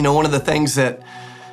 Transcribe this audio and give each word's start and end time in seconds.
You 0.00 0.04
know, 0.04 0.14
one 0.14 0.24
of 0.24 0.32
the 0.32 0.40
things 0.40 0.76
that 0.76 1.02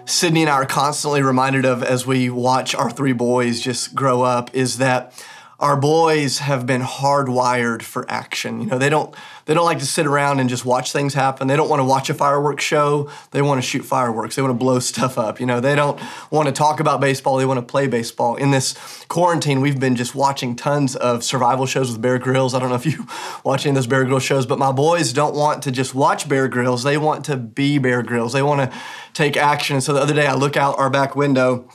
Sydney 0.05 0.43
and 0.43 0.49
I 0.49 0.53
are 0.53 0.65
constantly 0.65 1.21
reminded 1.21 1.65
of 1.65 1.83
as 1.83 2.07
we 2.07 2.29
watch 2.29 2.73
our 2.73 2.89
three 2.89 3.11
boys 3.11 3.59
just 3.59 3.93
grow 3.93 4.21
up 4.21 4.55
is 4.55 4.77
that 4.77 5.11
our 5.59 5.75
boys 5.75 6.39
have 6.39 6.67
been 6.67 6.81
hardwired 6.81 7.81
for 7.81 8.09
action. 8.09 8.61
You 8.61 8.67
know, 8.67 8.77
they 8.77 8.89
don't 8.89 9.15
they 9.45 9.53
don't 9.53 9.65
like 9.65 9.79
to 9.79 9.85
sit 9.85 10.05
around 10.05 10.39
and 10.39 10.49
just 10.49 10.65
watch 10.65 10.91
things 10.91 11.13
happen. 11.13 11.47
They 11.47 11.55
don't 11.55 11.69
want 11.69 11.79
to 11.79 11.85
watch 11.85 12.09
a 12.09 12.13
fireworks 12.13 12.63
show. 12.63 13.09
They 13.31 13.41
want 13.41 13.59
to 13.59 13.67
shoot 13.67 13.83
fireworks. 13.83 14.35
They 14.35 14.41
want 14.41 14.53
to 14.53 14.57
blow 14.57 14.79
stuff 14.79 15.17
up. 15.17 15.39
You 15.39 15.45
know, 15.45 15.59
they 15.59 15.75
don't 15.75 15.99
want 16.29 16.47
to 16.47 16.51
talk 16.51 16.79
about 16.79 17.01
baseball. 17.01 17.37
They 17.37 17.45
want 17.45 17.57
to 17.57 17.65
play 17.65 17.87
baseball. 17.87 18.35
In 18.35 18.51
this 18.51 18.75
quarantine, 19.07 19.61
we've 19.61 19.79
been 19.79 19.95
just 19.95 20.13
watching 20.13 20.55
tons 20.55 20.95
of 20.95 21.23
survival 21.23 21.65
shows 21.65 21.89
with 21.91 22.01
Bear 22.01 22.19
Grylls. 22.19 22.53
I 22.53 22.59
don't 22.59 22.69
know 22.69 22.75
if 22.75 22.85
you 22.85 23.07
watch 23.43 23.65
any 23.65 23.71
of 23.71 23.75
those 23.75 23.87
Bear 23.87 24.03
Grylls 24.05 24.23
shows, 24.23 24.45
but 24.45 24.59
my 24.59 24.71
boys 24.71 25.11
don't 25.11 25.33
want 25.33 25.63
to 25.63 25.71
just 25.71 25.95
watch 25.95 26.29
Bear 26.29 26.47
Grylls. 26.47 26.83
They 26.83 26.97
want 26.97 27.25
to 27.25 27.37
be 27.37 27.79
Bear 27.79 28.03
Grylls. 28.03 28.33
They 28.33 28.43
want 28.43 28.69
to 28.69 28.77
take 29.13 29.37
action. 29.37 29.81
So 29.81 29.93
the 29.93 30.01
other 30.01 30.13
day, 30.13 30.27
I 30.27 30.35
look 30.35 30.55
out 30.55 30.77
our 30.77 30.89
back 30.89 31.15
window 31.15 31.67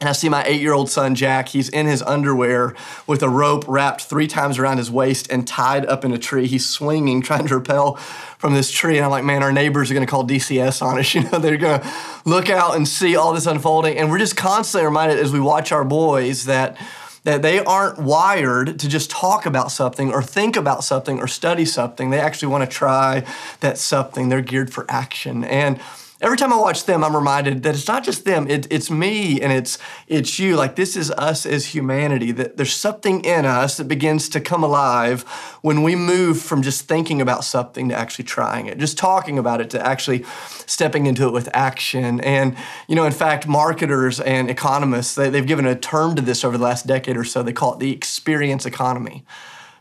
and 0.00 0.08
I 0.08 0.12
see 0.12 0.30
my 0.30 0.42
eight 0.44 0.62
year 0.62 0.72
old 0.72 0.88
son, 0.88 1.14
Jack. 1.14 1.50
He's 1.50 1.68
in 1.68 1.86
his 1.86 2.02
underwear 2.02 2.74
with 3.06 3.22
a 3.22 3.28
rope 3.28 3.64
wrapped 3.68 4.02
three 4.02 4.26
times 4.26 4.58
around 4.58 4.78
his 4.78 4.90
waist 4.90 5.30
and 5.30 5.46
tied 5.46 5.84
up 5.86 6.06
in 6.06 6.12
a 6.12 6.18
tree. 6.18 6.46
He's 6.46 6.66
swinging, 6.66 7.20
trying 7.30 7.46
to 7.48 7.56
repel 7.56 7.96
from 8.38 8.54
this 8.54 8.70
tree. 8.70 8.96
And 8.96 9.04
I'm 9.04 9.10
like, 9.10 9.24
man, 9.24 9.42
our 9.42 9.52
neighbors 9.52 9.90
are 9.90 9.94
going 9.94 10.06
to 10.06 10.10
call 10.10 10.26
DCS 10.26 10.80
on 10.80 10.98
us. 10.98 11.10
You 11.20 11.28
know, 11.28 11.38
they're 11.38 11.56
going 11.56 11.80
to 11.80 11.92
look 12.24 12.48
out 12.48 12.76
and 12.76 12.86
see 12.86 13.16
all 13.16 13.34
this 13.34 13.44
unfolding. 13.44 13.98
And 13.98 14.10
we're 14.10 14.18
just 14.18 14.36
constantly 14.36 14.86
reminded 14.86 15.18
as 15.18 15.32
we 15.32 15.40
watch 15.40 15.72
our 15.72 15.84
boys 15.84 16.44
that 16.44 16.78
that 17.24 17.42
they 17.42 17.62
aren't 17.62 17.98
wired 17.98 18.78
to 18.78 18.88
just 18.88 19.10
talk 19.10 19.44
about 19.44 19.70
something 19.70 20.10
or 20.10 20.22
think 20.22 20.56
about 20.56 20.84
something 20.84 21.20
or 21.20 21.26
study 21.26 21.66
something. 21.66 22.08
They 22.08 22.20
actually 22.20 22.48
want 22.48 22.64
to 22.64 22.74
try 22.74 23.26
that 23.60 23.76
something. 23.76 24.30
They're 24.30 24.40
geared 24.40 24.72
for 24.72 24.86
action. 24.88 25.44
And 25.44 25.78
Every 26.22 26.36
time 26.36 26.52
I 26.52 26.58
watch 26.58 26.84
them, 26.84 27.02
I'm 27.02 27.16
reminded 27.16 27.62
that 27.62 27.74
it's 27.74 27.88
not 27.88 28.04
just 28.04 28.26
them, 28.26 28.46
it, 28.46 28.66
it's 28.68 28.90
me 28.90 29.40
and 29.40 29.50
it's 29.50 29.78
it's 30.06 30.38
you. 30.38 30.54
Like 30.54 30.76
this 30.76 30.94
is 30.94 31.10
us 31.12 31.46
as 31.46 31.66
humanity. 31.66 32.30
That 32.30 32.58
there's 32.58 32.74
something 32.74 33.24
in 33.24 33.46
us 33.46 33.78
that 33.78 33.84
begins 33.84 34.28
to 34.30 34.40
come 34.40 34.62
alive 34.62 35.22
when 35.62 35.82
we 35.82 35.96
move 35.96 36.38
from 36.38 36.60
just 36.60 36.86
thinking 36.86 37.22
about 37.22 37.42
something 37.42 37.88
to 37.88 37.94
actually 37.94 38.26
trying 38.26 38.66
it, 38.66 38.76
just 38.76 38.98
talking 38.98 39.38
about 39.38 39.62
it 39.62 39.70
to 39.70 39.86
actually 39.86 40.24
stepping 40.66 41.06
into 41.06 41.26
it 41.26 41.32
with 41.32 41.48
action. 41.54 42.20
And 42.20 42.54
you 42.86 42.96
know, 42.96 43.06
in 43.06 43.12
fact, 43.12 43.46
marketers 43.46 44.20
and 44.20 44.50
economists 44.50 45.14
they, 45.14 45.30
they've 45.30 45.46
given 45.46 45.64
a 45.64 45.74
term 45.74 46.16
to 46.16 46.22
this 46.22 46.44
over 46.44 46.58
the 46.58 46.64
last 46.64 46.86
decade 46.86 47.16
or 47.16 47.24
so. 47.24 47.42
They 47.42 47.54
call 47.54 47.74
it 47.74 47.80
the 47.80 47.92
experience 47.92 48.66
economy 48.66 49.24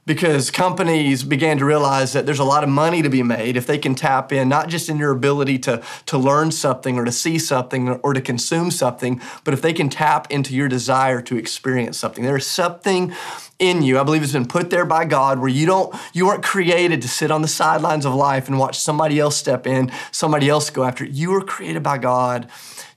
because 0.09 0.49
companies 0.49 1.21
began 1.21 1.59
to 1.59 1.63
realize 1.63 2.13
that 2.13 2.25
there's 2.25 2.39
a 2.39 2.43
lot 2.43 2.63
of 2.63 2.69
money 2.69 3.03
to 3.03 3.09
be 3.09 3.21
made 3.21 3.55
if 3.55 3.67
they 3.67 3.77
can 3.77 3.93
tap 3.93 4.33
in 4.33 4.49
not 4.49 4.67
just 4.67 4.89
in 4.89 4.97
your 4.97 5.11
ability 5.11 5.59
to, 5.59 5.83
to 6.07 6.17
learn 6.17 6.49
something 6.49 6.97
or 6.97 7.05
to 7.05 7.11
see 7.11 7.37
something 7.37 7.89
or 7.89 8.15
to 8.15 8.19
consume 8.19 8.71
something, 8.71 9.21
but 9.43 9.53
if 9.53 9.61
they 9.61 9.71
can 9.71 9.87
tap 9.87 10.25
into 10.31 10.55
your 10.55 10.67
desire 10.67 11.21
to 11.21 11.37
experience 11.37 11.95
something. 11.95 12.23
There's 12.23 12.47
something 12.47 13.13
in 13.59 13.81
you, 13.81 13.99
I 13.99 14.03
believe 14.03 14.23
it's 14.23 14.33
been 14.33 14.47
put 14.47 14.69
there 14.69 14.85
by 14.85 15.05
God 15.05 15.39
where 15.39 15.49
you 15.49 15.65
don't 15.65 15.93
you 16.13 16.25
weren't 16.25 16.43
created 16.43 17.01
to 17.01 17.07
sit 17.07 17.29
on 17.29 17.41
the 17.41 17.47
sidelines 17.47 18.05
of 18.05 18.15
life 18.15 18.47
and 18.47 18.57
watch 18.57 18.79
somebody 18.79 19.19
else 19.19 19.35
step 19.35 19.67
in, 19.67 19.91
somebody 20.11 20.49
else 20.49 20.69
go 20.69 20.85
after 20.85 21.03
it. 21.03 21.11
You 21.11 21.31
were 21.31 21.43
created 21.43 21.83
by 21.83 21.97
God 21.97 22.49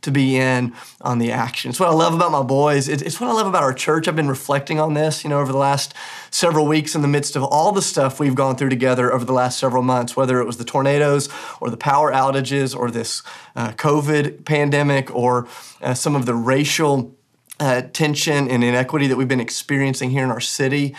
to 0.02 0.10
be 0.10 0.36
in 0.36 0.74
on 1.00 1.18
the 1.18 1.30
action. 1.32 1.70
It's 1.70 1.80
what 1.80 1.88
I 1.88 1.92
love 1.92 2.12
about 2.12 2.32
my 2.32 2.42
boys. 2.42 2.88
It's 2.88 3.20
what 3.20 3.30
I 3.30 3.32
love 3.32 3.46
about 3.46 3.62
our 3.62 3.72
church. 3.72 4.06
I've 4.06 4.16
been 4.16 4.28
reflecting 4.28 4.78
on 4.78 4.94
this, 4.94 5.24
you 5.24 5.30
know, 5.30 5.40
over 5.40 5.52
the 5.52 5.58
last 5.58 5.94
several 6.30 6.66
weeks 6.66 6.94
in 6.94 7.02
the 7.02 7.08
midst 7.08 7.36
of 7.36 7.44
all 7.44 7.72
the 7.72 7.82
stuff 7.82 8.18
we've 8.18 8.34
gone 8.34 8.56
through 8.56 8.68
together 8.68 9.12
over 9.12 9.24
the 9.24 9.32
last 9.32 9.58
several 9.58 9.82
months, 9.82 10.16
whether 10.16 10.40
it 10.40 10.44
was 10.44 10.56
the 10.56 10.64
tornadoes 10.64 11.28
or 11.60 11.70
the 11.70 11.76
power 11.76 12.12
outages 12.12 12.76
or 12.76 12.90
this 12.90 13.22
uh, 13.54 13.72
COVID 13.72 14.44
pandemic 14.44 15.14
or 15.14 15.46
uh, 15.80 15.94
some 15.94 16.16
of 16.16 16.26
the 16.26 16.34
racial 16.34 17.16
uh, 17.62 17.82
tension 17.92 18.48
and 18.48 18.64
inequity 18.64 19.06
that 19.06 19.16
we've 19.16 19.28
been 19.28 19.40
experiencing 19.40 20.10
here 20.10 20.24
in 20.24 20.30
our 20.30 20.40
city 20.40 20.94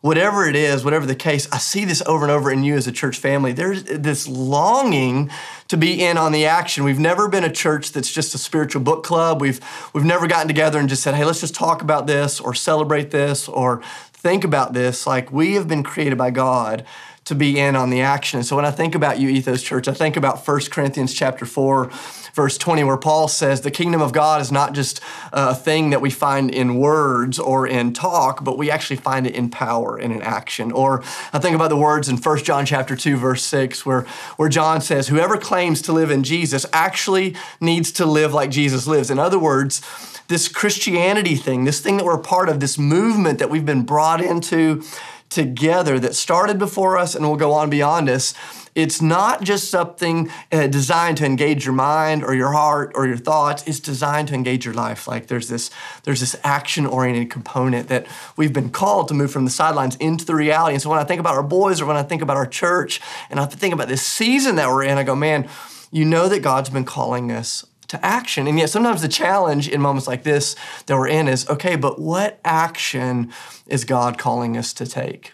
whatever 0.00 0.48
it 0.48 0.54
is, 0.54 0.84
whatever 0.84 1.06
the 1.06 1.14
case, 1.14 1.48
I 1.50 1.58
see 1.58 1.84
this 1.84 2.02
over 2.06 2.24
and 2.24 2.30
over 2.30 2.50
in 2.52 2.62
you 2.62 2.76
as 2.76 2.86
a 2.86 2.92
church 2.92 3.18
family. 3.18 3.52
There's 3.52 3.82
this 3.82 4.28
longing 4.28 5.30
to 5.68 5.76
be 5.76 6.04
in 6.04 6.16
on 6.16 6.32
the 6.32 6.46
action. 6.46 6.84
We've 6.84 7.00
never 7.00 7.28
been 7.28 7.44
a 7.44 7.52
church 7.52 7.92
that's 7.92 8.12
just 8.12 8.34
a 8.34 8.38
spiritual 8.38 8.82
book 8.82 9.02
club. 9.02 9.40
We've 9.40 9.60
we've 9.92 10.04
never 10.04 10.26
gotten 10.26 10.46
together 10.46 10.78
and 10.78 10.88
just 10.88 11.02
said, 11.02 11.14
"Hey, 11.14 11.24
let's 11.24 11.40
just 11.40 11.54
talk 11.54 11.82
about 11.82 12.06
this 12.06 12.40
or 12.40 12.54
celebrate 12.54 13.10
this 13.10 13.48
or 13.48 13.82
think 14.12 14.44
about 14.44 14.72
this." 14.72 15.06
Like 15.06 15.32
we 15.32 15.54
have 15.54 15.66
been 15.66 15.82
created 15.82 16.16
by 16.16 16.30
God 16.30 16.84
to 17.24 17.34
be 17.34 17.58
in 17.58 17.76
on 17.76 17.90
the 17.90 18.00
action. 18.00 18.38
And 18.38 18.46
so 18.46 18.56
when 18.56 18.64
I 18.64 18.70
think 18.70 18.94
about 18.94 19.18
you, 19.18 19.28
Ethos 19.28 19.62
Church, 19.62 19.86
I 19.86 19.92
think 19.92 20.16
about 20.16 20.48
1 20.48 20.60
Corinthians 20.70 21.12
chapter 21.12 21.44
4, 21.44 21.90
verse 22.34 22.58
20, 22.58 22.84
where 22.84 22.96
Paul 22.96 23.28
says 23.28 23.60
the 23.60 23.70
kingdom 23.70 24.00
of 24.00 24.12
God 24.12 24.40
is 24.40 24.52
not 24.52 24.72
just 24.72 25.00
a 25.32 25.54
thing 25.54 25.90
that 25.90 26.00
we 26.00 26.10
find 26.10 26.50
in 26.50 26.78
words 26.78 27.38
or 27.38 27.66
in 27.66 27.92
talk, 27.92 28.44
but 28.44 28.58
we 28.58 28.70
actually 28.70 28.96
find 28.96 29.26
it 29.26 29.34
in 29.34 29.50
power 29.50 29.96
and 29.96 30.12
in 30.12 30.22
action. 30.22 30.72
Or 30.72 31.02
I 31.32 31.38
think 31.38 31.54
about 31.54 31.68
the 31.68 31.76
words 31.76 32.08
in 32.08 32.16
1 32.16 32.38
John 32.44 32.66
chapter 32.66 32.96
2, 32.96 33.16
verse 33.16 33.44
6, 33.44 33.84
where, 33.86 34.02
where 34.36 34.48
John 34.48 34.80
says, 34.80 35.08
whoever 35.08 35.36
claims 35.36 35.82
to 35.82 35.92
live 35.92 36.10
in 36.10 36.22
Jesus 36.22 36.66
actually 36.72 37.36
needs 37.60 37.92
to 37.92 38.06
live 38.06 38.32
like 38.34 38.50
Jesus 38.50 38.86
lives. 38.86 39.10
In 39.10 39.18
other 39.18 39.38
words, 39.38 39.80
this 40.28 40.48
Christianity 40.48 41.36
thing, 41.36 41.64
this 41.64 41.80
thing 41.80 41.96
that 41.96 42.04
we're 42.04 42.18
part 42.18 42.48
of, 42.48 42.60
this 42.60 42.78
movement 42.78 43.38
that 43.38 43.50
we've 43.50 43.66
been 43.66 43.84
brought 43.84 44.20
into 44.20 44.82
together 45.30 45.98
that 45.98 46.14
started 46.14 46.58
before 46.58 46.96
us 46.96 47.14
and 47.14 47.26
will 47.26 47.36
go 47.36 47.52
on 47.52 47.70
beyond 47.70 48.08
us. 48.08 48.34
It's 48.78 49.02
not 49.02 49.42
just 49.42 49.72
something 49.72 50.30
uh, 50.52 50.68
designed 50.68 51.16
to 51.16 51.26
engage 51.26 51.64
your 51.64 51.74
mind 51.74 52.22
or 52.22 52.32
your 52.32 52.52
heart 52.52 52.92
or 52.94 53.08
your 53.08 53.16
thoughts. 53.16 53.66
It's 53.66 53.80
designed 53.80 54.28
to 54.28 54.34
engage 54.34 54.64
your 54.64 54.74
life. 54.74 55.08
Like 55.08 55.26
there's 55.26 55.48
this, 55.48 55.68
there's 56.04 56.20
this 56.20 56.36
action-oriented 56.44 57.28
component 57.28 57.88
that 57.88 58.06
we've 58.36 58.52
been 58.52 58.70
called 58.70 59.08
to 59.08 59.14
move 59.14 59.32
from 59.32 59.44
the 59.44 59.50
sidelines 59.50 59.96
into 59.96 60.24
the 60.24 60.36
reality. 60.36 60.74
And 60.74 60.82
so 60.82 60.90
when 60.90 61.00
I 61.00 61.02
think 61.02 61.18
about 61.18 61.34
our 61.34 61.42
boys 61.42 61.80
or 61.80 61.86
when 61.86 61.96
I 61.96 62.04
think 62.04 62.22
about 62.22 62.36
our 62.36 62.46
church 62.46 63.00
and 63.30 63.40
I 63.40 63.46
think 63.46 63.74
about 63.74 63.88
this 63.88 64.02
season 64.06 64.54
that 64.56 64.68
we're 64.68 64.84
in, 64.84 64.96
I 64.96 65.02
go, 65.02 65.16
man, 65.16 65.48
you 65.90 66.04
know 66.04 66.28
that 66.28 66.42
God's 66.42 66.70
been 66.70 66.84
calling 66.84 67.32
us 67.32 67.66
to 67.88 68.06
action. 68.06 68.46
And 68.46 68.60
yet 68.60 68.70
sometimes 68.70 69.02
the 69.02 69.08
challenge 69.08 69.68
in 69.68 69.80
moments 69.80 70.06
like 70.06 70.22
this 70.22 70.54
that 70.86 70.94
we're 70.94 71.08
in 71.08 71.26
is 71.26 71.48
okay, 71.48 71.74
but 71.74 71.98
what 71.98 72.38
action 72.44 73.32
is 73.66 73.84
God 73.84 74.18
calling 74.18 74.56
us 74.56 74.72
to 74.74 74.86
take? 74.86 75.32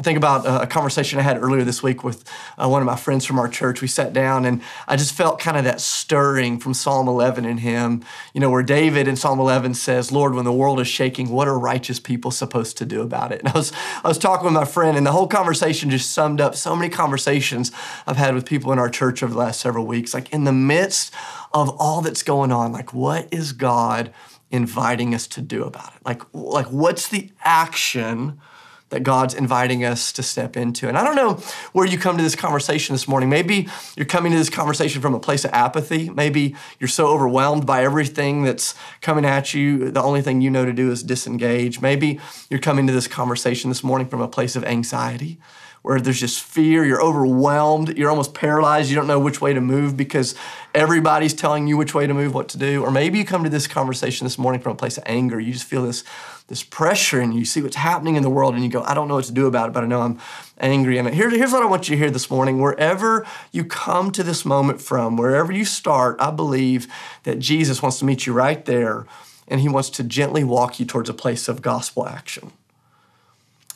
I 0.00 0.02
think 0.02 0.16
about 0.16 0.46
a 0.46 0.66
conversation 0.66 1.18
I 1.18 1.22
had 1.22 1.36
earlier 1.42 1.62
this 1.62 1.82
week 1.82 2.02
with 2.02 2.24
uh, 2.56 2.66
one 2.66 2.80
of 2.80 2.86
my 2.86 2.96
friends 2.96 3.26
from 3.26 3.38
our 3.38 3.48
church. 3.48 3.82
We 3.82 3.86
sat 3.86 4.14
down 4.14 4.46
and 4.46 4.62
I 4.88 4.96
just 4.96 5.12
felt 5.12 5.38
kind 5.38 5.58
of 5.58 5.64
that 5.64 5.78
stirring 5.78 6.58
from 6.58 6.72
Psalm 6.72 7.06
11 7.06 7.44
in 7.44 7.58
him, 7.58 8.02
you 8.32 8.40
know, 8.40 8.48
where 8.48 8.62
David 8.62 9.06
in 9.06 9.16
Psalm 9.16 9.38
11 9.38 9.74
says, 9.74 10.10
Lord, 10.10 10.34
when 10.34 10.46
the 10.46 10.54
world 10.54 10.80
is 10.80 10.88
shaking, 10.88 11.28
what 11.28 11.48
are 11.48 11.58
righteous 11.58 12.00
people 12.00 12.30
supposed 12.30 12.78
to 12.78 12.86
do 12.86 13.02
about 13.02 13.30
it? 13.30 13.40
And 13.40 13.50
I 13.50 13.52
was, 13.52 13.74
I 14.02 14.08
was 14.08 14.16
talking 14.16 14.46
with 14.46 14.54
my 14.54 14.64
friend, 14.64 14.96
and 14.96 15.06
the 15.06 15.12
whole 15.12 15.28
conversation 15.28 15.90
just 15.90 16.12
summed 16.12 16.40
up 16.40 16.54
so 16.54 16.74
many 16.74 16.88
conversations 16.88 17.70
I've 18.06 18.16
had 18.16 18.34
with 18.34 18.46
people 18.46 18.72
in 18.72 18.78
our 18.78 18.88
church 18.88 19.22
over 19.22 19.34
the 19.34 19.38
last 19.38 19.60
several 19.60 19.84
weeks. 19.84 20.14
Like 20.14 20.32
in 20.32 20.44
the 20.44 20.52
midst 20.52 21.12
of 21.52 21.68
all 21.78 22.00
that's 22.00 22.22
going 22.22 22.52
on, 22.52 22.72
like 22.72 22.94
what 22.94 23.28
is 23.30 23.52
God 23.52 24.14
inviting 24.50 25.14
us 25.14 25.26
to 25.26 25.42
do 25.42 25.64
about 25.64 25.94
it? 25.94 26.00
Like, 26.06 26.22
like 26.32 26.68
what's 26.68 27.06
the 27.06 27.30
action 27.44 28.40
that 28.90 29.02
God's 29.02 29.34
inviting 29.34 29.84
us 29.84 30.12
to 30.12 30.22
step 30.22 30.56
into. 30.56 30.88
And 30.88 30.98
I 30.98 31.04
don't 31.04 31.16
know 31.16 31.34
where 31.72 31.86
you 31.86 31.98
come 31.98 32.16
to 32.16 32.22
this 32.22 32.36
conversation 32.36 32.94
this 32.94 33.08
morning. 33.08 33.28
Maybe 33.28 33.68
you're 33.96 34.06
coming 34.06 34.32
to 34.32 34.38
this 34.38 34.50
conversation 34.50 35.00
from 35.00 35.14
a 35.14 35.20
place 35.20 35.44
of 35.44 35.52
apathy. 35.52 36.10
Maybe 36.10 36.54
you're 36.78 36.88
so 36.88 37.06
overwhelmed 37.06 37.66
by 37.66 37.82
everything 37.82 38.42
that's 38.42 38.74
coming 39.00 39.24
at 39.24 39.54
you, 39.54 39.90
the 39.90 40.02
only 40.02 40.22
thing 40.22 40.40
you 40.40 40.50
know 40.50 40.64
to 40.64 40.72
do 40.72 40.90
is 40.90 41.02
disengage. 41.02 41.80
Maybe 41.80 42.20
you're 42.50 42.60
coming 42.60 42.86
to 42.86 42.92
this 42.92 43.08
conversation 43.08 43.70
this 43.70 43.82
morning 43.82 44.08
from 44.08 44.20
a 44.20 44.28
place 44.28 44.56
of 44.56 44.64
anxiety 44.64 45.38
where 45.82 45.98
there's 45.98 46.20
just 46.20 46.42
fear, 46.42 46.84
you're 46.84 47.02
overwhelmed, 47.02 47.96
you're 47.96 48.10
almost 48.10 48.34
paralyzed, 48.34 48.90
you 48.90 48.96
don't 48.96 49.06
know 49.06 49.18
which 49.18 49.40
way 49.40 49.54
to 49.54 49.60
move 49.60 49.96
because 49.96 50.34
everybody's 50.74 51.32
telling 51.32 51.66
you 51.66 51.76
which 51.76 51.94
way 51.94 52.06
to 52.06 52.12
move, 52.12 52.34
what 52.34 52.48
to 52.50 52.58
do. 52.58 52.82
Or 52.82 52.90
maybe 52.90 53.18
you 53.18 53.24
come 53.24 53.44
to 53.44 53.50
this 53.50 53.66
conversation 53.66 54.26
this 54.26 54.36
morning 54.36 54.60
from 54.60 54.72
a 54.72 54.76
place 54.76 54.98
of 54.98 55.04
anger. 55.06 55.40
You 55.40 55.54
just 55.54 55.64
feel 55.64 55.86
this, 55.86 56.04
this 56.50 56.64
pressure 56.64 57.20
and 57.20 57.32
you 57.32 57.44
see 57.44 57.62
what's 57.62 57.76
happening 57.76 58.16
in 58.16 58.24
the 58.24 58.28
world 58.28 58.54
and 58.54 58.64
you 58.64 58.68
go, 58.68 58.82
I 58.82 58.92
don't 58.92 59.06
know 59.06 59.14
what 59.14 59.24
to 59.26 59.32
do 59.32 59.46
about 59.46 59.68
it, 59.68 59.72
but 59.72 59.84
I 59.84 59.86
know 59.86 60.00
I'm 60.00 60.18
angry. 60.58 60.98
And 60.98 61.08
here, 61.14 61.30
here's 61.30 61.52
what 61.52 61.62
I 61.62 61.66
want 61.66 61.88
you 61.88 61.94
to 61.94 62.02
hear 62.02 62.10
this 62.10 62.28
morning. 62.28 62.60
Wherever 62.60 63.24
you 63.52 63.64
come 63.64 64.10
to 64.10 64.24
this 64.24 64.44
moment 64.44 64.82
from, 64.82 65.16
wherever 65.16 65.52
you 65.52 65.64
start, 65.64 66.16
I 66.18 66.32
believe 66.32 66.88
that 67.22 67.38
Jesus 67.38 67.82
wants 67.82 68.00
to 68.00 68.04
meet 68.04 68.26
you 68.26 68.32
right 68.32 68.64
there 68.64 69.06
and 69.46 69.60
he 69.60 69.68
wants 69.68 69.90
to 69.90 70.02
gently 70.02 70.42
walk 70.42 70.80
you 70.80 70.86
towards 70.86 71.08
a 71.08 71.14
place 71.14 71.46
of 71.46 71.62
gospel 71.62 72.08
action 72.08 72.52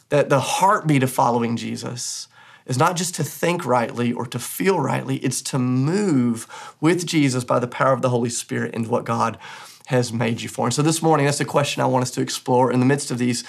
that 0.09 0.29
the 0.29 0.41
heartbeat 0.41 1.05
of 1.05 1.11
following 1.13 1.57
Jesus 1.57 2.27
is 2.67 2.77
not 2.77 2.97
just 2.97 3.15
to 3.15 3.25
think 3.25 3.65
rightly 3.65 4.13
or 4.13 4.27
to 4.27 4.39
feel 4.41 4.81
rightly, 4.81 5.19
it's 5.19 5.43
to 5.43 5.61
move 5.61 6.75
with 6.81 7.07
Jesus 7.07 7.45
by 7.45 7.61
the 7.61 7.69
power 7.69 7.93
of 7.93 8.03
the 8.03 8.11
Holy 8.11 8.31
Spirit 8.31 8.75
into 8.75 8.91
what 8.91 9.05
God 9.05 9.39
has 9.87 10.13
made 10.13 10.41
you 10.41 10.49
for. 10.49 10.67
And 10.67 10.75
so 10.75 10.83
this 10.83 11.03
morning, 11.03 11.27
that's 11.27 11.39
the 11.39 11.45
question 11.45 11.83
I 11.83 11.87
want 11.87 12.03
us 12.03 12.11
to 12.13 12.21
explore 12.21 12.73
in 12.73 12.81
the 12.81 12.87
midst 12.87 13.11
of 13.11 13.19
these 13.19 13.45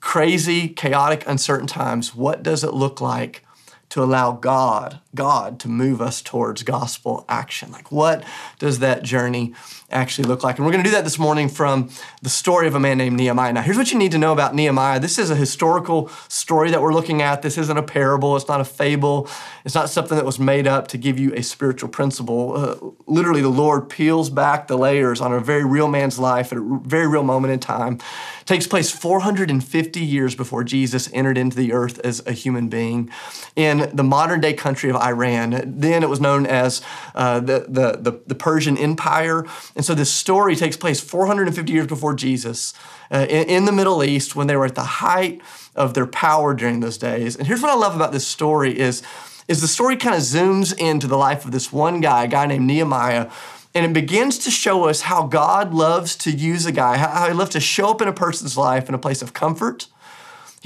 crazy, 0.00 0.68
chaotic, 0.68 1.24
uncertain 1.26 1.66
times. 1.66 2.14
What 2.14 2.42
does 2.42 2.62
it 2.62 2.72
look 2.72 3.00
like 3.00 3.44
to 3.90 4.02
allow 4.02 4.32
God, 4.32 5.00
God 5.16 5.58
to 5.60 5.68
move 5.68 6.00
us 6.00 6.22
towards 6.22 6.62
gospel 6.62 7.24
action. 7.28 7.72
Like 7.72 7.90
what 7.90 8.22
does 8.60 8.78
that 8.78 9.02
journey 9.02 9.54
actually 9.90 10.28
look 10.28 10.44
like? 10.44 10.58
And 10.58 10.66
we're 10.66 10.72
going 10.72 10.84
to 10.84 10.88
do 10.88 10.94
that 10.94 11.04
this 11.04 11.18
morning 11.18 11.48
from 11.48 11.90
the 12.22 12.28
story 12.28 12.66
of 12.66 12.74
a 12.74 12.80
man 12.80 12.98
named 12.98 13.16
Nehemiah. 13.16 13.52
Now, 13.52 13.62
here's 13.62 13.76
what 13.76 13.90
you 13.90 13.98
need 13.98 14.12
to 14.12 14.18
know 14.18 14.32
about 14.32 14.54
Nehemiah. 14.54 15.00
This 15.00 15.18
is 15.18 15.30
a 15.30 15.36
historical 15.36 16.08
story 16.28 16.70
that 16.70 16.80
we're 16.80 16.92
looking 16.92 17.22
at. 17.22 17.42
This 17.42 17.58
isn't 17.58 17.76
a 17.76 17.82
parable, 17.82 18.36
it's 18.36 18.48
not 18.48 18.60
a 18.60 18.64
fable, 18.64 19.28
it's 19.64 19.74
not 19.74 19.90
something 19.90 20.16
that 20.16 20.24
was 20.24 20.38
made 20.38 20.66
up 20.66 20.88
to 20.88 20.98
give 20.98 21.18
you 21.18 21.32
a 21.34 21.42
spiritual 21.42 21.88
principle. 21.88 22.56
Uh, 22.56 22.76
literally, 23.06 23.42
the 23.42 23.48
Lord 23.48 23.88
peels 23.88 24.30
back 24.30 24.68
the 24.68 24.76
layers 24.76 25.20
on 25.20 25.32
a 25.32 25.40
very 25.40 25.64
real 25.64 25.88
man's 25.88 26.18
life 26.18 26.52
at 26.52 26.58
a 26.58 26.80
very 26.84 27.06
real 27.06 27.22
moment 27.22 27.52
in 27.52 27.60
time. 27.60 27.94
It 27.94 28.46
takes 28.46 28.66
place 28.66 28.90
450 28.90 30.00
years 30.00 30.34
before 30.34 30.64
Jesus 30.64 31.08
entered 31.12 31.38
into 31.38 31.56
the 31.56 31.72
earth 31.72 31.98
as 32.00 32.24
a 32.26 32.32
human 32.32 32.68
being 32.68 33.10
in 33.54 33.90
the 33.92 34.04
modern 34.04 34.40
day 34.40 34.52
country 34.52 34.90
of 34.90 34.96
Iran. 35.06 35.62
Then 35.78 36.02
it 36.02 36.08
was 36.08 36.20
known 36.20 36.46
as 36.46 36.82
uh, 37.14 37.40
the, 37.40 37.66
the, 37.68 37.98
the, 38.00 38.20
the 38.26 38.34
Persian 38.34 38.76
Empire. 38.76 39.44
And 39.74 39.84
so 39.84 39.94
this 39.94 40.12
story 40.12 40.56
takes 40.56 40.76
place 40.76 41.00
450 41.00 41.72
years 41.72 41.86
before 41.86 42.14
Jesus 42.14 42.74
uh, 43.10 43.26
in, 43.28 43.48
in, 43.48 43.64
the 43.64 43.72
Middle 43.72 44.02
East 44.02 44.36
when 44.36 44.46
they 44.46 44.56
were 44.56 44.66
at 44.66 44.74
the 44.74 44.82
height 44.82 45.40
of 45.74 45.94
their 45.94 46.06
power 46.06 46.54
during 46.54 46.80
those 46.80 46.98
days. 46.98 47.36
And 47.36 47.46
here's 47.46 47.62
what 47.62 47.70
I 47.70 47.76
love 47.76 47.94
about 47.94 48.12
this 48.12 48.26
story 48.26 48.78
is, 48.78 49.02
is 49.48 49.60
the 49.60 49.68
story 49.68 49.96
kind 49.96 50.14
of 50.14 50.22
zooms 50.22 50.76
into 50.76 51.06
the 51.06 51.16
life 51.16 51.44
of 51.44 51.52
this 51.52 51.72
one 51.72 52.00
guy, 52.00 52.24
a 52.24 52.28
guy 52.28 52.46
named 52.46 52.66
Nehemiah, 52.66 53.30
and 53.74 53.84
it 53.84 53.92
begins 53.92 54.38
to 54.38 54.50
show 54.50 54.84
us 54.88 55.02
how 55.02 55.26
God 55.26 55.74
loves 55.74 56.16
to 56.16 56.30
use 56.30 56.64
a 56.64 56.72
guy, 56.72 56.96
how 56.96 57.28
he 57.28 57.34
loves 57.34 57.50
to 57.50 57.60
show 57.60 57.90
up 57.90 58.00
in 58.00 58.08
a 58.08 58.12
person's 58.12 58.56
life 58.56 58.88
in 58.88 58.94
a 58.94 58.98
place 58.98 59.20
of 59.20 59.34
comfort, 59.34 59.88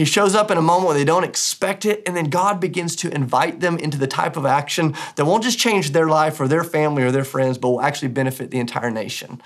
he 0.01 0.07
shows 0.07 0.35
up 0.35 0.51
in 0.51 0.57
a 0.57 0.63
moment 0.63 0.87
where 0.87 0.97
they 0.97 1.05
don't 1.05 1.25
expect 1.25 1.85
it, 1.85 2.03
and 2.07 2.17
then 2.17 2.31
God 2.31 2.59
begins 2.59 2.97
to 2.97 3.15
invite 3.15 3.61
them 3.61 3.77
into 3.77 3.99
the 3.99 4.07
type 4.07 4.35
of 4.35 4.47
action 4.47 4.95
that 5.17 5.27
won't 5.27 5.43
just 5.43 5.59
change 5.59 5.91
their 5.91 6.07
life 6.07 6.41
or 6.41 6.49
their 6.49 6.65
family 6.65 7.03
or 7.03 7.13
their 7.13 7.23
friends, 7.23 7.59
but 7.59 7.69
will 7.69 7.83
actually 7.83 8.09
benefit 8.09 8.51
the 8.51 8.59
entire 8.59 8.91
nation. 8.91 9.43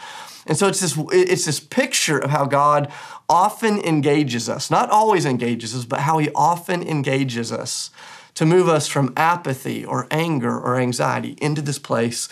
And 0.46 0.56
so 0.56 0.68
it's 0.68 0.78
this, 0.78 0.96
it's 1.10 1.46
this 1.46 1.58
picture 1.58 2.18
of 2.18 2.30
how 2.30 2.44
God 2.44 2.88
often 3.28 3.80
engages 3.80 4.48
us, 4.48 4.70
not 4.70 4.90
always 4.90 5.24
engages 5.24 5.74
us, 5.74 5.84
but 5.84 6.02
how 6.02 6.18
He 6.18 6.30
often 6.36 6.84
engages 6.84 7.50
us 7.50 7.90
to 8.34 8.46
move 8.46 8.68
us 8.68 8.86
from 8.86 9.12
apathy 9.16 9.84
or 9.84 10.06
anger 10.12 10.56
or 10.56 10.76
anxiety 10.76 11.36
into 11.40 11.62
this 11.62 11.80
place 11.80 12.28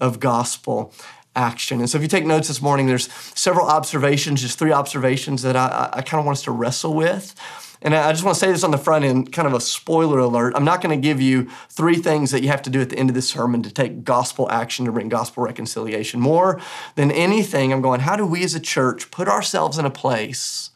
of 0.00 0.18
gospel 0.18 0.94
action. 1.34 1.80
And 1.80 1.90
so 1.90 1.98
if 1.98 2.02
you 2.02 2.08
take 2.08 2.24
notes 2.24 2.48
this 2.48 2.62
morning, 2.62 2.86
there's 2.86 3.12
several 3.12 3.66
observations, 3.66 4.40
just 4.40 4.58
three 4.58 4.72
observations 4.72 5.42
that 5.42 5.56
I, 5.56 5.90
I 5.92 6.00
kind 6.00 6.20
of 6.20 6.24
want 6.24 6.38
us 6.38 6.44
to 6.44 6.52
wrestle 6.52 6.94
with. 6.94 7.34
And 7.82 7.94
I 7.94 8.10
just 8.12 8.24
want 8.24 8.34
to 8.36 8.40
say 8.40 8.50
this 8.50 8.64
on 8.64 8.70
the 8.70 8.78
front 8.78 9.04
end, 9.04 9.32
kind 9.32 9.46
of 9.46 9.54
a 9.54 9.60
spoiler 9.60 10.18
alert. 10.18 10.54
I'm 10.56 10.64
not 10.64 10.80
going 10.80 10.98
to 10.98 11.02
give 11.02 11.20
you 11.20 11.48
three 11.68 11.96
things 11.96 12.30
that 12.30 12.42
you 12.42 12.48
have 12.48 12.62
to 12.62 12.70
do 12.70 12.80
at 12.80 12.90
the 12.90 12.98
end 12.98 13.10
of 13.10 13.14
this 13.14 13.28
sermon 13.28 13.62
to 13.62 13.70
take 13.70 14.04
gospel 14.04 14.50
action 14.50 14.86
to 14.86 14.92
bring 14.92 15.08
gospel 15.08 15.42
reconciliation. 15.44 16.20
More 16.20 16.60
than 16.94 17.10
anything, 17.10 17.72
I'm 17.72 17.82
going, 17.82 18.00
how 18.00 18.16
do 18.16 18.26
we 18.26 18.42
as 18.44 18.54
a 18.54 18.60
church 18.60 19.10
put 19.10 19.28
ourselves 19.28 19.78
in 19.78 19.84
a 19.84 19.90
place 19.90 20.70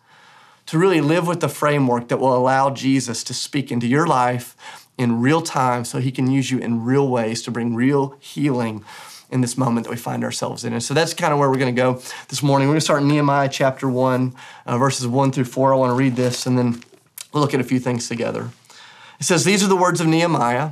to 0.66 0.78
really 0.78 1.00
live 1.00 1.26
with 1.26 1.40
the 1.40 1.48
framework 1.48 2.08
that 2.08 2.18
will 2.18 2.36
allow 2.36 2.70
Jesus 2.70 3.24
to 3.24 3.34
speak 3.34 3.72
into 3.72 3.88
your 3.88 4.06
life 4.06 4.86
in 4.96 5.20
real 5.20 5.40
time 5.40 5.84
so 5.84 5.98
he 5.98 6.12
can 6.12 6.30
use 6.30 6.50
you 6.50 6.58
in 6.58 6.84
real 6.84 7.08
ways 7.08 7.42
to 7.42 7.50
bring 7.50 7.74
real 7.74 8.16
healing 8.20 8.84
in 9.30 9.40
this 9.40 9.56
moment 9.56 9.84
that 9.84 9.90
we 9.90 9.96
find 9.96 10.22
ourselves 10.22 10.64
in. 10.64 10.72
And 10.72 10.82
so 10.82 10.92
that's 10.92 11.14
kind 11.14 11.32
of 11.32 11.38
where 11.38 11.48
we're 11.48 11.58
going 11.58 11.74
to 11.74 11.80
go 11.80 12.02
this 12.28 12.42
morning. 12.42 12.68
We're 12.68 12.74
going 12.74 12.80
to 12.80 12.84
start 12.84 13.02
in 13.02 13.08
Nehemiah 13.08 13.48
chapter 13.48 13.88
1, 13.88 14.34
uh, 14.66 14.78
verses 14.78 15.06
1 15.06 15.32
through 15.32 15.44
4. 15.44 15.72
I 15.72 15.76
want 15.76 15.90
to 15.90 15.94
read 15.94 16.16
this 16.16 16.46
and 16.46 16.58
then 16.58 16.82
we'll 17.32 17.42
look 17.42 17.54
at 17.54 17.60
a 17.60 17.64
few 17.64 17.80
things 17.80 18.08
together. 18.08 18.50
It 19.18 19.24
says, 19.24 19.44
These 19.44 19.62
are 19.62 19.68
the 19.68 19.76
words 19.76 20.00
of 20.00 20.06
Nehemiah, 20.06 20.70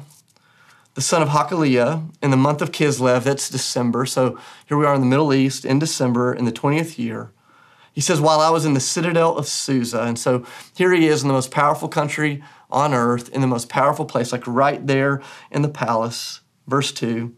the 0.94 1.00
son 1.00 1.22
of 1.22 1.28
Hachaliah, 1.28 2.08
in 2.22 2.30
the 2.30 2.36
month 2.36 2.60
of 2.60 2.72
Kislev, 2.72 3.22
that's 3.22 3.48
December. 3.48 4.06
So 4.06 4.38
here 4.66 4.76
we 4.76 4.86
are 4.86 4.94
in 4.94 5.00
the 5.00 5.06
Middle 5.06 5.32
East 5.32 5.64
in 5.64 5.78
December 5.78 6.34
in 6.34 6.44
the 6.44 6.52
20th 6.52 6.98
year. 6.98 7.30
He 7.92 8.00
says, 8.00 8.20
While 8.20 8.40
I 8.40 8.50
was 8.50 8.64
in 8.64 8.74
the 8.74 8.80
citadel 8.80 9.36
of 9.36 9.46
Susa. 9.48 10.02
And 10.02 10.18
so 10.18 10.44
here 10.76 10.92
he 10.92 11.06
is 11.06 11.22
in 11.22 11.28
the 11.28 11.34
most 11.34 11.50
powerful 11.50 11.88
country 11.88 12.42
on 12.70 12.94
earth, 12.94 13.28
in 13.30 13.40
the 13.40 13.46
most 13.46 13.68
powerful 13.68 14.04
place, 14.04 14.32
like 14.32 14.46
right 14.46 14.86
there 14.86 15.22
in 15.50 15.62
the 15.62 15.68
palace. 15.68 16.40
Verse 16.66 16.92
2. 16.92 17.34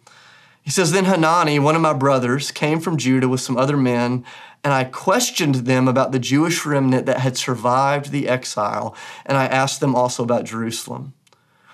He 0.62 0.70
says, 0.70 0.92
Then 0.92 1.06
Hanani, 1.06 1.58
one 1.58 1.76
of 1.76 1.82
my 1.82 1.92
brothers, 1.92 2.50
came 2.50 2.80
from 2.80 2.98
Judah 2.98 3.28
with 3.28 3.40
some 3.40 3.56
other 3.56 3.76
men, 3.76 4.24
and 4.62 4.72
I 4.72 4.84
questioned 4.84 5.54
them 5.56 5.88
about 5.88 6.12
the 6.12 6.18
Jewish 6.18 6.66
remnant 6.66 7.06
that 7.06 7.20
had 7.20 7.36
survived 7.36 8.10
the 8.10 8.28
exile, 8.28 8.94
and 9.24 9.38
I 9.38 9.46
asked 9.46 9.80
them 9.80 9.94
also 9.94 10.22
about 10.22 10.44
Jerusalem. 10.44 11.14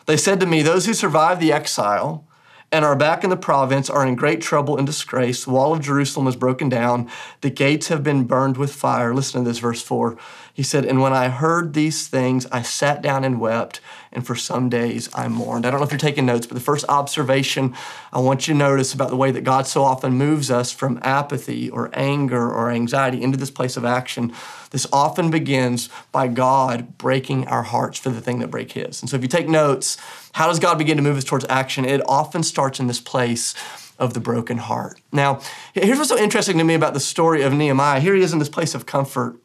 They 0.07 0.17
said 0.17 0.39
to 0.41 0.47
me, 0.47 0.63
Those 0.63 0.87
who 0.87 0.95
survived 0.95 1.41
the 1.41 1.53
exile 1.53 2.27
and 2.73 2.85
are 2.85 2.97
back 2.97 3.25
in 3.25 3.31
the 3.31 3.37
province 3.37 3.89
are 3.89 4.07
in 4.07 4.15
great 4.15 4.41
trouble 4.41 4.77
and 4.77 4.87
disgrace. 4.87 5.45
The 5.45 5.51
wall 5.51 5.73
of 5.73 5.81
Jerusalem 5.81 6.27
is 6.27 6.37
broken 6.37 6.69
down, 6.69 7.11
the 7.41 7.51
gates 7.51 7.89
have 7.89 8.03
been 8.03 8.25
burned 8.25 8.57
with 8.57 8.73
fire. 8.73 9.15
Listen 9.15 9.43
to 9.43 9.51
this, 9.51 9.59
verse 9.59 9.83
4. 9.83 10.17
He 10.57 10.63
said, 10.63 10.87
And 10.87 11.03
when 11.03 11.13
I 11.13 11.29
heard 11.29 11.75
these 11.75 12.09
things, 12.09 12.47
I 12.51 12.63
sat 12.63 13.03
down 13.03 13.25
and 13.25 13.39
wept, 13.39 13.83
and 14.11 14.27
for 14.27 14.35
some 14.35 14.71
days 14.71 15.07
I 15.13 15.29
mourned. 15.29 15.67
I 15.67 15.71
don't 15.71 15.81
know 15.81 15.85
if 15.85 15.93
you're 15.93 15.99
taking 15.99 16.25
notes, 16.25 16.47
but 16.47 16.55
the 16.55 16.63
first 16.63 16.87
observation 16.89 17.75
I 18.11 18.21
want 18.21 18.49
you 18.49 18.55
to 18.55 18.59
notice 18.59 18.95
about 18.95 19.11
the 19.11 19.17
way 19.17 19.31
that 19.33 19.45
God 19.45 19.67
so 19.67 19.85
often 19.85 20.15
moves 20.15 20.51
us 20.51 20.73
from 20.73 20.99
apathy 21.03 21.69
or 21.69 21.91
anger 21.93 22.51
or 22.51 22.71
anxiety 22.71 23.23
into 23.23 23.37
this 23.37 23.51
place 23.51 23.77
of 23.77 23.85
action, 23.85 24.33
this 24.71 24.87
often 24.95 25.31
begins 25.31 25.91
by 26.11 26.27
God 26.27 26.97
breaking 26.97 27.47
our 27.49 27.65
hearts 27.65 27.99
for 27.99 28.09
the 28.09 28.23
thing 28.23 28.39
that 28.39 28.49
break 28.49 28.73
His. 28.73 29.03
And 29.03 29.11
so 29.11 29.17
if 29.17 29.23
you 29.23 29.29
take 29.29 29.51
notes, 29.51 29.99
how 30.33 30.47
does 30.47 30.59
God 30.59 30.79
begin 30.79 30.97
to 30.97 31.03
move 31.03 31.19
us 31.19 31.25
towards 31.25 31.45
action? 31.51 31.85
It 31.85 32.01
often 32.09 32.43
starts 32.43 32.81
in 32.81 32.87
this 32.87 33.01
place 33.01 33.55
of 33.99 34.15
the 34.15 34.21
broken 34.21 34.57
heart. 34.57 35.03
Now, 35.13 35.41
here's 35.75 35.99
what's 35.99 36.09
so 36.09 36.19
interesting 36.19 36.57
to 36.57 36.65
me 36.65 36.73
about 36.73 36.95
the 36.95 37.01
story 37.01 37.43
of 37.43 37.53
Nehemiah. 37.53 38.01
Here 38.01 38.15
he 38.15 38.23
is 38.23 38.33
in 38.33 38.39
this 38.39 38.49
place 38.49 38.75
of 38.75 38.87
comfort 38.87 39.37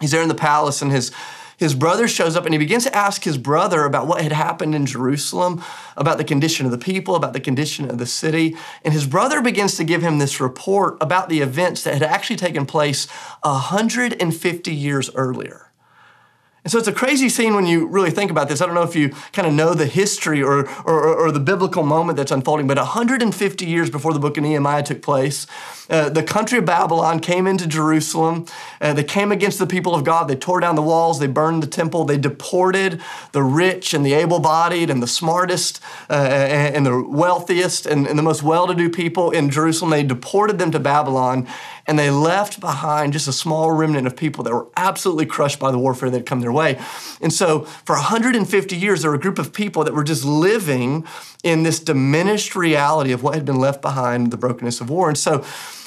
he's 0.00 0.10
there 0.10 0.22
in 0.22 0.28
the 0.28 0.34
palace 0.34 0.82
and 0.82 0.92
his 0.92 1.12
his 1.58 1.74
brother 1.74 2.06
shows 2.06 2.36
up 2.36 2.44
and 2.44 2.54
he 2.54 2.58
begins 2.58 2.84
to 2.84 2.96
ask 2.96 3.24
his 3.24 3.36
brother 3.36 3.84
about 3.84 4.06
what 4.06 4.22
had 4.22 4.30
happened 4.30 4.76
in 4.76 4.86
Jerusalem, 4.86 5.62
about 5.96 6.16
the 6.16 6.24
condition 6.24 6.66
of 6.66 6.72
the 6.72 6.78
people, 6.78 7.16
about 7.16 7.32
the 7.32 7.40
condition 7.40 7.90
of 7.90 7.98
the 7.98 8.06
city. 8.06 8.56
And 8.84 8.94
his 8.94 9.08
brother 9.08 9.42
begins 9.42 9.76
to 9.76 9.84
give 9.84 10.00
him 10.00 10.18
this 10.18 10.40
report 10.40 10.96
about 11.00 11.28
the 11.28 11.40
events 11.40 11.82
that 11.82 11.94
had 11.94 12.04
actually 12.04 12.36
taken 12.36 12.64
place 12.64 13.08
150 13.42 14.72
years 14.72 15.10
earlier. 15.16 15.72
And 16.62 16.70
so 16.70 16.78
it's 16.78 16.86
a 16.86 16.92
crazy 16.92 17.28
scene 17.28 17.54
when 17.54 17.66
you 17.66 17.86
really 17.86 18.10
think 18.10 18.30
about 18.30 18.48
this. 18.48 18.60
I 18.60 18.66
don't 18.66 18.74
know 18.74 18.82
if 18.82 18.94
you 18.94 19.08
kind 19.32 19.48
of 19.48 19.54
know 19.54 19.74
the 19.74 19.86
history 19.86 20.42
or, 20.42 20.68
or, 20.84 21.16
or, 21.16 21.32
the 21.32 21.40
biblical 21.40 21.82
moment 21.82 22.18
that's 22.18 22.30
unfolding, 22.30 22.66
but 22.66 22.76
150 22.76 23.64
years 23.64 23.88
before 23.88 24.12
the 24.12 24.18
book 24.18 24.36
of 24.36 24.42
Nehemiah 24.42 24.82
took 24.82 25.00
place, 25.00 25.46
uh, 25.88 26.08
the 26.10 26.22
country 26.22 26.58
of 26.58 26.64
Babylon 26.64 27.20
came 27.20 27.46
into 27.46 27.66
Jerusalem. 27.66 28.46
Uh, 28.80 28.92
they 28.92 29.04
came 29.04 29.32
against 29.32 29.58
the 29.58 29.66
people 29.66 29.94
of 29.94 30.04
God. 30.04 30.28
They 30.28 30.36
tore 30.36 30.60
down 30.60 30.74
the 30.74 30.82
walls. 30.82 31.18
They 31.18 31.26
burned 31.26 31.62
the 31.62 31.66
temple. 31.66 32.04
They 32.04 32.18
deported 32.18 33.00
the 33.32 33.42
rich 33.42 33.94
and 33.94 34.04
the 34.04 34.12
able 34.12 34.38
bodied 34.38 34.90
and 34.90 35.02
the 35.02 35.06
smartest 35.06 35.80
uh, 36.10 36.12
and, 36.12 36.84
the 36.84 37.02
wealthiest 37.02 37.86
and, 37.86 38.06
and 38.06 38.18
the 38.18 38.22
most 38.22 38.42
well 38.42 38.66
to 38.66 38.74
do 38.74 38.90
people 38.90 39.30
in 39.30 39.50
Jerusalem. 39.50 39.90
They 39.90 40.02
deported 40.02 40.58
them 40.58 40.70
to 40.72 40.78
Babylon 40.78 41.48
and 41.86 41.98
they 41.98 42.10
left 42.10 42.60
behind 42.60 43.14
just 43.14 43.26
a 43.26 43.32
small 43.32 43.72
remnant 43.72 44.06
of 44.06 44.14
people 44.14 44.44
that 44.44 44.52
were 44.52 44.66
absolutely 44.76 45.24
crushed 45.24 45.58
by 45.58 45.70
the 45.70 45.78
warfare 45.78 46.10
that 46.10 46.18
had 46.18 46.26
come 46.26 46.40
their 46.40 46.52
way. 46.52 46.78
And 47.22 47.32
so 47.32 47.62
for 47.62 47.96
150 47.96 48.76
years, 48.76 49.00
there 49.00 49.10
were 49.10 49.16
a 49.16 49.20
group 49.20 49.38
of 49.38 49.54
people 49.54 49.84
that 49.84 49.94
were 49.94 50.04
just 50.04 50.22
living 50.22 51.06
in 51.42 51.62
this 51.62 51.80
diminished 51.80 52.54
reality 52.54 53.12
of 53.12 53.22
what 53.22 53.34
had 53.34 53.46
been 53.46 53.58
left 53.58 53.80
behind 53.80 54.30
the 54.30 54.36
brokenness 54.36 54.82
of 54.82 54.90
war. 54.90 55.08
And 55.08 55.16
so 55.16 55.42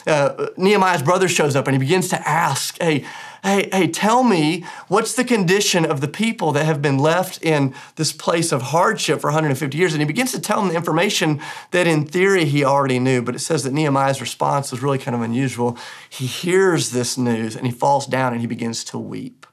uh, 0.07 0.47
Nehemiah's 0.57 1.01
brother 1.01 1.27
shows 1.27 1.55
up 1.55 1.67
and 1.67 1.75
he 1.75 1.79
begins 1.79 2.09
to 2.09 2.27
ask, 2.27 2.77
hey, 2.81 3.05
hey, 3.43 3.69
hey, 3.71 3.87
tell 3.87 4.23
me 4.23 4.63
what's 4.87 5.13
the 5.13 5.23
condition 5.23 5.85
of 5.85 6.01
the 6.01 6.07
people 6.07 6.51
that 6.51 6.65
have 6.65 6.81
been 6.81 6.97
left 6.97 7.41
in 7.43 7.73
this 7.95 8.11
place 8.11 8.51
of 8.51 8.61
hardship 8.61 9.19
for 9.21 9.27
150 9.27 9.77
years? 9.77 9.93
And 9.93 10.01
he 10.01 10.05
begins 10.05 10.31
to 10.31 10.39
tell 10.39 10.61
him 10.61 10.69
the 10.69 10.75
information 10.75 11.41
that 11.71 11.87
in 11.87 12.05
theory 12.05 12.45
he 12.45 12.63
already 12.63 12.99
knew, 12.99 13.21
but 13.21 13.35
it 13.35 13.39
says 13.39 13.63
that 13.63 13.73
Nehemiah's 13.73 14.21
response 14.21 14.71
was 14.71 14.83
really 14.83 14.97
kind 14.97 15.15
of 15.15 15.21
unusual. 15.21 15.77
He 16.09 16.25
hears 16.25 16.91
this 16.91 17.17
news 17.17 17.55
and 17.55 17.65
he 17.65 17.71
falls 17.71 18.05
down 18.05 18.33
and 18.33 18.41
he 18.41 18.47
begins 18.47 18.83
to 18.85 18.97
weep. 18.97 19.45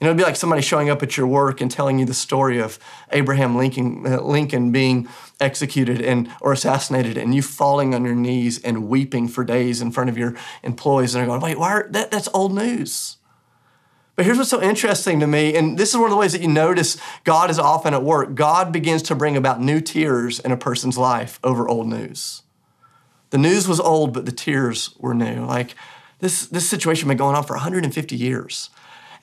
You 0.00 0.04
know, 0.04 0.10
it'd 0.10 0.18
be 0.18 0.24
like 0.24 0.36
somebody 0.36 0.60
showing 0.60 0.90
up 0.90 1.02
at 1.02 1.16
your 1.16 1.26
work 1.26 1.62
and 1.62 1.70
telling 1.70 1.98
you 1.98 2.04
the 2.04 2.12
story 2.12 2.60
of 2.60 2.78
Abraham 3.12 3.56
Lincoln, 3.56 4.06
uh, 4.06 4.20
Lincoln 4.20 4.70
being 4.70 5.08
executed 5.40 6.02
and 6.02 6.30
or 6.42 6.52
assassinated, 6.52 7.16
and 7.16 7.34
you 7.34 7.40
falling 7.40 7.94
on 7.94 8.04
your 8.04 8.14
knees 8.14 8.62
and 8.62 8.88
weeping 8.88 9.26
for 9.26 9.42
days 9.42 9.80
in 9.80 9.90
front 9.90 10.10
of 10.10 10.18
your 10.18 10.34
employees, 10.62 11.14
and 11.14 11.20
they're 11.20 11.26
going, 11.26 11.40
"Wait, 11.40 11.58
why? 11.58 11.72
Are, 11.72 11.88
that, 11.90 12.10
that's 12.10 12.28
old 12.34 12.54
news." 12.54 13.16
But 14.16 14.24
here's 14.26 14.38
what's 14.38 14.50
so 14.50 14.62
interesting 14.62 15.20
to 15.20 15.26
me, 15.26 15.54
and 15.54 15.78
this 15.78 15.90
is 15.90 15.96
one 15.96 16.06
of 16.06 16.10
the 16.10 16.16
ways 16.16 16.32
that 16.32 16.40
you 16.40 16.48
notice 16.48 16.98
God 17.24 17.50
is 17.50 17.58
often 17.58 17.94
at 17.94 18.02
work. 18.02 18.34
God 18.34 18.72
begins 18.72 19.02
to 19.04 19.14
bring 19.14 19.36
about 19.36 19.60
new 19.60 19.80
tears 19.80 20.40
in 20.40 20.52
a 20.52 20.56
person's 20.56 20.96
life 20.96 21.38
over 21.44 21.68
old 21.68 21.86
news. 21.86 22.42
The 23.30 23.38
news 23.38 23.68
was 23.68 23.78
old, 23.78 24.14
but 24.14 24.24
the 24.24 24.32
tears 24.32 24.94
were 24.98 25.14
new. 25.14 25.44
Like 25.44 25.74
this, 26.20 26.46
this 26.46 26.68
situation 26.68 27.08
had 27.08 27.12
been 27.12 27.18
going 27.18 27.36
on 27.36 27.44
for 27.44 27.54
150 27.54 28.16
years. 28.16 28.70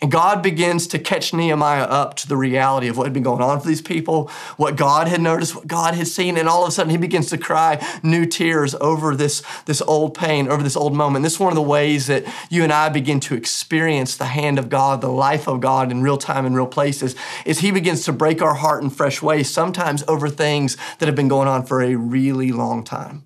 And 0.04 0.12
God 0.12 0.44
begins 0.44 0.86
to 0.88 1.00
catch 1.00 1.34
Nehemiah 1.34 1.84
up 1.84 2.16
to 2.16 2.28
the 2.28 2.36
reality 2.36 2.90
of 2.90 2.98
what 2.98 3.06
had 3.06 3.14
been 3.14 3.24
going 3.24 3.42
on 3.42 3.62
for 3.62 3.68
these 3.70 3.82
people, 3.82 4.30
what 4.58 4.76
God 4.76 5.08
had 5.08 5.22
noticed, 5.22 5.56
what 5.56 5.66
God 5.66 5.96
had 5.96 6.08
seen, 6.08 6.36
and 6.38 6.50
all 6.50 6.64
of 6.64 6.68
a 6.68 6.72
sudden 6.74 6.90
he 6.90 6.98
begins 6.98 7.30
to 7.30 7.38
cry 7.38 7.82
new 8.04 8.26
tears 8.26 8.76
over 8.82 9.16
this, 9.16 9.42
this 9.64 9.82
old 9.84 10.14
pain, 10.14 10.50
over 10.50 10.62
this 10.62 10.76
old 10.76 10.94
moment. 10.94 11.24
This 11.24 11.36
is 11.36 11.40
one 11.40 11.54
of 11.54 11.56
the 11.56 11.62
ways 11.62 12.08
that 12.08 12.26
you 12.50 12.64
and 12.64 12.74
I 12.74 12.90
begin 12.90 13.22
to 13.22 13.36
experience 13.36 14.18
the 14.18 14.26
hand 14.26 14.60
of 14.60 14.68
God, 14.68 15.00
the 15.00 15.08
life 15.08 15.48
of 15.48 15.62
God 15.62 15.90
in 15.90 16.02
real 16.02 16.18
time 16.18 16.46
in 16.46 16.54
real 16.54 16.68
places, 16.68 17.16
is 17.46 17.60
he 17.60 17.72
begins 17.72 18.04
to 18.04 18.12
break 18.12 18.42
our 18.42 18.56
heart 18.56 18.84
in 18.84 18.90
fresh 18.90 19.22
ways, 19.22 19.50
sometimes 19.50 20.04
over 20.10 20.28
things 20.28 20.76
that 21.00 21.06
have 21.06 21.16
been 21.16 21.30
going 21.30 21.48
on 21.48 21.66
for 21.66 21.82
a 21.82 21.96
really 21.96 22.52
long 22.52 22.84
time. 22.84 23.24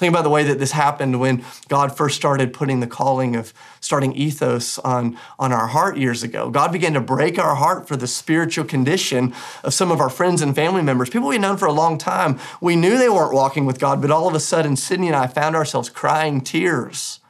Think 0.00 0.14
about 0.14 0.22
the 0.22 0.30
way 0.30 0.44
that 0.44 0.58
this 0.58 0.72
happened 0.72 1.20
when 1.20 1.44
God 1.68 1.94
first 1.94 2.16
started 2.16 2.54
putting 2.54 2.80
the 2.80 2.86
calling 2.86 3.36
of 3.36 3.52
starting 3.80 4.14
ethos 4.14 4.78
on, 4.78 5.18
on 5.38 5.52
our 5.52 5.66
heart 5.66 5.98
years 5.98 6.22
ago. 6.22 6.48
God 6.48 6.72
began 6.72 6.94
to 6.94 7.02
break 7.02 7.38
our 7.38 7.54
heart 7.54 7.86
for 7.86 7.98
the 7.98 8.06
spiritual 8.06 8.64
condition 8.64 9.34
of 9.62 9.74
some 9.74 9.90
of 9.90 10.00
our 10.00 10.08
friends 10.08 10.40
and 10.40 10.54
family 10.56 10.80
members, 10.80 11.10
people 11.10 11.28
we'd 11.28 11.42
known 11.42 11.58
for 11.58 11.66
a 11.66 11.72
long 11.72 11.98
time. 11.98 12.40
We 12.62 12.76
knew 12.76 12.96
they 12.96 13.10
weren't 13.10 13.34
walking 13.34 13.66
with 13.66 13.78
God, 13.78 14.00
but 14.00 14.10
all 14.10 14.26
of 14.26 14.34
a 14.34 14.40
sudden, 14.40 14.74
Sydney 14.74 15.08
and 15.08 15.16
I 15.16 15.26
found 15.26 15.54
ourselves 15.54 15.90
crying 15.90 16.40
tears, 16.40 17.20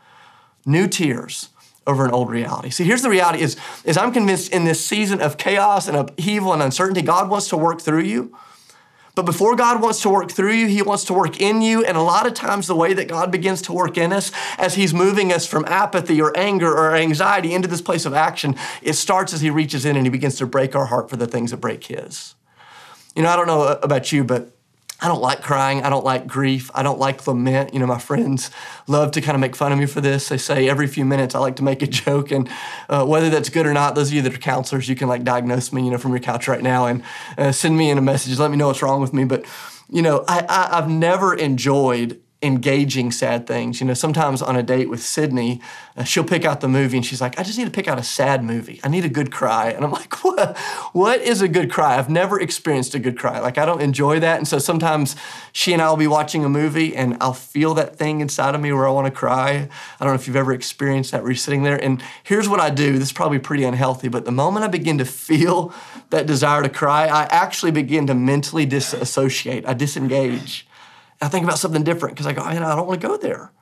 new 0.64 0.86
tears 0.86 1.48
over 1.88 2.04
an 2.04 2.12
old 2.12 2.30
reality. 2.30 2.70
See, 2.70 2.84
here's 2.84 3.02
the 3.02 3.10
reality 3.10 3.42
is, 3.42 3.56
is 3.82 3.96
I'm 3.96 4.12
convinced 4.12 4.52
in 4.52 4.64
this 4.64 4.86
season 4.86 5.20
of 5.20 5.38
chaos 5.38 5.88
and 5.88 5.96
upheaval 5.96 6.52
and 6.52 6.62
uncertainty, 6.62 7.02
God 7.02 7.30
wants 7.30 7.48
to 7.48 7.56
work 7.56 7.80
through 7.80 8.02
you. 8.02 8.32
But 9.20 9.26
before 9.26 9.54
God 9.54 9.82
wants 9.82 10.00
to 10.00 10.08
work 10.08 10.30
through 10.30 10.54
you, 10.54 10.66
He 10.66 10.80
wants 10.80 11.04
to 11.04 11.12
work 11.12 11.42
in 11.42 11.60
you. 11.60 11.84
And 11.84 11.94
a 11.94 12.00
lot 12.00 12.26
of 12.26 12.32
times, 12.32 12.66
the 12.66 12.74
way 12.74 12.94
that 12.94 13.06
God 13.06 13.30
begins 13.30 13.60
to 13.62 13.72
work 13.74 13.98
in 13.98 14.14
us 14.14 14.32
as 14.56 14.76
He's 14.76 14.94
moving 14.94 15.30
us 15.30 15.46
from 15.46 15.66
apathy 15.66 16.22
or 16.22 16.34
anger 16.38 16.72
or 16.72 16.96
anxiety 16.96 17.52
into 17.52 17.68
this 17.68 17.82
place 17.82 18.06
of 18.06 18.14
action, 18.14 18.56
it 18.80 18.94
starts 18.94 19.34
as 19.34 19.42
He 19.42 19.50
reaches 19.50 19.84
in 19.84 19.94
and 19.94 20.06
He 20.06 20.10
begins 20.10 20.36
to 20.36 20.46
break 20.46 20.74
our 20.74 20.86
heart 20.86 21.10
for 21.10 21.16
the 21.16 21.26
things 21.26 21.50
that 21.50 21.58
break 21.58 21.84
His. 21.84 22.34
You 23.14 23.22
know, 23.22 23.28
I 23.28 23.36
don't 23.36 23.46
know 23.46 23.60
uh, 23.60 23.78
about 23.82 24.10
you, 24.10 24.24
but 24.24 24.56
I 25.02 25.08
don't 25.08 25.20
like 25.20 25.42
crying. 25.42 25.82
I 25.82 25.88
don't 25.88 26.04
like 26.04 26.26
grief. 26.26 26.70
I 26.74 26.82
don't 26.82 26.98
like 26.98 27.26
lament. 27.26 27.72
You 27.72 27.80
know, 27.80 27.86
my 27.86 27.98
friends 27.98 28.50
love 28.86 29.12
to 29.12 29.20
kind 29.20 29.34
of 29.34 29.40
make 29.40 29.56
fun 29.56 29.72
of 29.72 29.78
me 29.78 29.86
for 29.86 30.00
this. 30.00 30.28
They 30.28 30.36
say 30.36 30.68
every 30.68 30.86
few 30.86 31.04
minutes 31.04 31.34
I 31.34 31.38
like 31.38 31.56
to 31.56 31.64
make 31.64 31.82
a 31.82 31.86
joke, 31.86 32.30
and 32.30 32.48
uh, 32.88 33.06
whether 33.06 33.30
that's 33.30 33.48
good 33.48 33.66
or 33.66 33.72
not, 33.72 33.94
those 33.94 34.08
of 34.08 34.14
you 34.14 34.22
that 34.22 34.34
are 34.34 34.38
counselors, 34.38 34.88
you 34.88 34.96
can 34.96 35.08
like 35.08 35.24
diagnose 35.24 35.72
me, 35.72 35.84
you 35.84 35.90
know, 35.90 35.98
from 35.98 36.10
your 36.10 36.20
couch 36.20 36.48
right 36.48 36.62
now 36.62 36.86
and 36.86 37.02
uh, 37.38 37.52
send 37.52 37.76
me 37.76 37.90
in 37.90 37.98
a 37.98 38.02
message. 38.02 38.38
Let 38.38 38.50
me 38.50 38.56
know 38.56 38.66
what's 38.66 38.82
wrong 38.82 39.00
with 39.00 39.12
me. 39.12 39.24
But 39.24 39.44
you 39.88 40.02
know, 40.02 40.24
I, 40.28 40.44
I, 40.48 40.78
I've 40.78 40.88
never 40.88 41.34
enjoyed 41.34 42.20
engaging 42.42 43.12
sad 43.12 43.46
things. 43.46 43.80
You 43.80 43.86
know, 43.86 43.94
sometimes 43.94 44.40
on 44.40 44.56
a 44.56 44.62
date 44.62 44.88
with 44.88 45.02
Sydney, 45.02 45.60
uh, 45.96 46.04
she'll 46.04 46.24
pick 46.24 46.46
out 46.46 46.62
the 46.62 46.68
movie 46.68 46.96
and 46.96 47.04
she's 47.04 47.20
like, 47.20 47.38
I 47.38 47.42
just 47.42 47.58
need 47.58 47.66
to 47.66 47.70
pick 47.70 47.86
out 47.86 47.98
a 47.98 48.02
sad 48.02 48.42
movie. 48.42 48.80
I 48.82 48.88
need 48.88 49.04
a 49.04 49.10
good 49.10 49.30
cry. 49.30 49.70
And 49.70 49.84
I'm 49.84 49.90
like, 50.00 50.24
what? 50.24 50.56
What 50.92 51.20
is 51.20 51.42
a 51.42 51.48
good 51.48 51.70
cry? 51.70 51.98
I've 51.98 52.08
never 52.08 52.40
experienced 52.40 52.94
a 52.94 52.98
good 52.98 53.18
cry. 53.18 53.40
Like, 53.40 53.58
I 53.58 53.66
don't 53.66 53.82
enjoy 53.82 54.20
that. 54.20 54.38
And 54.38 54.48
so 54.48 54.58
sometimes 54.58 55.16
she 55.52 55.74
and 55.74 55.82
I 55.82 55.90
will 55.90 55.98
be 55.98 56.06
watching 56.06 56.44
a 56.44 56.48
movie 56.48 56.96
and 56.96 57.16
I'll 57.20 57.34
feel 57.34 57.74
that 57.74 57.96
thing 57.96 58.20
inside 58.20 58.54
of 58.54 58.60
me 58.60 58.72
where 58.72 58.88
I 58.88 58.90
want 58.90 59.06
to 59.06 59.10
cry. 59.10 59.68
I 60.00 60.04
don't 60.04 60.08
know 60.08 60.14
if 60.14 60.26
you've 60.26 60.36
ever 60.36 60.52
experienced 60.52 61.12
that 61.12 61.22
where 61.22 61.32
you're 61.32 61.36
sitting 61.36 61.62
there. 61.62 61.82
And 61.82 62.02
here's 62.22 62.48
what 62.48 62.60
I 62.60 62.70
do 62.70 62.94
this 62.94 63.08
is 63.08 63.12
probably 63.12 63.38
pretty 63.38 63.64
unhealthy, 63.64 64.08
but 64.08 64.24
the 64.24 64.32
moment 64.32 64.64
I 64.64 64.68
begin 64.68 64.96
to 64.98 65.04
feel 65.04 65.74
that 66.08 66.26
desire 66.26 66.62
to 66.62 66.70
cry, 66.70 67.06
I 67.06 67.24
actually 67.24 67.72
begin 67.72 68.06
to 68.06 68.14
mentally 68.14 68.64
disassociate, 68.64 69.66
I 69.66 69.74
disengage. 69.74 70.66
I 71.20 71.28
think 71.28 71.44
about 71.44 71.58
something 71.58 71.84
different 71.84 72.14
because 72.14 72.26
I 72.26 72.32
go, 72.32 72.42
I 72.42 72.54
don't 72.54 72.86
want 72.86 73.00
to 73.00 73.06
go 73.06 73.16
there. 73.16 73.52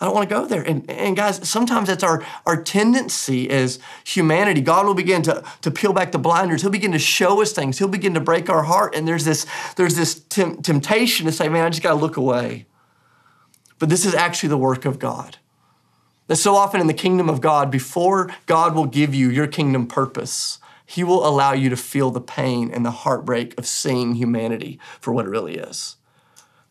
I 0.00 0.04
don't 0.04 0.14
want 0.14 0.28
to 0.28 0.34
go 0.34 0.46
there. 0.46 0.62
And, 0.62 0.88
and 0.88 1.16
guys, 1.16 1.48
sometimes 1.48 1.88
that's 1.88 2.04
our, 2.04 2.24
our 2.46 2.62
tendency 2.62 3.50
as 3.50 3.80
humanity. 4.04 4.60
God 4.60 4.86
will 4.86 4.94
begin 4.94 5.22
to, 5.22 5.42
to 5.62 5.70
peel 5.72 5.92
back 5.92 6.12
the 6.12 6.18
blinders. 6.18 6.62
He'll 6.62 6.70
begin 6.70 6.92
to 6.92 7.00
show 7.00 7.42
us 7.42 7.52
things. 7.52 7.78
He'll 7.78 7.88
begin 7.88 8.14
to 8.14 8.20
break 8.20 8.48
our 8.48 8.62
heart. 8.62 8.94
And 8.94 9.08
there's 9.08 9.24
this, 9.24 9.44
there's 9.76 9.96
this 9.96 10.20
tem- 10.28 10.62
temptation 10.62 11.26
to 11.26 11.32
say, 11.32 11.48
man, 11.48 11.64
I 11.64 11.70
just 11.70 11.82
got 11.82 11.90
to 11.90 12.00
look 12.00 12.16
away. 12.16 12.66
But 13.80 13.88
this 13.88 14.06
is 14.06 14.14
actually 14.14 14.50
the 14.50 14.58
work 14.58 14.84
of 14.84 15.00
God. 15.00 15.38
That 16.28 16.36
so 16.36 16.54
often 16.54 16.80
in 16.80 16.86
the 16.86 16.94
kingdom 16.94 17.28
of 17.28 17.40
God, 17.40 17.70
before 17.70 18.30
God 18.46 18.74
will 18.76 18.86
give 18.86 19.14
you 19.14 19.30
your 19.30 19.46
kingdom 19.46 19.86
purpose, 19.86 20.58
He 20.86 21.02
will 21.02 21.26
allow 21.26 21.54
you 21.54 21.70
to 21.70 21.76
feel 21.76 22.10
the 22.10 22.20
pain 22.20 22.70
and 22.70 22.84
the 22.84 22.90
heartbreak 22.90 23.58
of 23.58 23.66
seeing 23.66 24.14
humanity 24.14 24.78
for 25.00 25.12
what 25.12 25.26
it 25.26 25.30
really 25.30 25.56
is. 25.56 25.97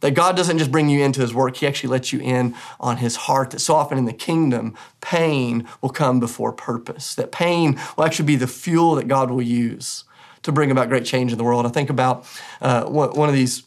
That 0.02 0.12
God 0.12 0.36
doesn't 0.36 0.60
just 0.60 0.72
bring 0.72 0.90
you 0.90 1.04
into 1.04 1.22
his 1.22 1.34
work, 1.34 1.58
he 1.58 1.68
actually 1.68 1.90
lets 1.90 2.14
you 2.14 2.20
in 2.20 2.56
on 2.80 2.98
his 2.98 3.16
heart. 3.16 3.52
That 3.52 3.60
so 3.60 3.76
often 3.76 3.98
in 3.98 4.06
the 4.06 4.14
kingdom, 4.14 4.76
pain 5.02 5.68
will 5.82 5.90
come 5.90 6.20
before 6.20 6.54
purpose. 6.54 7.16
That 7.16 7.32
pain 7.32 7.80
will 7.96 8.04
actually 8.04 8.26
be 8.26 8.36
the 8.36 8.48
fuel 8.48 8.96
that 8.96 9.08
God 9.08 9.32
will 9.32 9.42
use 9.42 10.04
to 10.44 10.52
bring 10.52 10.72
about 10.72 10.88
great 10.88 11.04
change 11.04 11.32
in 11.32 11.38
the 11.38 11.44
world. 11.44 11.66
I 11.66 11.70
think 11.70 11.90
about 11.90 12.26
uh, 12.62 12.86
one 12.86 13.28
of 13.28 13.36
these 13.36 13.64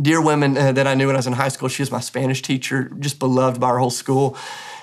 dear 0.00 0.20
women 0.20 0.56
uh, 0.56 0.72
that 0.72 0.86
I 0.86 0.94
knew 0.94 1.06
when 1.06 1.16
I 1.16 1.18
was 1.18 1.26
in 1.26 1.32
high 1.32 1.48
school. 1.48 1.68
She 1.68 1.82
was 1.82 1.90
my 1.90 2.00
Spanish 2.00 2.42
teacher, 2.42 2.90
just 2.98 3.18
beloved 3.18 3.60
by 3.60 3.68
our 3.68 3.78
whole 3.78 3.90
school. 3.90 4.36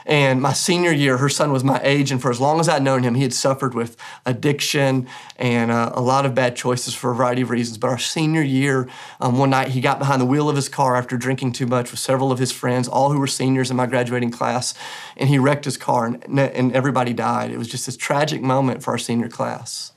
And 0.06 0.42
my 0.42 0.52
senior 0.52 0.92
year, 0.92 1.18
her 1.18 1.30
son 1.30 1.54
was 1.54 1.64
my 1.64 1.80
age, 1.82 2.12
and 2.12 2.22
for 2.22 2.30
as 2.30 2.40
long 2.40 2.60
as 2.60 2.68
I'd 2.68 2.84
known 2.84 3.04
him, 3.04 3.16
he 3.16 3.24
had 3.24 3.34
suffered 3.34 3.74
with 3.74 3.96
addiction 4.26 5.08
and 5.38 5.72
uh, 5.72 5.92
a 5.94 6.02
lot 6.02 6.26
of 6.26 6.36
bad 6.36 6.58
choices 6.58 6.94
for 6.94 7.12
a 7.12 7.16
variety 7.16 7.42
of 7.42 7.50
reasons. 7.50 7.78
But 7.78 7.88
our 7.88 7.98
senior 7.98 8.42
year, 8.42 8.90
um, 9.22 9.38
one 9.38 9.52
night 9.52 9.70
he 9.70 9.80
got 9.80 10.00
behind 10.00 10.20
the 10.20 10.26
wheel 10.26 10.50
of 10.50 10.58
his 10.58 10.68
car 10.68 10.98
after 10.98 11.18
drinking 11.18 11.54
too 11.54 11.68
much 11.68 11.92
with 11.92 12.02
several 12.02 12.34
of 12.34 12.40
his 12.40 12.52
friends, 12.52 12.88
all 12.90 13.12
who 13.12 13.20
were 13.20 13.28
seniors 13.28 13.72
in 13.72 13.78
my 13.78 13.86
graduating 13.86 14.32
class, 14.32 14.74
and 15.16 15.30
he 15.30 15.40
wrecked 15.40 15.64
his 15.64 15.78
car, 15.78 16.06
and, 16.06 16.38
and 16.38 16.74
everybody 16.74 17.14
died. 17.14 17.52
It 17.52 17.58
was 17.58 17.70
just 17.70 17.86
this 17.86 17.96
tragic 17.96 18.42
moment 18.42 18.84
for 18.84 18.92
our 18.92 18.98
senior 18.98 19.30
class. 19.30 19.93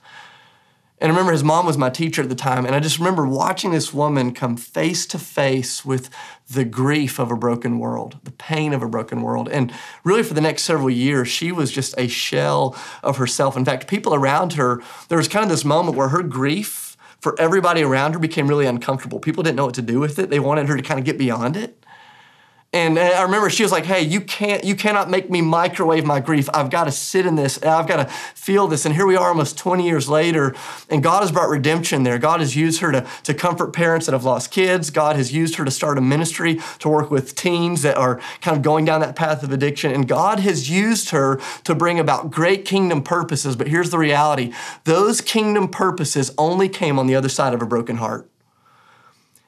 And 0.99 1.11
I 1.11 1.15
remember 1.15 1.33
his 1.33 1.45
mom 1.45 1.67
was 1.67 1.77
my 1.77 1.91
teacher 1.91 2.23
at 2.23 2.31
the 2.31 2.35
time, 2.35 2.65
and 2.65 2.75
I 2.75 2.81
just 2.81 2.99
remember 2.99 3.27
watching 3.27 3.71
this 3.71 3.93
woman 3.93 4.33
come 4.33 4.57
face 4.57 5.05
to 5.07 5.19
face 5.19 5.85
with 5.85 6.09
the 6.49 6.65
grief 6.65 7.19
of 7.19 7.31
a 7.31 7.37
broken 7.37 7.79
world, 7.79 8.17
the 8.25 8.31
pain 8.31 8.73
of 8.73 8.83
a 8.83 8.89
broken 8.89 9.21
world. 9.21 9.49
And 9.51 9.73
really, 10.05 10.23
for 10.23 10.33
the 10.33 10.41
next 10.41 10.63
several 10.63 10.89
years, 10.89 11.29
she 11.29 11.53
was 11.53 11.71
just 11.71 11.95
a 11.99 12.09
shell 12.09 12.75
of 13.03 13.19
herself. 13.19 13.59
In 13.59 13.65
fact, 13.65 13.89
people 13.89 14.15
around 14.15 14.55
her, 14.55 14.81
there 15.09 15.19
was 15.19 15.29
kind 15.29 15.43
of 15.43 15.51
this 15.51 15.67
moment 15.67 15.99
where 15.99 16.09
her 16.09 16.23
grief 16.23 16.97
for 17.21 17.39
everybody 17.39 17.83
around 17.83 18.15
her 18.15 18.19
became 18.19 18.49
really 18.49 18.67
uncomfortable. 18.67 19.19
People 19.19 19.43
didn't 19.43 19.57
know 19.57 19.67
what 19.67 19.75
to 19.75 19.83
do 19.83 20.01
with 20.01 20.19
it, 20.19 20.31
they 20.31 20.41
wanted 20.41 20.69
her 20.69 20.77
to 20.77 20.83
kind 20.83 20.99
of 20.99 21.05
get 21.05 21.19
beyond 21.19 21.57
it. 21.57 21.85
And 22.77 22.99
uh, 22.99 23.01
I 23.01 23.23
remember 23.23 23.49
she 23.49 23.63
was 23.63 23.73
like, 23.73 23.87
"Hey, 23.87 24.03
you 24.03 24.21
can't, 24.21 24.63
you 24.63 24.75
cannot 24.75 25.09
make 25.09 25.31
me 25.31 25.41
microwave 25.41 26.05
my 26.05 26.21
grief. 26.21 26.47
I've 26.53 26.69
got 26.69 26.85
to 26.85 26.93
sit 26.93 27.25
in 27.25 27.35
this. 27.35 27.57
I've 27.63 27.89
got 27.89 27.97
to 27.97 28.05
feel 28.05 28.69
this." 28.69 28.85
And 28.85 28.95
here 28.95 29.07
we 29.07 29.17
are, 29.17 29.29
almost 29.29 29.57
20 29.57 29.87
years 29.87 30.11
later, 30.11 30.55
and 30.91 31.03
God 31.03 31.23
has 31.23 31.33
brought 31.33 31.49
redemption 31.49 32.03
there. 32.03 32.19
God 32.19 32.41
has 32.41 32.55
used 32.55 32.83
her 32.83 32.93
to, 32.93 33.07
to 33.23 33.33
comfort 33.33 33.73
parents 33.73 34.05
that 34.05 34.13
have 34.13 34.25
lost 34.25 34.51
kids. 34.51 34.91
God 34.91 35.17
has 35.17 35.33
used 35.33 35.55
her 35.55 35.65
to 35.65 35.71
start 35.71 35.97
a 35.97 36.03
ministry 36.03 36.61
to 36.81 36.91
work 36.91 37.11
with 37.11 37.35
teens 37.35 37.81
that 37.81 37.97
are 37.97 38.21
kind 38.43 38.59
of 38.59 38.63
going 38.63 38.85
down 38.85 39.01
that 39.01 39.17
path 39.17 39.43
of 39.43 39.53
addiction. 39.53 39.91
And 39.91 40.07
God 40.07 40.41
has 40.41 40.69
used 40.69 41.09
her 41.11 41.41
to 41.65 41.75
bring 41.75 41.99
about 41.99 42.31
great 42.31 42.67
kingdom 42.67 43.03
purposes. 43.03 43.57
But 43.57 43.69
here's 43.69 43.89
the 43.89 43.99
reality: 43.99 44.53
those 44.85 45.23
kingdom 45.23 45.69
purposes 45.69 46.31
only 46.37 46.69
came 46.69 46.99
on 46.99 47.07
the 47.07 47.15
other 47.15 47.31
side 47.31 47.55
of 47.55 47.63
a 47.63 47.67
broken 47.67 47.97
heart. 47.97 48.29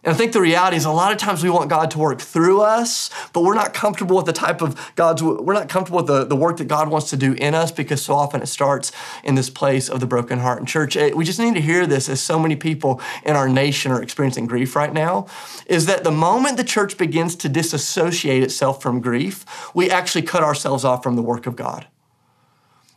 And 0.05 0.15
I 0.15 0.17
think 0.17 0.33
the 0.33 0.41
reality 0.41 0.77
is 0.77 0.85
a 0.85 0.93
lot 0.93 1.11
of 1.11 1.19
times 1.19 1.43
we 1.43 1.51
want 1.51 1.69
God 1.69 1.91
to 1.91 1.99
work 1.99 2.21
through 2.21 2.61
us, 2.61 3.11
but 3.33 3.43
we're 3.43 3.55
not 3.55 3.75
comfortable 3.75 4.17
with 4.17 4.27
the 4.27 4.33
type 4.33 4.63
of 4.63 4.93
God's, 4.95 5.25
we're 5.25 5.55
not 5.55 5.69
comfortable 5.69 5.99
with 5.99 6.07
the, 6.07 6.25
the 6.25 6.37
work 6.37 6.59
that 6.59 6.69
God 6.69 6.89
wants 6.89 7.11
to 7.11 7.17
do 7.17 7.33
in 7.33 7.53
us 7.53 7.73
because 7.73 8.01
so 8.01 8.15
often 8.15 8.41
it 8.41 8.47
starts 8.47 8.93
in 9.25 9.35
this 9.35 9.51
place 9.51 9.89
of 9.89 9.99
the 9.99 10.07
broken 10.07 10.39
heart. 10.39 10.61
And 10.61 10.69
church, 10.69 10.97
we 11.15 11.25
just 11.25 11.41
need 11.41 11.55
to 11.55 11.61
hear 11.61 11.85
this 11.85 12.09
as 12.09 12.21
so 12.21 12.39
many 12.39 12.55
people 12.55 13.01
in 13.25 13.35
our 13.35 13.49
nation 13.49 13.91
are 13.91 14.01
experiencing 14.01 14.47
grief 14.47 14.77
right 14.77 14.93
now, 14.93 15.27
is 15.67 15.87
that 15.87 16.05
the 16.05 16.13
moment 16.13 16.59
the 16.59 16.65
church 16.65 16.97
begins 16.97 17.35
to 17.35 17.49
disassociate 17.49 18.45
itself 18.45 18.81
from 18.81 19.01
grief, 19.01 19.45
we 19.75 19.91
actually 19.91 20.23
cut 20.23 20.45
ourselves 20.45 20.85
off 20.85 21.03
from 21.03 21.17
the 21.17 21.23
work 21.23 21.45
of 21.47 21.57
God. 21.57 21.89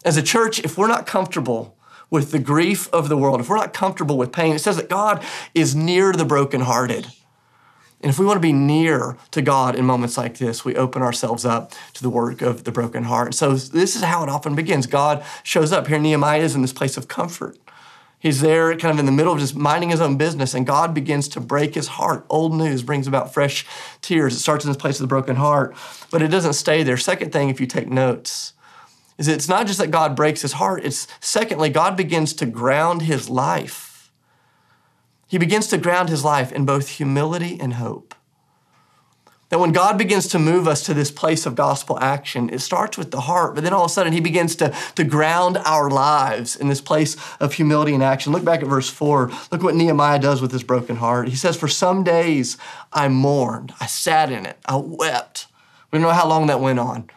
As 0.05 0.17
a 0.17 0.23
church, 0.23 0.59
if 0.59 0.77
we're 0.77 0.87
not 0.87 1.07
comfortable 1.07 1.75
with 2.11 2.31
the 2.31 2.39
grief 2.39 2.87
of 2.93 3.09
the 3.09 3.17
world, 3.17 3.39
if 3.39 3.49
we're 3.49 3.57
not 3.57 3.73
comfortable 3.73 4.17
with 4.17 4.31
pain, 4.31 4.53
it 4.53 4.59
says 4.59 4.75
that 4.75 4.89
God 4.89 5.23
is 5.55 5.73
near 5.73 6.13
the 6.13 6.25
brokenhearted. 6.25 7.07
And 8.01 8.09
if 8.09 8.19
we 8.19 8.25
want 8.25 8.37
to 8.37 8.41
be 8.41 8.53
near 8.53 9.17
to 9.29 9.41
God 9.41 9.75
in 9.75 9.85
moments 9.85 10.17
like 10.17 10.37
this, 10.37 10.65
we 10.65 10.75
open 10.75 11.01
ourselves 11.01 11.45
up 11.45 11.73
to 11.93 12.01
the 12.01 12.09
work 12.09 12.41
of 12.41 12.63
the 12.63 12.71
broken 12.71 13.03
heart. 13.03 13.33
So 13.33 13.53
this 13.53 13.95
is 13.95 14.01
how 14.01 14.23
it 14.23 14.29
often 14.29 14.55
begins. 14.55 14.87
God 14.87 15.23
shows 15.43 15.71
up. 15.71 15.87
Here 15.87 15.99
Nehemiah 15.99 16.41
is 16.41 16.55
in 16.55 16.63
this 16.63 16.73
place 16.73 16.97
of 16.97 17.07
comfort. 17.07 17.57
He's 18.17 18.41
there 18.41 18.75
kind 18.77 18.93
of 18.93 18.99
in 18.99 19.05
the 19.05 19.11
middle 19.11 19.33
of 19.33 19.39
just 19.39 19.55
minding 19.55 19.89
his 19.89 20.01
own 20.01 20.15
business, 20.15 20.53
and 20.53 20.65
God 20.65 20.93
begins 20.93 21.27
to 21.29 21.39
break 21.39 21.73
his 21.73 21.87
heart. 21.87 22.23
Old 22.29 22.53
news 22.53 22.83
brings 22.83 23.07
about 23.07 23.33
fresh 23.33 23.65
tears. 24.01 24.35
It 24.35 24.39
starts 24.39 24.63
in 24.63 24.69
this 24.69 24.77
place 24.77 24.99
of 24.99 25.03
the 25.03 25.07
broken 25.07 25.37
heart, 25.37 25.75
but 26.11 26.21
it 26.21 26.27
doesn't 26.27 26.53
stay 26.53 26.83
there. 26.83 26.97
Second 26.97 27.31
thing, 27.31 27.49
if 27.49 27.59
you 27.59 27.65
take 27.65 27.87
notes, 27.87 28.53
is 29.17 29.27
it's 29.27 29.49
not 29.49 29.67
just 29.67 29.79
that 29.79 29.91
God 29.91 30.15
breaks 30.15 30.41
his 30.41 30.53
heart, 30.53 30.83
it's 30.83 31.07
secondly, 31.19 31.69
God 31.69 31.95
begins 31.95 32.33
to 32.33 32.45
ground 32.45 33.03
his 33.03 33.29
life. 33.29 34.11
He 35.27 35.37
begins 35.37 35.67
to 35.67 35.77
ground 35.77 36.09
his 36.09 36.25
life 36.25 36.51
in 36.51 36.65
both 36.65 36.89
humility 36.89 37.57
and 37.59 37.75
hope. 37.75 38.15
That 39.51 39.59
when 39.59 39.73
God 39.73 39.97
begins 39.97 40.29
to 40.29 40.39
move 40.39 40.65
us 40.65 40.81
to 40.83 40.93
this 40.93 41.11
place 41.11 41.45
of 41.45 41.55
gospel 41.55 41.99
action, 41.99 42.49
it 42.49 42.59
starts 42.59 42.97
with 42.97 43.11
the 43.11 43.19
heart, 43.19 43.53
but 43.53 43.65
then 43.65 43.73
all 43.73 43.83
of 43.83 43.91
a 43.91 43.93
sudden 43.93 44.13
He 44.13 44.21
begins 44.21 44.55
to, 44.55 44.73
to 44.95 45.03
ground 45.03 45.57
our 45.65 45.89
lives 45.89 46.55
in 46.55 46.69
this 46.69 46.79
place 46.79 47.17
of 47.41 47.53
humility 47.53 47.93
and 47.93 48.01
action. 48.01 48.31
Look 48.31 48.45
back 48.45 48.61
at 48.61 48.69
verse 48.69 48.89
4. 48.89 49.29
Look 49.51 49.61
what 49.61 49.75
Nehemiah 49.75 50.19
does 50.19 50.41
with 50.41 50.53
his 50.53 50.63
broken 50.63 50.95
heart. 50.95 51.27
He 51.27 51.35
says, 51.35 51.57
For 51.57 51.67
some 51.67 52.05
days 52.05 52.57
I 52.93 53.09
mourned, 53.09 53.73
I 53.81 53.87
sat 53.87 54.31
in 54.31 54.45
it, 54.45 54.57
I 54.65 54.77
wept. 54.77 55.47
We 55.91 55.99
don't 55.99 56.07
know 56.07 56.13
how 56.13 56.29
long 56.29 56.47
that 56.47 56.61
went 56.61 56.79
on, 56.79 57.09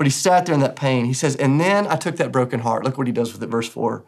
but 0.00 0.06
he 0.06 0.10
sat 0.10 0.46
there 0.46 0.54
in 0.54 0.62
that 0.62 0.76
pain. 0.76 1.04
He 1.04 1.12
says, 1.12 1.36
And 1.36 1.60
then 1.60 1.86
I 1.86 1.96
took 1.96 2.16
that 2.16 2.32
broken 2.32 2.60
heart. 2.60 2.84
Look 2.84 2.96
what 2.96 3.06
he 3.06 3.12
does 3.12 3.34
with 3.34 3.42
it, 3.42 3.48
verse 3.48 3.68
4. 3.68 4.02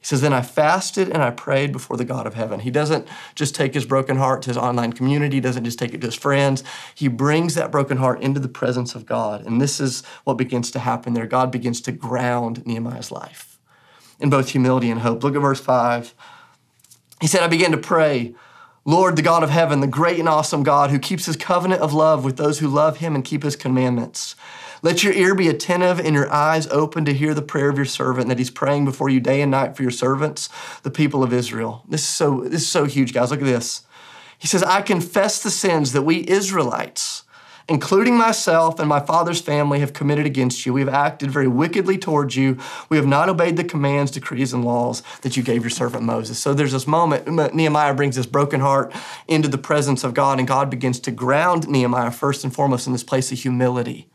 He 0.00 0.04
says, 0.04 0.20
Then 0.20 0.32
I 0.32 0.42
fasted 0.42 1.08
and 1.08 1.22
I 1.22 1.30
prayed 1.30 1.70
before 1.70 1.96
the 1.96 2.04
God 2.04 2.26
of 2.26 2.34
heaven. 2.34 2.58
He 2.58 2.72
doesn't 2.72 3.06
just 3.36 3.54
take 3.54 3.72
his 3.72 3.84
broken 3.84 4.16
heart 4.16 4.42
to 4.42 4.50
his 4.50 4.56
online 4.56 4.92
community, 4.92 5.36
he 5.36 5.40
doesn't 5.40 5.62
just 5.62 5.78
take 5.78 5.94
it 5.94 6.00
to 6.00 6.08
his 6.08 6.16
friends. 6.16 6.64
He 6.92 7.06
brings 7.06 7.54
that 7.54 7.70
broken 7.70 7.98
heart 7.98 8.20
into 8.20 8.40
the 8.40 8.48
presence 8.48 8.96
of 8.96 9.06
God. 9.06 9.46
And 9.46 9.60
this 9.60 9.78
is 9.78 10.02
what 10.24 10.38
begins 10.38 10.72
to 10.72 10.80
happen 10.80 11.14
there. 11.14 11.28
God 11.28 11.52
begins 11.52 11.80
to 11.82 11.92
ground 11.92 12.66
Nehemiah's 12.66 13.12
life 13.12 13.60
in 14.18 14.28
both 14.28 14.48
humility 14.48 14.90
and 14.90 15.02
hope. 15.02 15.22
Look 15.22 15.36
at 15.36 15.40
verse 15.40 15.60
5. 15.60 16.14
He 17.20 17.28
said, 17.28 17.44
I 17.44 17.46
began 17.46 17.70
to 17.70 17.78
pray. 17.78 18.34
Lord, 18.84 19.14
the 19.14 19.22
God 19.22 19.44
of 19.44 19.50
heaven, 19.50 19.78
the 19.78 19.86
great 19.86 20.18
and 20.18 20.28
awesome 20.28 20.64
God 20.64 20.90
who 20.90 20.98
keeps 20.98 21.26
his 21.26 21.36
covenant 21.36 21.80
of 21.80 21.94
love 21.94 22.24
with 22.24 22.36
those 22.36 22.58
who 22.58 22.66
love 22.66 22.96
him 22.96 23.14
and 23.14 23.24
keep 23.24 23.44
his 23.44 23.54
commandments. 23.54 24.34
Let 24.84 25.04
your 25.04 25.12
ear 25.12 25.36
be 25.36 25.48
attentive 25.48 26.00
and 26.00 26.12
your 26.12 26.30
eyes 26.32 26.66
open 26.66 27.04
to 27.04 27.14
hear 27.14 27.34
the 27.34 27.40
prayer 27.42 27.68
of 27.68 27.76
your 27.76 27.86
servant 27.86 28.28
that 28.28 28.38
he's 28.38 28.50
praying 28.50 28.84
before 28.84 29.08
you 29.08 29.20
day 29.20 29.40
and 29.40 29.50
night 29.52 29.76
for 29.76 29.82
your 29.82 29.92
servants, 29.92 30.48
the 30.82 30.90
people 30.90 31.22
of 31.22 31.32
Israel. 31.32 31.84
This 31.88 32.00
is 32.00 32.08
so, 32.08 32.40
this 32.40 32.62
is 32.62 32.68
so 32.68 32.84
huge, 32.86 33.14
guys. 33.14 33.30
Look 33.30 33.40
at 33.40 33.46
this. 33.46 33.86
He 34.40 34.48
says, 34.48 34.64
I 34.64 34.82
confess 34.82 35.40
the 35.40 35.52
sins 35.52 35.92
that 35.92 36.02
we 36.02 36.28
Israelites, 36.28 37.22
including 37.68 38.16
myself 38.16 38.80
and 38.80 38.88
my 38.88 38.98
father's 38.98 39.40
family, 39.40 39.78
have 39.78 39.92
committed 39.92 40.26
against 40.26 40.66
you. 40.66 40.72
We 40.72 40.80
have 40.80 40.92
acted 40.92 41.30
very 41.30 41.46
wickedly 41.46 41.96
towards 41.96 42.34
you. 42.34 42.58
We 42.88 42.96
have 42.96 43.06
not 43.06 43.28
obeyed 43.28 43.56
the 43.56 43.62
commands, 43.62 44.10
decrees, 44.10 44.52
and 44.52 44.64
laws 44.64 45.04
that 45.20 45.36
you 45.36 45.44
gave 45.44 45.62
your 45.62 45.70
servant 45.70 46.02
Moses. 46.02 46.40
So 46.40 46.54
there's 46.54 46.72
this 46.72 46.88
moment, 46.88 47.54
Nehemiah 47.54 47.94
brings 47.94 48.16
this 48.16 48.26
broken 48.26 48.58
heart 48.58 48.92
into 49.28 49.46
the 49.46 49.58
presence 49.58 50.02
of 50.02 50.12
God, 50.12 50.40
and 50.40 50.48
God 50.48 50.70
begins 50.70 50.98
to 50.98 51.12
ground 51.12 51.68
Nehemiah 51.68 52.10
first 52.10 52.42
and 52.42 52.52
foremost 52.52 52.88
in 52.88 52.92
this 52.92 53.04
place 53.04 53.30
of 53.30 53.38
humility. 53.38 54.08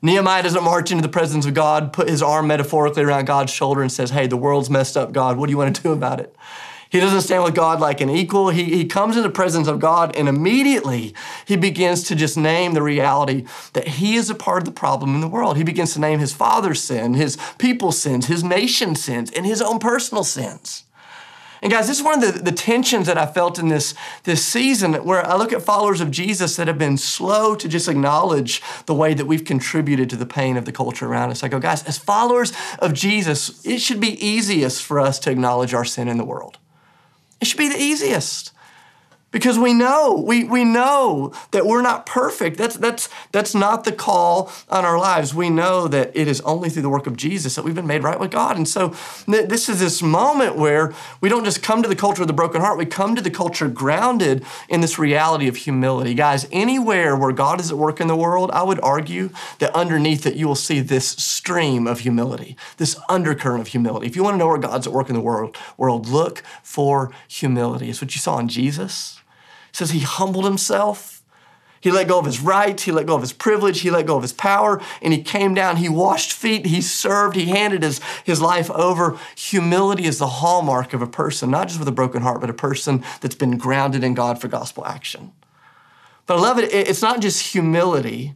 Nehemiah 0.00 0.42
doesn't 0.42 0.62
march 0.62 0.90
into 0.90 1.02
the 1.02 1.08
presence 1.08 1.44
of 1.46 1.54
God, 1.54 1.92
put 1.92 2.08
his 2.08 2.22
arm 2.22 2.46
metaphorically 2.46 3.02
around 3.02 3.26
God's 3.26 3.52
shoulder 3.52 3.82
and 3.82 3.90
says, 3.90 4.10
Hey, 4.10 4.26
the 4.26 4.36
world's 4.36 4.70
messed 4.70 4.96
up, 4.96 5.12
God. 5.12 5.36
What 5.36 5.46
do 5.46 5.50
you 5.50 5.58
want 5.58 5.74
to 5.74 5.82
do 5.82 5.92
about 5.92 6.20
it? 6.20 6.34
He 6.90 7.00
doesn't 7.00 7.20
stand 7.20 7.44
with 7.44 7.54
God 7.54 7.80
like 7.80 8.00
an 8.00 8.08
equal. 8.08 8.48
He, 8.48 8.64
he 8.64 8.86
comes 8.86 9.16
in 9.16 9.22
the 9.22 9.30
presence 9.30 9.68
of 9.68 9.78
God 9.78 10.16
and 10.16 10.28
immediately 10.28 11.14
he 11.44 11.56
begins 11.56 12.02
to 12.04 12.14
just 12.14 12.36
name 12.36 12.72
the 12.72 12.82
reality 12.82 13.44
that 13.74 13.88
he 13.88 14.16
is 14.16 14.30
a 14.30 14.34
part 14.34 14.62
of 14.62 14.64
the 14.64 14.72
problem 14.72 15.14
in 15.14 15.20
the 15.20 15.28
world. 15.28 15.56
He 15.56 15.64
begins 15.64 15.92
to 15.94 16.00
name 16.00 16.18
his 16.18 16.32
father's 16.32 16.82
sin, 16.82 17.14
his 17.14 17.36
people's 17.58 17.98
sins, 17.98 18.26
his 18.26 18.42
nation's 18.42 19.04
sins, 19.04 19.30
and 19.32 19.44
his 19.44 19.60
own 19.60 19.78
personal 19.78 20.24
sins. 20.24 20.84
And 21.62 21.72
guys, 21.72 21.88
this 21.88 21.98
is 21.98 22.04
one 22.04 22.22
of 22.22 22.34
the, 22.34 22.40
the 22.40 22.52
tensions 22.52 23.06
that 23.06 23.18
I 23.18 23.26
felt 23.26 23.58
in 23.58 23.68
this, 23.68 23.94
this 24.24 24.44
season 24.44 24.94
where 24.94 25.26
I 25.26 25.36
look 25.36 25.52
at 25.52 25.62
followers 25.62 26.00
of 26.00 26.10
Jesus 26.10 26.56
that 26.56 26.68
have 26.68 26.78
been 26.78 26.96
slow 26.96 27.54
to 27.56 27.68
just 27.68 27.88
acknowledge 27.88 28.62
the 28.86 28.94
way 28.94 29.14
that 29.14 29.26
we've 29.26 29.44
contributed 29.44 30.08
to 30.10 30.16
the 30.16 30.26
pain 30.26 30.56
of 30.56 30.64
the 30.64 30.72
culture 30.72 31.06
around 31.06 31.30
us. 31.30 31.42
I 31.42 31.48
go, 31.48 31.58
guys, 31.58 31.82
as 31.84 31.98
followers 31.98 32.52
of 32.78 32.92
Jesus, 32.92 33.64
it 33.66 33.80
should 33.80 34.00
be 34.00 34.24
easiest 34.24 34.82
for 34.82 35.00
us 35.00 35.18
to 35.20 35.30
acknowledge 35.30 35.74
our 35.74 35.84
sin 35.84 36.08
in 36.08 36.16
the 36.16 36.24
world. 36.24 36.58
It 37.40 37.46
should 37.46 37.58
be 37.58 37.68
the 37.68 37.80
easiest 37.80 38.52
because 39.30 39.58
we 39.58 39.74
know 39.74 40.22
we, 40.26 40.44
we 40.44 40.64
know 40.64 41.32
that 41.50 41.66
we're 41.66 41.82
not 41.82 42.06
perfect. 42.06 42.56
That's 42.56 42.76
that's 42.76 43.08
that's 43.32 43.54
not 43.54 43.84
the 43.84 43.92
call 43.92 44.50
on 44.68 44.84
our 44.84 44.98
lives. 44.98 45.34
We 45.34 45.50
know 45.50 45.86
that 45.88 46.10
it 46.14 46.28
is 46.28 46.40
only 46.42 46.70
through 46.70 46.82
the 46.82 46.88
work 46.88 47.06
of 47.06 47.16
jesus 47.16 47.54
that 47.54 47.64
we've 47.64 47.74
been 47.74 47.86
made 47.86 48.02
right 48.02 48.18
with 48.18 48.30
god. 48.30 48.56
And 48.56 48.68
so 48.68 48.94
th- 49.26 49.48
this 49.48 49.68
is 49.68 49.80
this 49.80 50.02
moment 50.02 50.56
where 50.56 50.94
we 51.20 51.28
don't 51.28 51.44
just 51.44 51.62
come 51.62 51.82
to 51.82 51.88
the 51.88 51.96
culture 51.96 52.22
of 52.22 52.28
the 52.28 52.34
broken 52.34 52.60
heart. 52.60 52.78
We 52.78 52.86
come 52.86 53.14
to 53.14 53.22
the 53.22 53.30
culture 53.30 53.68
grounded 53.68 54.44
in 54.68 54.80
this 54.80 54.98
reality 54.98 55.48
of 55.48 55.56
humility. 55.56 56.14
Guys 56.14 56.48
anywhere 56.52 57.16
where 57.16 57.32
god 57.32 57.60
is 57.60 57.70
at 57.70 57.76
work 57.76 58.00
in 58.00 58.06
the 58.06 58.16
world 58.16 58.50
i 58.52 58.62
would 58.62 58.80
argue 58.80 59.30
that 59.58 59.74
underneath 59.74 60.26
it 60.26 60.34
you 60.34 60.46
will 60.46 60.54
see 60.54 60.80
this 60.80 61.08
stream 61.08 61.86
of 61.86 62.00
humility 62.00 62.56
this 62.76 62.98
undercurrent 63.08 63.60
of 63.60 63.68
humility. 63.68 64.06
If 64.06 64.16
you 64.16 64.22
want 64.22 64.34
to 64.34 64.38
know 64.38 64.48
where 64.48 64.58
god's 64.58 64.86
at 64.86 64.92
work 64.92 65.08
in 65.08 65.14
the 65.14 65.20
world 65.20 65.56
world 65.76 66.08
look 66.08 66.42
for 66.62 67.12
humility. 67.28 67.90
It's 67.90 68.00
what 68.00 68.14
you 68.14 68.20
saw 68.20 68.38
in 68.38 68.48
jesus 68.48 69.20
says 69.72 69.90
he 69.90 70.00
humbled 70.00 70.44
himself. 70.44 71.18
He 71.80 71.90
let 71.90 72.08
go 72.08 72.18
of 72.18 72.24
his 72.24 72.40
rights, 72.40 72.84
he 72.84 72.92
let 72.92 73.06
go 73.06 73.14
of 73.14 73.20
his 73.20 73.32
privilege, 73.32 73.80
he 73.80 73.90
let 73.90 74.06
go 74.06 74.16
of 74.16 74.22
his 74.22 74.32
power, 74.32 74.82
and 75.00 75.12
he 75.12 75.22
came 75.22 75.54
down. 75.54 75.76
He 75.76 75.88
washed 75.88 76.32
feet, 76.32 76.66
he 76.66 76.80
served, 76.80 77.36
he 77.36 77.46
handed 77.46 77.82
his, 77.82 78.00
his 78.24 78.40
life 78.40 78.70
over. 78.70 79.18
Humility 79.36 80.04
is 80.04 80.18
the 80.18 80.26
hallmark 80.26 80.92
of 80.92 81.02
a 81.02 81.06
person, 81.06 81.50
not 81.50 81.68
just 81.68 81.78
with 81.78 81.88
a 81.88 81.92
broken 81.92 82.22
heart, 82.22 82.40
but 82.40 82.50
a 82.50 82.54
person 82.54 83.04
that's 83.20 83.36
been 83.36 83.58
grounded 83.58 84.02
in 84.02 84.14
God 84.14 84.40
for 84.40 84.48
gospel 84.48 84.84
action. 84.86 85.32
But 86.26 86.38
I 86.38 86.40
love 86.40 86.58
it, 86.58 86.72
it's 86.72 87.02
not 87.02 87.20
just 87.20 87.52
humility. 87.52 88.34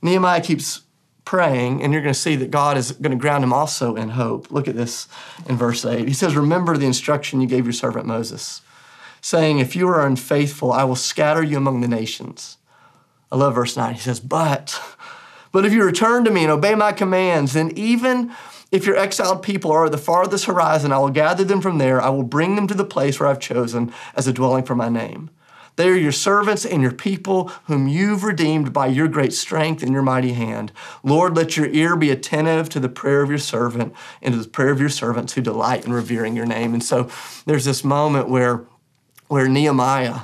Nehemiah 0.00 0.40
keeps 0.40 0.82
praying, 1.24 1.82
and 1.82 1.92
you're 1.92 2.00
going 2.00 2.14
to 2.14 2.18
see 2.18 2.36
that 2.36 2.50
God 2.50 2.78
is 2.78 2.92
going 2.92 3.10
to 3.10 3.18
ground 3.18 3.44
him 3.44 3.52
also 3.52 3.96
in 3.96 4.10
hope. 4.10 4.50
Look 4.50 4.68
at 4.68 4.76
this 4.76 5.08
in 5.48 5.56
verse 5.56 5.84
8. 5.84 6.06
He 6.06 6.14
says, 6.14 6.36
Remember 6.36 6.76
the 6.76 6.86
instruction 6.86 7.40
you 7.40 7.48
gave 7.48 7.66
your 7.66 7.72
servant 7.72 8.06
Moses 8.06 8.62
saying, 9.28 9.58
If 9.58 9.76
you 9.76 9.86
are 9.88 10.06
unfaithful, 10.06 10.72
I 10.72 10.84
will 10.84 10.96
scatter 10.96 11.42
you 11.42 11.58
among 11.58 11.82
the 11.82 11.88
nations. 11.88 12.56
I 13.30 13.36
love 13.36 13.54
verse 13.54 13.76
9. 13.76 13.94
He 13.94 14.00
says, 14.00 14.20
But, 14.20 14.80
but 15.52 15.66
if 15.66 15.72
you 15.72 15.84
return 15.84 16.24
to 16.24 16.30
me 16.30 16.44
and 16.44 16.50
obey 16.50 16.74
my 16.74 16.92
commands, 16.92 17.52
then 17.52 17.70
even 17.76 18.32
if 18.72 18.86
your 18.86 18.96
exiled 18.96 19.42
people 19.42 19.70
are 19.70 19.84
at 19.84 19.92
the 19.92 19.98
farthest 19.98 20.46
horizon, 20.46 20.92
I 20.92 20.98
will 20.98 21.10
gather 21.10 21.44
them 21.44 21.60
from 21.60 21.76
there. 21.76 22.00
I 22.00 22.08
will 22.08 22.22
bring 22.22 22.56
them 22.56 22.66
to 22.68 22.74
the 22.74 22.84
place 22.84 23.20
where 23.20 23.28
I've 23.28 23.38
chosen 23.38 23.92
as 24.14 24.26
a 24.26 24.32
dwelling 24.32 24.64
for 24.64 24.74
my 24.74 24.88
name. 24.88 25.28
They 25.76 25.90
are 25.90 25.94
your 25.94 26.10
servants 26.10 26.64
and 26.64 26.82
your 26.82 26.92
people, 26.92 27.48
whom 27.66 27.86
you've 27.86 28.24
redeemed 28.24 28.72
by 28.72 28.88
your 28.88 29.08
great 29.08 29.32
strength 29.32 29.82
and 29.82 29.92
your 29.92 30.02
mighty 30.02 30.32
hand. 30.32 30.72
Lord, 31.04 31.36
let 31.36 31.56
your 31.56 31.68
ear 31.68 31.96
be 31.96 32.10
attentive 32.10 32.68
to 32.70 32.80
the 32.80 32.88
prayer 32.88 33.22
of 33.22 33.28
your 33.28 33.38
servant 33.38 33.94
and 34.20 34.34
to 34.34 34.42
the 34.42 34.48
prayer 34.48 34.70
of 34.70 34.80
your 34.80 34.88
servants 34.88 35.34
who 35.34 35.40
delight 35.40 35.84
in 35.84 35.92
revering 35.92 36.34
your 36.34 36.46
name. 36.46 36.74
And 36.74 36.82
so 36.82 37.08
there's 37.46 37.64
this 37.64 37.84
moment 37.84 38.28
where 38.28 38.64
where 39.28 39.48
Nehemiah 39.48 40.20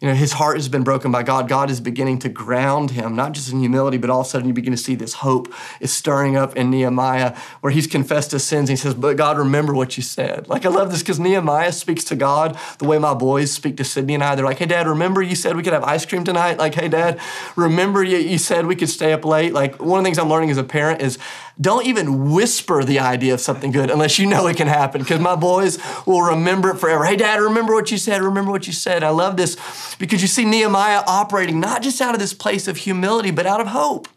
you 0.00 0.06
know, 0.06 0.14
his 0.14 0.34
heart 0.34 0.56
has 0.56 0.68
been 0.68 0.84
broken 0.84 1.10
by 1.10 1.24
God. 1.24 1.48
God 1.48 1.70
is 1.70 1.80
beginning 1.80 2.20
to 2.20 2.28
ground 2.28 2.92
him, 2.92 3.16
not 3.16 3.32
just 3.32 3.50
in 3.50 3.58
humility, 3.58 3.96
but 3.96 4.10
all 4.10 4.20
of 4.20 4.26
a 4.28 4.30
sudden 4.30 4.46
you 4.46 4.54
begin 4.54 4.70
to 4.70 4.76
see 4.76 4.94
this 4.94 5.14
hope 5.14 5.52
is 5.80 5.92
stirring 5.92 6.36
up 6.36 6.54
in 6.54 6.70
Nehemiah 6.70 7.36
where 7.62 7.72
he's 7.72 7.88
confessed 7.88 8.30
his 8.30 8.44
sins. 8.44 8.70
And 8.70 8.78
he 8.78 8.80
says, 8.80 8.94
But 8.94 9.16
God, 9.16 9.36
remember 9.38 9.74
what 9.74 9.96
you 9.96 10.04
said. 10.04 10.48
Like, 10.48 10.64
I 10.64 10.68
love 10.68 10.92
this 10.92 11.02
because 11.02 11.18
Nehemiah 11.18 11.72
speaks 11.72 12.04
to 12.04 12.16
God 12.16 12.56
the 12.78 12.84
way 12.84 12.98
my 12.98 13.12
boys 13.12 13.50
speak 13.50 13.76
to 13.78 13.84
Sydney 13.84 14.14
and 14.14 14.22
I. 14.22 14.36
They're 14.36 14.44
like, 14.44 14.58
Hey, 14.58 14.66
Dad, 14.66 14.86
remember 14.86 15.20
you 15.20 15.34
said 15.34 15.56
we 15.56 15.64
could 15.64 15.72
have 15.72 15.82
ice 15.82 16.06
cream 16.06 16.22
tonight? 16.22 16.58
Like, 16.58 16.76
Hey, 16.76 16.88
Dad, 16.88 17.20
remember 17.56 18.04
you, 18.04 18.18
you 18.18 18.38
said 18.38 18.66
we 18.66 18.76
could 18.76 18.90
stay 18.90 19.12
up 19.12 19.24
late? 19.24 19.52
Like, 19.52 19.82
one 19.82 19.98
of 19.98 20.04
the 20.04 20.06
things 20.06 20.18
I'm 20.18 20.28
learning 20.28 20.50
as 20.50 20.58
a 20.58 20.64
parent 20.64 21.02
is 21.02 21.18
don't 21.60 21.86
even 21.86 22.32
whisper 22.32 22.84
the 22.84 23.00
idea 23.00 23.34
of 23.34 23.40
something 23.40 23.72
good 23.72 23.90
unless 23.90 24.18
you 24.18 24.26
know 24.26 24.46
it 24.46 24.56
can 24.56 24.68
happen 24.68 25.02
because 25.02 25.20
my 25.20 25.34
boys 25.34 25.78
will 26.06 26.22
remember 26.22 26.70
it 26.70 26.78
forever. 26.78 27.04
Hey, 27.04 27.16
Dad, 27.16 27.40
remember 27.40 27.74
what 27.74 27.90
you 27.90 27.98
said. 27.98 28.22
Remember 28.22 28.52
what 28.52 28.66
you 28.66 28.72
said. 28.72 29.02
I 29.02 29.10
love 29.10 29.36
this 29.36 29.56
because 29.96 30.22
you 30.22 30.28
see 30.28 30.44
Nehemiah 30.44 31.02
operating 31.06 31.58
not 31.58 31.82
just 31.82 32.00
out 32.00 32.14
of 32.14 32.20
this 32.20 32.34
place 32.34 32.68
of 32.68 32.76
humility, 32.76 33.32
but 33.32 33.46
out 33.46 33.60
of 33.60 33.68
hope. 33.68 34.08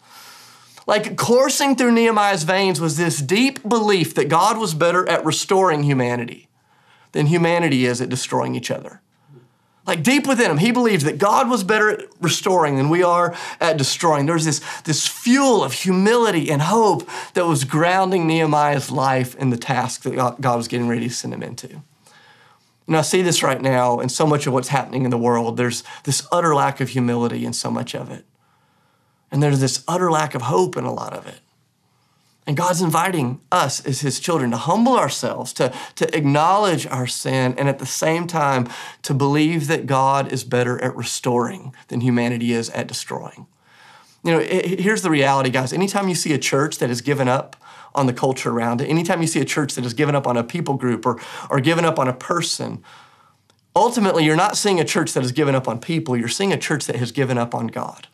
Like 0.85 1.15
coursing 1.15 1.75
through 1.75 1.93
Nehemiah's 1.93 2.43
veins 2.43 2.79
was 2.79 2.97
this 2.97 3.19
deep 3.19 3.67
belief 3.67 4.13
that 4.15 4.29
God 4.29 4.57
was 4.57 4.73
better 4.73 5.07
at 5.09 5.25
restoring 5.25 5.83
humanity 5.83 6.47
than 7.11 7.27
humanity 7.27 7.85
is 7.85 8.01
at 8.01 8.09
destroying 8.09 8.55
each 8.55 8.71
other. 8.71 9.01
Like 9.91 10.03
deep 10.03 10.25
within 10.25 10.49
him, 10.49 10.57
he 10.57 10.71
believed 10.71 11.03
that 11.05 11.17
God 11.17 11.49
was 11.49 11.65
better 11.65 11.89
at 11.89 12.05
restoring 12.21 12.77
than 12.77 12.87
we 12.87 13.03
are 13.03 13.35
at 13.59 13.77
destroying. 13.77 14.25
There 14.25 14.35
was 14.35 14.45
this, 14.45 14.61
this 14.85 15.05
fuel 15.05 15.65
of 15.65 15.73
humility 15.73 16.49
and 16.49 16.61
hope 16.61 17.05
that 17.33 17.45
was 17.45 17.65
grounding 17.65 18.25
Nehemiah's 18.25 18.89
life 18.89 19.35
in 19.35 19.49
the 19.49 19.57
task 19.57 20.03
that 20.03 20.15
God 20.15 20.55
was 20.55 20.69
getting 20.69 20.87
ready 20.87 21.09
to 21.09 21.13
send 21.13 21.33
him 21.33 21.43
into. 21.43 21.81
And 22.87 22.95
I 22.95 23.01
see 23.01 23.21
this 23.21 23.43
right 23.43 23.61
now 23.61 23.99
in 23.99 24.07
so 24.07 24.25
much 24.25 24.47
of 24.47 24.53
what's 24.53 24.69
happening 24.69 25.03
in 25.03 25.11
the 25.11 25.17
world. 25.17 25.57
There's 25.57 25.83
this 26.05 26.25
utter 26.31 26.55
lack 26.55 26.79
of 26.79 26.87
humility 26.87 27.45
in 27.45 27.51
so 27.51 27.69
much 27.69 27.93
of 27.93 28.09
it. 28.09 28.23
And 29.29 29.43
there's 29.43 29.59
this 29.59 29.83
utter 29.89 30.09
lack 30.09 30.35
of 30.35 30.43
hope 30.43 30.77
in 30.77 30.85
a 30.85 30.93
lot 30.93 31.11
of 31.11 31.27
it. 31.27 31.41
And 32.47 32.57
God's 32.57 32.81
inviting 32.81 33.39
us 33.51 33.85
as 33.85 34.01
His 34.01 34.19
children 34.19 34.51
to 34.51 34.57
humble 34.57 34.97
ourselves, 34.97 35.53
to, 35.53 35.73
to 35.95 36.17
acknowledge 36.17 36.87
our 36.87 37.07
sin, 37.07 37.53
and 37.57 37.69
at 37.69 37.79
the 37.79 37.85
same 37.85 38.27
time 38.27 38.67
to 39.03 39.13
believe 39.13 39.67
that 39.67 39.85
God 39.85 40.31
is 40.31 40.43
better 40.43 40.81
at 40.83 40.95
restoring 40.95 41.73
than 41.87 42.01
humanity 42.01 42.51
is 42.51 42.69
at 42.71 42.87
destroying. 42.87 43.45
You 44.23 44.31
know, 44.31 44.39
it, 44.39 44.79
here's 44.79 45.03
the 45.03 45.09
reality, 45.09 45.49
guys. 45.49 45.71
Anytime 45.71 46.09
you 46.09 46.15
see 46.15 46.33
a 46.33 46.39
church 46.39 46.79
that 46.79 46.89
has 46.89 47.01
given 47.01 47.27
up 47.27 47.55
on 47.93 48.05
the 48.05 48.13
culture 48.13 48.49
around 48.49 48.79
it. 48.79 48.85
Anytime 48.89 49.19
you 49.19 49.27
see 49.27 49.41
a 49.41 49.45
church 49.45 49.75
that 49.75 49.83
has 49.83 49.93
given 49.93 50.15
up 50.15 50.25
on 50.25 50.37
a 50.37 50.45
people 50.45 50.75
group 50.75 51.05
or, 51.05 51.19
or 51.49 51.59
given 51.59 51.83
up 51.83 51.99
on 51.99 52.07
a 52.07 52.13
person, 52.13 52.81
Ultimately, 53.75 54.25
you're 54.25 54.35
not 54.35 54.57
seeing 54.57 54.79
a 54.79 54.85
church 54.85 55.13
that 55.13 55.21
has 55.21 55.31
given 55.31 55.55
up 55.55 55.67
on 55.67 55.79
people, 55.79 56.17
you're 56.17 56.27
seeing 56.27 56.51
a 56.51 56.57
church 56.57 56.85
that 56.87 56.97
has 56.97 57.11
given 57.11 57.37
up 57.37 57.55
on 57.55 57.67
God. 57.67 58.07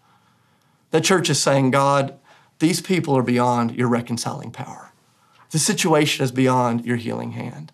That 0.92 1.04
church 1.04 1.30
is 1.30 1.42
saying, 1.42 1.72
God, 1.72 2.18
these 2.60 2.82
people 2.82 3.16
are 3.18 3.24
beyond 3.24 3.76
your 3.76 3.88
reconciling 3.88 4.52
power. 4.52 4.92
The 5.52 5.60
situation 5.60 6.24
is 6.24 6.32
beyond 6.32 6.86
your 6.86 6.98
healing 6.98 7.32
hand. 7.32 7.72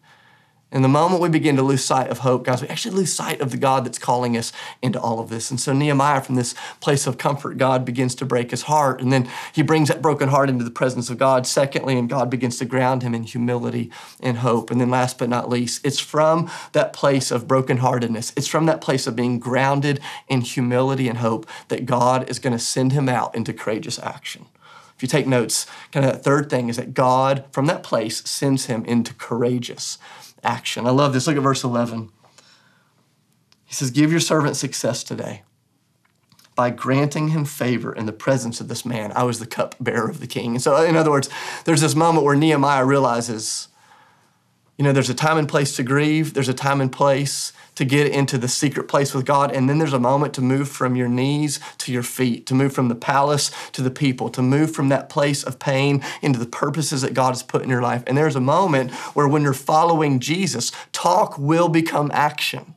And 0.73 0.83
the 0.83 0.89
moment 0.89 1.21
we 1.21 1.29
begin 1.29 1.55
to 1.57 1.61
lose 1.61 1.85
sight 1.85 2.09
of 2.09 2.19
hope, 2.19 2.45
guys, 2.45 2.63
we 2.63 2.67
actually 2.67 2.95
lose 2.95 3.13
sight 3.13 3.41
of 3.41 3.51
the 3.51 3.57
God 3.57 3.85
that's 3.85 3.99
calling 3.99 4.35
us 4.35 4.51
into 4.81 4.99
all 4.99 5.19
of 5.19 5.29
this. 5.29 5.51
And 5.51 5.59
so 5.59 5.71
Nehemiah, 5.71 6.21
from 6.21 6.33
this 6.33 6.55
place 6.79 7.05
of 7.05 7.19
comfort, 7.19 7.59
God 7.59 7.85
begins 7.85 8.15
to 8.15 8.25
break 8.25 8.49
his 8.49 8.63
heart. 8.63 8.99
And 8.99 9.13
then 9.13 9.29
he 9.53 9.61
brings 9.61 9.89
that 9.89 10.01
broken 10.01 10.29
heart 10.29 10.49
into 10.49 10.63
the 10.63 10.71
presence 10.71 11.11
of 11.11 11.19
God. 11.19 11.45
Secondly, 11.45 11.95
and 11.95 12.09
God 12.09 12.31
begins 12.31 12.57
to 12.57 12.65
ground 12.65 13.03
him 13.03 13.13
in 13.13 13.21
humility 13.21 13.91
and 14.19 14.39
hope. 14.39 14.71
And 14.71 14.81
then 14.81 14.89
last 14.89 15.19
but 15.19 15.29
not 15.29 15.47
least, 15.47 15.85
it's 15.85 15.99
from 15.99 16.49
that 16.71 16.91
place 16.91 17.29
of 17.29 17.45
brokenheartedness, 17.45 18.33
it's 18.35 18.47
from 18.47 18.65
that 18.65 18.81
place 18.81 19.05
of 19.05 19.15
being 19.15 19.37
grounded 19.37 19.99
in 20.27 20.41
humility 20.41 21.07
and 21.07 21.19
hope 21.19 21.45
that 21.67 21.85
God 21.85 22.27
is 22.31 22.39
going 22.39 22.53
to 22.53 22.59
send 22.59 22.93
him 22.93 23.07
out 23.07 23.35
into 23.35 23.53
courageous 23.53 23.99
action. 23.99 24.47
If 24.95 25.01
you 25.01 25.07
take 25.07 25.27
notes, 25.27 25.65
kind 25.91 26.05
of 26.05 26.11
that 26.11 26.23
third 26.23 26.49
thing 26.49 26.69
is 26.69 26.77
that 26.77 26.93
God, 26.93 27.45
from 27.51 27.65
that 27.65 27.83
place, 27.83 28.23
sends 28.29 28.65
him 28.65 28.85
into 28.85 29.13
courageous 29.13 29.97
action. 30.43 30.85
I 30.85 30.91
love 30.91 31.13
this. 31.13 31.27
Look 31.27 31.37
at 31.37 31.43
verse 31.43 31.63
11. 31.63 32.09
He 33.65 33.73
says, 33.73 33.91
Give 33.91 34.11
your 34.11 34.19
servant 34.19 34.55
success 34.55 35.03
today 35.03 35.43
by 36.55 36.69
granting 36.69 37.29
him 37.29 37.45
favor 37.45 37.93
in 37.93 38.05
the 38.05 38.13
presence 38.13 38.61
of 38.61 38.67
this 38.67 38.85
man. 38.85 39.11
I 39.15 39.23
was 39.23 39.39
the 39.39 39.47
cupbearer 39.47 40.09
of 40.09 40.19
the 40.19 40.27
king. 40.27 40.51
And 40.51 40.61
so, 40.61 40.83
in 40.83 40.95
other 40.95 41.09
words, 41.09 41.29
there's 41.65 41.81
this 41.81 41.95
moment 41.95 42.25
where 42.25 42.35
Nehemiah 42.35 42.85
realizes, 42.85 43.69
you 44.83 44.89
know, 44.89 44.93
there's 44.93 45.09
a 45.09 45.13
time 45.13 45.37
and 45.37 45.47
place 45.47 45.77
to 45.77 45.83
grieve, 45.83 46.33
there's 46.33 46.49
a 46.49 46.53
time 46.53 46.81
and 46.81 46.91
place 46.91 47.53
to 47.75 47.85
get 47.85 48.05
into 48.05 48.37
the 48.37 48.49
secret 48.49 48.89
place 48.89 49.13
with 49.13 49.25
God. 49.25 49.49
And 49.49 49.69
then 49.69 49.77
there's 49.77 49.93
a 49.93 49.99
moment 49.99 50.33
to 50.33 50.41
move 50.41 50.67
from 50.67 50.97
your 50.97 51.07
knees 51.07 51.61
to 51.77 51.93
your 51.93 52.03
feet, 52.03 52.45
to 52.47 52.53
move 52.53 52.73
from 52.73 52.89
the 52.89 52.95
palace 52.95 53.49
to 53.71 53.81
the 53.81 53.89
people, 53.89 54.27
to 54.31 54.41
move 54.41 54.75
from 54.75 54.89
that 54.89 55.07
place 55.07 55.41
of 55.41 55.57
pain 55.57 56.03
into 56.21 56.37
the 56.37 56.45
purposes 56.45 57.01
that 57.01 57.13
God 57.13 57.29
has 57.29 57.43
put 57.43 57.61
in 57.61 57.69
your 57.69 57.81
life. 57.81 58.03
And 58.05 58.17
there's 58.17 58.35
a 58.35 58.41
moment 58.41 58.91
where 59.15 59.25
when 59.25 59.43
you're 59.43 59.53
following 59.53 60.19
Jesus, 60.19 60.73
talk 60.91 61.37
will 61.37 61.69
become 61.69 62.11
action. 62.13 62.75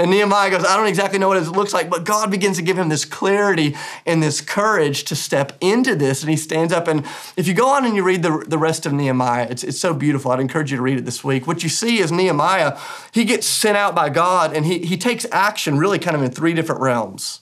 And 0.00 0.12
Nehemiah 0.12 0.50
goes, 0.50 0.64
I 0.64 0.76
don't 0.76 0.86
exactly 0.86 1.18
know 1.18 1.26
what 1.26 1.38
it 1.38 1.48
looks 1.48 1.72
like, 1.72 1.90
but 1.90 2.04
God 2.04 2.30
begins 2.30 2.56
to 2.56 2.62
give 2.62 2.78
him 2.78 2.88
this 2.88 3.04
clarity 3.04 3.74
and 4.06 4.22
this 4.22 4.40
courage 4.40 5.02
to 5.04 5.16
step 5.16 5.52
into 5.60 5.96
this. 5.96 6.22
And 6.22 6.30
he 6.30 6.36
stands 6.36 6.72
up. 6.72 6.86
And 6.86 7.04
if 7.36 7.48
you 7.48 7.54
go 7.54 7.68
on 7.68 7.84
and 7.84 7.96
you 7.96 8.04
read 8.04 8.22
the, 8.22 8.44
the 8.46 8.58
rest 8.58 8.86
of 8.86 8.92
Nehemiah, 8.92 9.48
it's, 9.50 9.64
it's 9.64 9.80
so 9.80 9.92
beautiful. 9.92 10.30
I'd 10.30 10.38
encourage 10.38 10.70
you 10.70 10.76
to 10.76 10.82
read 10.82 10.98
it 10.98 11.04
this 11.04 11.24
week. 11.24 11.48
What 11.48 11.64
you 11.64 11.68
see 11.68 11.98
is 11.98 12.12
Nehemiah, 12.12 12.78
he 13.12 13.24
gets 13.24 13.48
sent 13.48 13.76
out 13.76 13.96
by 13.96 14.08
God 14.08 14.54
and 14.54 14.64
he, 14.64 14.78
he 14.78 14.96
takes 14.96 15.26
action 15.32 15.78
really 15.78 15.98
kind 15.98 16.16
of 16.16 16.22
in 16.22 16.30
three 16.30 16.54
different 16.54 16.80
realms. 16.80 17.40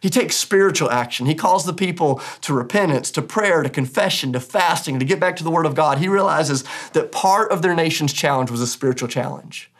He 0.00 0.08
takes 0.08 0.36
spiritual 0.36 0.90
action. 0.90 1.26
He 1.26 1.34
calls 1.34 1.66
the 1.66 1.74
people 1.74 2.22
to 2.40 2.54
repentance, 2.54 3.10
to 3.10 3.20
prayer, 3.20 3.62
to 3.62 3.68
confession, 3.68 4.32
to 4.32 4.40
fasting, 4.40 4.98
to 4.98 5.04
get 5.04 5.20
back 5.20 5.36
to 5.36 5.44
the 5.44 5.50
Word 5.50 5.66
of 5.66 5.74
God. 5.74 5.98
He 5.98 6.08
realizes 6.08 6.64
that 6.94 7.12
part 7.12 7.52
of 7.52 7.60
their 7.60 7.74
nation's 7.74 8.14
challenge 8.14 8.50
was 8.50 8.62
a 8.62 8.66
spiritual 8.66 9.08
challenge. 9.08 9.70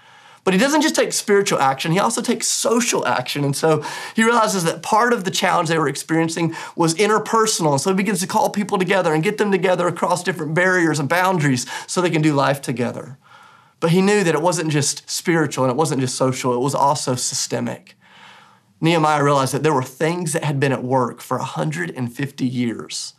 But 0.50 0.54
he 0.54 0.60
doesn't 0.64 0.82
just 0.82 0.96
take 0.96 1.12
spiritual 1.12 1.60
action, 1.60 1.92
he 1.92 2.00
also 2.00 2.20
takes 2.20 2.48
social 2.48 3.06
action. 3.06 3.44
And 3.44 3.54
so 3.54 3.84
he 4.16 4.24
realizes 4.24 4.64
that 4.64 4.82
part 4.82 5.12
of 5.12 5.22
the 5.22 5.30
challenge 5.30 5.68
they 5.68 5.78
were 5.78 5.86
experiencing 5.86 6.56
was 6.74 6.92
interpersonal. 6.94 7.70
And 7.70 7.80
so 7.80 7.90
he 7.90 7.96
begins 7.96 8.18
to 8.18 8.26
call 8.26 8.50
people 8.50 8.76
together 8.76 9.14
and 9.14 9.22
get 9.22 9.38
them 9.38 9.52
together 9.52 9.86
across 9.86 10.24
different 10.24 10.52
barriers 10.52 10.98
and 10.98 11.08
boundaries 11.08 11.70
so 11.86 12.00
they 12.00 12.10
can 12.10 12.20
do 12.20 12.34
life 12.34 12.60
together. 12.60 13.16
But 13.78 13.90
he 13.92 14.02
knew 14.02 14.24
that 14.24 14.34
it 14.34 14.42
wasn't 14.42 14.72
just 14.72 15.08
spiritual 15.08 15.62
and 15.62 15.70
it 15.70 15.76
wasn't 15.76 16.00
just 16.00 16.16
social, 16.16 16.52
it 16.52 16.58
was 16.58 16.74
also 16.74 17.14
systemic. 17.14 17.94
Nehemiah 18.80 19.22
realized 19.22 19.54
that 19.54 19.62
there 19.62 19.72
were 19.72 19.84
things 19.84 20.32
that 20.32 20.42
had 20.42 20.58
been 20.58 20.72
at 20.72 20.82
work 20.82 21.20
for 21.20 21.38
150 21.38 22.44
years 22.44 23.14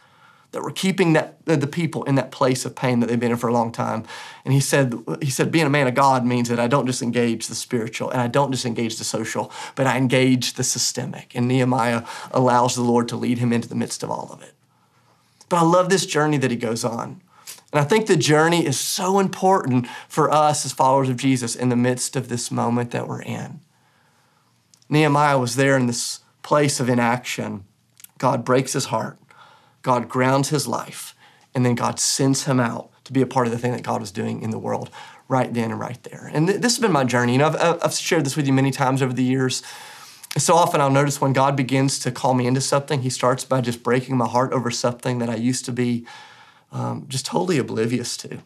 that 0.52 0.62
were 0.62 0.72
keeping 0.72 1.14
that, 1.14 1.46
the 1.46 1.68
people 1.68 2.04
in 2.04 2.16
that 2.16 2.32
place 2.32 2.66
of 2.66 2.76
pain 2.76 3.00
that 3.00 3.08
they've 3.08 3.20
been 3.20 3.32
in 3.32 3.38
for 3.38 3.48
a 3.48 3.54
long 3.54 3.72
time. 3.72 4.04
And 4.44 4.54
he 4.54 4.60
said, 4.60 4.94
he 5.22 5.30
said, 5.30 5.52
being 5.52 5.66
a 5.66 5.70
man 5.70 5.88
of 5.88 5.96
God 5.96 6.26
means 6.26 6.50
that 6.50 6.60
I 6.60 6.68
don't 6.68 6.86
just 6.86 7.02
engage 7.02 7.48
the 7.48 7.56
spiritual 7.56 8.10
and 8.10 8.20
I 8.20 8.28
don't 8.28 8.52
just 8.52 8.66
engage 8.66 8.98
the 8.98 9.06
social, 9.06 9.52
but 9.76 9.88
I 9.88 9.98
engage 9.98 10.54
the 10.54 10.64
systemic. 10.64 11.32
And 11.36 11.48
Nehemiah 11.48 12.04
allows 12.32 12.76
the 12.76 12.82
Lord 12.82 13.08
to 13.10 13.16
lead 13.16 13.38
him 13.38 13.54
into 13.54 13.70
the 13.70 13.76
midst 13.76 14.04
of 14.04 14.12
all 14.12 14.30
of 14.32 14.42
it. 14.42 14.54
But 15.48 15.58
I 15.58 15.64
love 15.64 15.90
this 15.90 16.06
journey 16.06 16.38
that 16.38 16.52
he 16.52 16.58
goes 16.58 16.84
on. 16.84 17.22
And 17.72 17.80
I 17.80 17.86
think 17.86 18.08
the 18.08 18.18
journey 18.18 18.66
is 18.66 18.78
so 18.78 19.20
important 19.20 19.88
for 20.10 20.30
us 20.30 20.66
as 20.66 20.74
followers 20.74 21.08
of 21.08 21.16
Jesus 21.16 21.56
in 21.56 21.70
the 21.70 21.78
midst 21.78 22.18
of 22.18 22.28
this 22.28 22.52
moment 22.52 22.92
that 22.92 23.08
we're 23.08 23.22
in. 23.22 23.62
Nehemiah 24.90 25.40
was 25.40 25.56
there 25.56 25.78
in 25.78 25.88
this 25.88 26.20
place 26.44 26.82
of 26.82 26.90
inaction. 26.90 27.64
God 28.18 28.44
breaks 28.44 28.74
his 28.74 28.86
heart. 28.86 29.18
God 29.82 30.10
grounds 30.10 30.50
his 30.50 30.68
life, 30.68 31.16
and 31.54 31.66
then 31.66 31.76
God 31.76 32.00
sends 32.00 32.46
him 32.46 32.60
out 32.60 32.90
to 33.06 33.14
be 33.14 33.22
a 33.22 33.28
part 33.28 33.48
of 33.48 33.52
the 33.52 33.60
thing 33.60 33.72
that 33.72 33.84
God 33.84 34.02
was 34.02 34.12
doing 34.12 34.42
in 34.42 34.52
the 34.52 34.60
world 34.60 34.90
right 35.28 35.54
then 35.54 35.72
and 35.72 35.80
right 35.80 36.02
there. 36.04 36.30
And 36.34 36.48
th- 36.48 36.62
this 36.62 36.76
has 36.76 36.82
been 36.82 36.92
my 36.92 37.04
journey. 37.04 37.34
You 37.34 37.40
know, 37.40 37.48
I've, 37.48 37.84
I've 37.84 37.94
shared 37.94 38.26
this 38.26 38.36
with 38.36 38.46
you 38.46 38.54
many 38.54 38.72
times 38.72 39.02
over 39.02 39.14
the 39.14 39.24
years. 39.24 39.64
So 40.38 40.56
often 40.56 40.80
I'll 40.80 40.90
notice 40.90 41.20
when 41.20 41.34
God 41.34 41.56
begins 41.56 42.00
to 42.00 42.12
call 42.12 42.34
me 42.34 42.48
into 42.48 42.62
something, 42.62 43.02
He 43.02 43.10
starts 43.10 43.44
by 43.44 43.62
just 43.62 43.84
breaking 43.84 44.18
my 44.18 44.28
heart 44.28 44.54
over 44.54 44.72
something 44.72 45.20
that 45.20 45.30
I 45.30 45.36
used 45.36 45.66
to 45.66 45.72
be 45.72 46.06
um, 46.72 47.06
just 47.10 47.26
totally 47.26 47.58
oblivious 47.58 48.16
to 48.18 48.40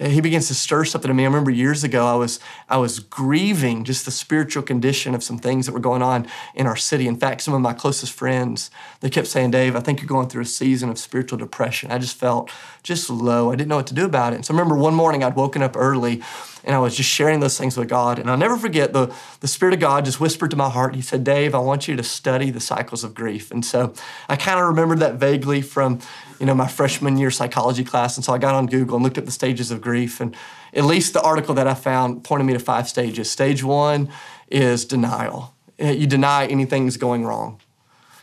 Uh, 0.00 0.08
he 0.08 0.20
begins 0.20 0.48
to 0.48 0.54
stir 0.54 0.84
something 0.84 1.10
in 1.10 1.16
me. 1.16 1.22
I 1.22 1.26
remember 1.26 1.50
years 1.50 1.84
ago, 1.84 2.06
I 2.06 2.14
was 2.14 2.40
I 2.68 2.78
was 2.78 2.98
grieving 2.98 3.84
just 3.84 4.04
the 4.04 4.10
spiritual 4.10 4.62
condition 4.62 5.14
of 5.14 5.22
some 5.22 5.38
things 5.38 5.66
that 5.66 5.72
were 5.72 5.80
going 5.80 6.02
on 6.02 6.26
in 6.54 6.66
our 6.66 6.76
city. 6.76 7.06
In 7.06 7.16
fact, 7.16 7.42
some 7.42 7.54
of 7.54 7.60
my 7.60 7.72
closest 7.72 8.12
friends 8.12 8.70
they 9.00 9.10
kept 9.10 9.28
saying, 9.28 9.52
"Dave, 9.52 9.76
I 9.76 9.80
think 9.80 10.00
you're 10.00 10.08
going 10.08 10.28
through 10.28 10.42
a 10.42 10.46
season 10.46 10.88
of 10.88 10.98
spiritual 10.98 11.38
depression." 11.38 11.92
I 11.92 11.98
just 11.98 12.16
felt 12.16 12.50
just 12.82 13.08
low. 13.08 13.52
I 13.52 13.56
didn't 13.56 13.68
know 13.68 13.76
what 13.76 13.86
to 13.88 13.94
do 13.94 14.04
about 14.04 14.32
it. 14.32 14.36
And 14.36 14.44
so 14.44 14.52
I 14.52 14.56
remember 14.56 14.76
one 14.76 14.94
morning 14.94 15.22
I'd 15.22 15.36
woken 15.36 15.62
up 15.62 15.76
early, 15.76 16.22
and 16.64 16.74
I 16.74 16.78
was 16.78 16.96
just 16.96 17.08
sharing 17.08 17.40
those 17.40 17.58
things 17.58 17.76
with 17.76 17.88
God. 17.88 18.18
And 18.18 18.30
I'll 18.30 18.36
never 18.36 18.56
forget 18.56 18.92
the 18.92 19.14
the 19.40 19.48
Spirit 19.48 19.74
of 19.74 19.80
God 19.80 20.04
just 20.04 20.20
whispered 20.20 20.50
to 20.50 20.56
my 20.56 20.70
heart. 20.70 20.94
He 20.94 21.02
said, 21.02 21.24
"Dave, 21.24 21.54
I 21.54 21.58
want 21.58 21.88
you 21.88 21.96
to 21.96 22.02
study 22.02 22.50
the 22.50 22.60
cycles 22.60 23.04
of 23.04 23.14
grief." 23.14 23.50
And 23.50 23.64
so 23.64 23.92
I 24.28 24.36
kind 24.36 24.58
of 24.58 24.66
remembered 24.66 25.00
that 25.00 25.14
vaguely 25.14 25.62
from 25.62 26.00
you 26.38 26.46
know, 26.46 26.54
my 26.54 26.68
freshman 26.68 27.16
year 27.16 27.30
psychology 27.30 27.84
class. 27.84 28.16
And 28.16 28.24
so 28.24 28.32
I 28.32 28.38
got 28.38 28.54
on 28.54 28.66
Google 28.66 28.96
and 28.96 29.04
looked 29.04 29.18
at 29.18 29.24
the 29.24 29.32
stages 29.32 29.70
of 29.70 29.80
grief. 29.80 30.20
And 30.20 30.36
at 30.72 30.84
least 30.84 31.12
the 31.12 31.22
article 31.22 31.54
that 31.54 31.66
I 31.66 31.74
found 31.74 32.24
pointed 32.24 32.44
me 32.44 32.52
to 32.52 32.58
five 32.58 32.88
stages. 32.88 33.30
Stage 33.30 33.62
one 33.62 34.10
is 34.48 34.84
denial. 34.84 35.54
Eh, 35.78 35.92
you 35.92 36.06
deny 36.06 36.46
anything's 36.46 36.96
going 36.96 37.24
wrong. 37.24 37.60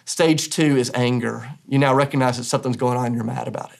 Stage 0.06 0.50
two 0.50 0.78
is 0.78 0.92
anger. 0.94 1.50
You 1.68 1.80
now 1.80 1.94
recognize 1.94 2.38
that 2.38 2.44
something's 2.44 2.78
going 2.78 2.98
on 2.98 3.08
and 3.08 3.16
you're 3.16 3.24
mad 3.24 3.48
about 3.48 3.72
it. 3.74 3.80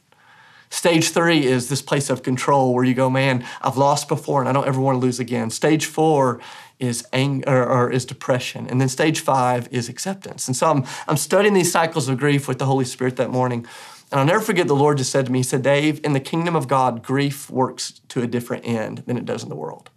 Stage 0.72 1.10
three 1.10 1.46
is 1.46 1.68
this 1.68 1.82
place 1.82 2.10
of 2.10 2.24
control 2.24 2.74
where 2.74 2.86
you 2.86 2.94
go, 2.94 3.10
man, 3.10 3.46
I've 3.62 3.76
lost 3.76 4.08
before 4.08 4.40
and 4.40 4.48
I 4.48 4.54
don't 4.54 4.66
ever 4.66 4.80
want 4.80 4.96
to 4.96 5.00
lose 5.00 5.20
again. 5.20 5.50
Stage 5.50 5.86
four 5.86 6.40
is 6.80 7.06
anger 7.12 7.70
or, 7.70 7.92
is 7.92 8.06
depression. 8.06 8.68
And 8.68 8.80
then 8.80 8.88
stage 8.88 9.20
five 9.20 9.68
is 9.70 9.90
acceptance. 9.90 10.48
And 10.48 10.56
so 10.56 10.72
I'm, 10.72 10.86
I'm 11.10 11.18
studying 11.18 11.54
these 11.54 11.70
cycles 11.72 12.08
of 12.08 12.18
grief 12.18 12.48
with 12.48 12.58
the 12.58 12.66
Holy 12.66 12.86
Spirit 12.86 13.18
that 13.18 13.30
morning. 13.30 13.68
And 14.12 14.22
I'll 14.22 14.26
never 14.26 14.40
forget 14.40 14.68
the 14.68 14.74
Lord 14.74 14.98
just 14.98 15.12
said 15.12 15.26
to 15.26 15.32
me, 15.32 15.40
He 15.40 15.44
said, 15.44 15.62
Dave, 15.62 16.00
in 16.06 16.14
the 16.14 16.22
kingdom 16.22 16.56
of 16.56 16.70
God, 16.70 17.04
grief 17.04 17.50
works 17.50 18.00
to 18.08 18.22
a 18.22 18.28
different 18.28 18.66
end 18.66 19.00
than 19.00 19.18
it 19.18 19.26
does 19.26 19.44
in 19.44 19.50
the 19.50 19.56
world. 19.56 19.90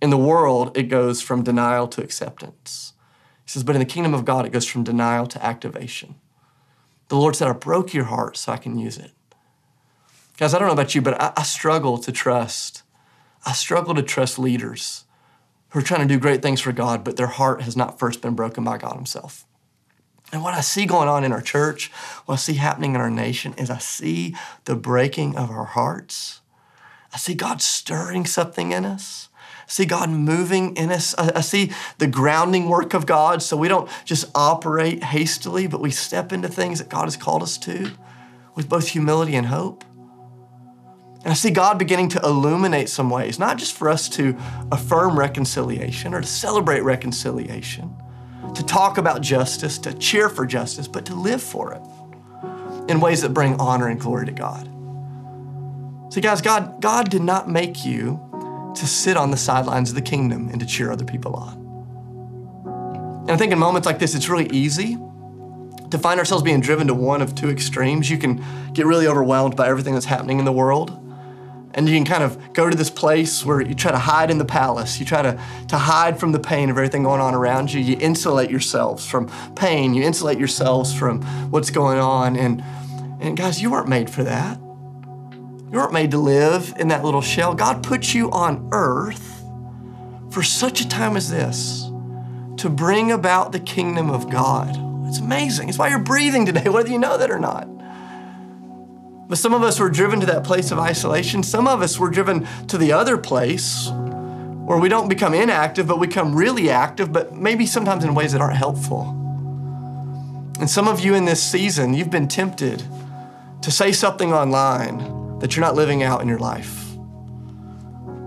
In 0.00 0.08
the 0.08 0.16
world, 0.16 0.74
it 0.78 0.84
goes 0.84 1.20
from 1.20 1.44
denial 1.44 1.86
to 1.88 2.02
acceptance. 2.02 2.94
He 3.44 3.50
says, 3.50 3.64
but 3.64 3.76
in 3.76 3.80
the 3.80 3.84
kingdom 3.84 4.14
of 4.14 4.24
God, 4.24 4.46
it 4.46 4.52
goes 4.52 4.66
from 4.66 4.82
denial 4.82 5.26
to 5.26 5.44
activation. 5.44 6.14
The 7.08 7.16
Lord 7.16 7.36
said, 7.36 7.48
I 7.48 7.52
broke 7.52 7.92
your 7.92 8.04
heart 8.04 8.38
so 8.38 8.52
I 8.52 8.56
can 8.56 8.78
use 8.78 8.96
it. 8.96 9.10
Guys, 10.40 10.54
I 10.54 10.58
don't 10.58 10.68
know 10.68 10.72
about 10.72 10.94
you, 10.94 11.02
but 11.02 11.20
I, 11.20 11.34
I 11.36 11.42
struggle 11.42 11.98
to 11.98 12.10
trust. 12.10 12.82
I 13.44 13.52
struggle 13.52 13.94
to 13.94 14.02
trust 14.02 14.38
leaders 14.38 15.04
who 15.68 15.80
are 15.80 15.82
trying 15.82 16.00
to 16.00 16.14
do 16.14 16.18
great 16.18 16.40
things 16.40 16.62
for 16.62 16.72
God, 16.72 17.04
but 17.04 17.18
their 17.18 17.26
heart 17.26 17.60
has 17.60 17.76
not 17.76 17.98
first 17.98 18.22
been 18.22 18.34
broken 18.34 18.64
by 18.64 18.78
God 18.78 18.94
Himself. 18.94 19.44
And 20.32 20.42
what 20.42 20.54
I 20.54 20.62
see 20.62 20.86
going 20.86 21.10
on 21.10 21.24
in 21.24 21.32
our 21.32 21.42
church, 21.42 21.90
what 22.24 22.36
I 22.36 22.38
see 22.38 22.54
happening 22.54 22.94
in 22.94 23.02
our 23.02 23.10
nation, 23.10 23.52
is 23.58 23.68
I 23.68 23.76
see 23.76 24.34
the 24.64 24.74
breaking 24.74 25.36
of 25.36 25.50
our 25.50 25.66
hearts. 25.66 26.40
I 27.12 27.18
see 27.18 27.34
God 27.34 27.60
stirring 27.60 28.24
something 28.24 28.72
in 28.72 28.86
us. 28.86 29.28
I 29.36 29.70
see 29.70 29.84
God 29.84 30.08
moving 30.08 30.74
in 30.74 30.90
us. 30.90 31.14
I, 31.18 31.32
I 31.36 31.40
see 31.42 31.70
the 31.98 32.06
grounding 32.06 32.70
work 32.70 32.94
of 32.94 33.04
God 33.04 33.42
so 33.42 33.58
we 33.58 33.68
don't 33.68 33.90
just 34.06 34.24
operate 34.34 35.04
hastily, 35.04 35.66
but 35.66 35.82
we 35.82 35.90
step 35.90 36.32
into 36.32 36.48
things 36.48 36.78
that 36.78 36.88
God 36.88 37.04
has 37.04 37.18
called 37.18 37.42
us 37.42 37.58
to 37.58 37.90
with 38.54 38.70
both 38.70 38.88
humility 38.88 39.36
and 39.36 39.48
hope. 39.48 39.84
And 41.22 41.28
I 41.28 41.34
see 41.34 41.50
God 41.50 41.78
beginning 41.78 42.08
to 42.10 42.20
illuminate 42.22 42.88
some 42.88 43.10
ways, 43.10 43.38
not 43.38 43.58
just 43.58 43.76
for 43.76 43.88
us 43.90 44.08
to 44.10 44.36
affirm 44.72 45.18
reconciliation 45.18 46.14
or 46.14 46.22
to 46.22 46.26
celebrate 46.26 46.80
reconciliation 46.80 47.94
to 48.54 48.64
talk 48.64 48.98
about 48.98 49.20
justice, 49.20 49.78
to 49.78 49.92
cheer 49.94 50.28
for 50.28 50.46
justice, 50.46 50.88
but 50.88 51.04
to 51.06 51.14
live 51.14 51.42
for 51.42 51.72
it 51.72 51.82
in 52.90 53.00
ways 53.00 53.22
that 53.22 53.34
bring 53.34 53.54
honor 53.60 53.88
and 53.88 54.00
glory 54.00 54.26
to 54.26 54.32
God. 54.32 54.64
See, 56.12 56.20
guys, 56.20 56.40
God, 56.40 56.80
God 56.80 57.08
did 57.10 57.22
not 57.22 57.48
make 57.48 57.84
you 57.84 58.20
to 58.74 58.86
sit 58.86 59.16
on 59.16 59.30
the 59.30 59.36
sidelines 59.36 59.90
of 59.90 59.94
the 59.94 60.02
kingdom 60.02 60.48
and 60.48 60.58
to 60.60 60.66
cheer 60.66 60.90
other 60.90 61.04
people 61.04 61.34
on. 61.34 61.58
And 63.22 63.30
I 63.30 63.36
think 63.36 63.52
in 63.52 63.58
moments 63.58 63.86
like 63.86 63.98
this, 63.98 64.14
it's 64.14 64.28
really 64.28 64.48
easy 64.50 64.98
to 65.90 65.98
find 65.98 66.18
ourselves 66.18 66.42
being 66.42 66.60
driven 66.60 66.86
to 66.88 66.94
one 66.94 67.22
of 67.22 67.34
two 67.34 67.50
extremes. 67.50 68.10
You 68.10 68.18
can 68.18 68.42
get 68.72 68.86
really 68.86 69.06
overwhelmed 69.06 69.56
by 69.56 69.68
everything 69.68 69.94
that's 69.94 70.06
happening 70.06 70.38
in 70.38 70.44
the 70.44 70.52
world. 70.52 70.96
And 71.72 71.88
you 71.88 71.94
can 71.94 72.04
kind 72.04 72.24
of 72.24 72.52
go 72.52 72.68
to 72.68 72.76
this 72.76 72.90
place 72.90 73.44
where 73.44 73.60
you 73.60 73.74
try 73.74 73.92
to 73.92 73.98
hide 73.98 74.30
in 74.30 74.38
the 74.38 74.44
palace. 74.44 74.98
You 74.98 75.06
try 75.06 75.22
to, 75.22 75.40
to 75.68 75.78
hide 75.78 76.18
from 76.18 76.32
the 76.32 76.40
pain 76.40 76.68
of 76.68 76.76
everything 76.76 77.04
going 77.04 77.20
on 77.20 77.34
around 77.34 77.72
you. 77.72 77.80
You 77.80 77.96
insulate 78.00 78.50
yourselves 78.50 79.08
from 79.08 79.30
pain. 79.54 79.94
You 79.94 80.02
insulate 80.02 80.38
yourselves 80.38 80.92
from 80.92 81.22
what's 81.50 81.70
going 81.70 81.98
on. 81.98 82.36
And, 82.36 82.62
and 83.20 83.36
guys, 83.36 83.62
you 83.62 83.70
weren't 83.70 83.88
made 83.88 84.10
for 84.10 84.24
that. 84.24 84.58
You 84.58 85.78
weren't 85.78 85.92
made 85.92 86.10
to 86.10 86.18
live 86.18 86.74
in 86.78 86.88
that 86.88 87.04
little 87.04 87.22
shell. 87.22 87.54
God 87.54 87.84
put 87.84 88.12
you 88.12 88.30
on 88.32 88.68
earth 88.72 89.44
for 90.30 90.42
such 90.42 90.80
a 90.80 90.88
time 90.88 91.16
as 91.16 91.30
this 91.30 91.88
to 92.56 92.68
bring 92.68 93.12
about 93.12 93.52
the 93.52 93.60
kingdom 93.60 94.10
of 94.10 94.28
God. 94.28 94.76
It's 95.06 95.18
amazing. 95.18 95.68
It's 95.68 95.78
why 95.78 95.88
you're 95.88 96.00
breathing 96.00 96.46
today, 96.46 96.64
whether 96.68 96.90
you 96.90 96.98
know 96.98 97.16
that 97.18 97.30
or 97.30 97.38
not. 97.38 97.68
But 99.30 99.38
some 99.38 99.54
of 99.54 99.62
us 99.62 99.78
were 99.78 99.88
driven 99.88 100.18
to 100.18 100.26
that 100.26 100.42
place 100.42 100.72
of 100.72 100.80
isolation. 100.80 101.44
Some 101.44 101.68
of 101.68 101.82
us 101.82 102.00
were 102.00 102.10
driven 102.10 102.48
to 102.66 102.76
the 102.76 102.90
other 102.90 103.16
place 103.16 103.88
where 103.88 104.76
we 104.76 104.88
don't 104.88 105.08
become 105.08 105.34
inactive, 105.34 105.86
but 105.86 106.00
we 106.00 106.08
become 106.08 106.34
really 106.34 106.68
active, 106.68 107.12
but 107.12 107.32
maybe 107.32 107.64
sometimes 107.64 108.04
in 108.04 108.16
ways 108.16 108.32
that 108.32 108.40
aren't 108.40 108.56
helpful. 108.56 109.02
And 110.58 110.68
some 110.68 110.88
of 110.88 110.98
you 110.98 111.14
in 111.14 111.26
this 111.26 111.40
season, 111.40 111.94
you've 111.94 112.10
been 112.10 112.26
tempted 112.26 112.82
to 113.62 113.70
say 113.70 113.92
something 113.92 114.32
online 114.32 115.38
that 115.38 115.54
you're 115.54 115.64
not 115.64 115.76
living 115.76 116.02
out 116.02 116.20
in 116.20 116.26
your 116.26 116.40
life, 116.40 116.96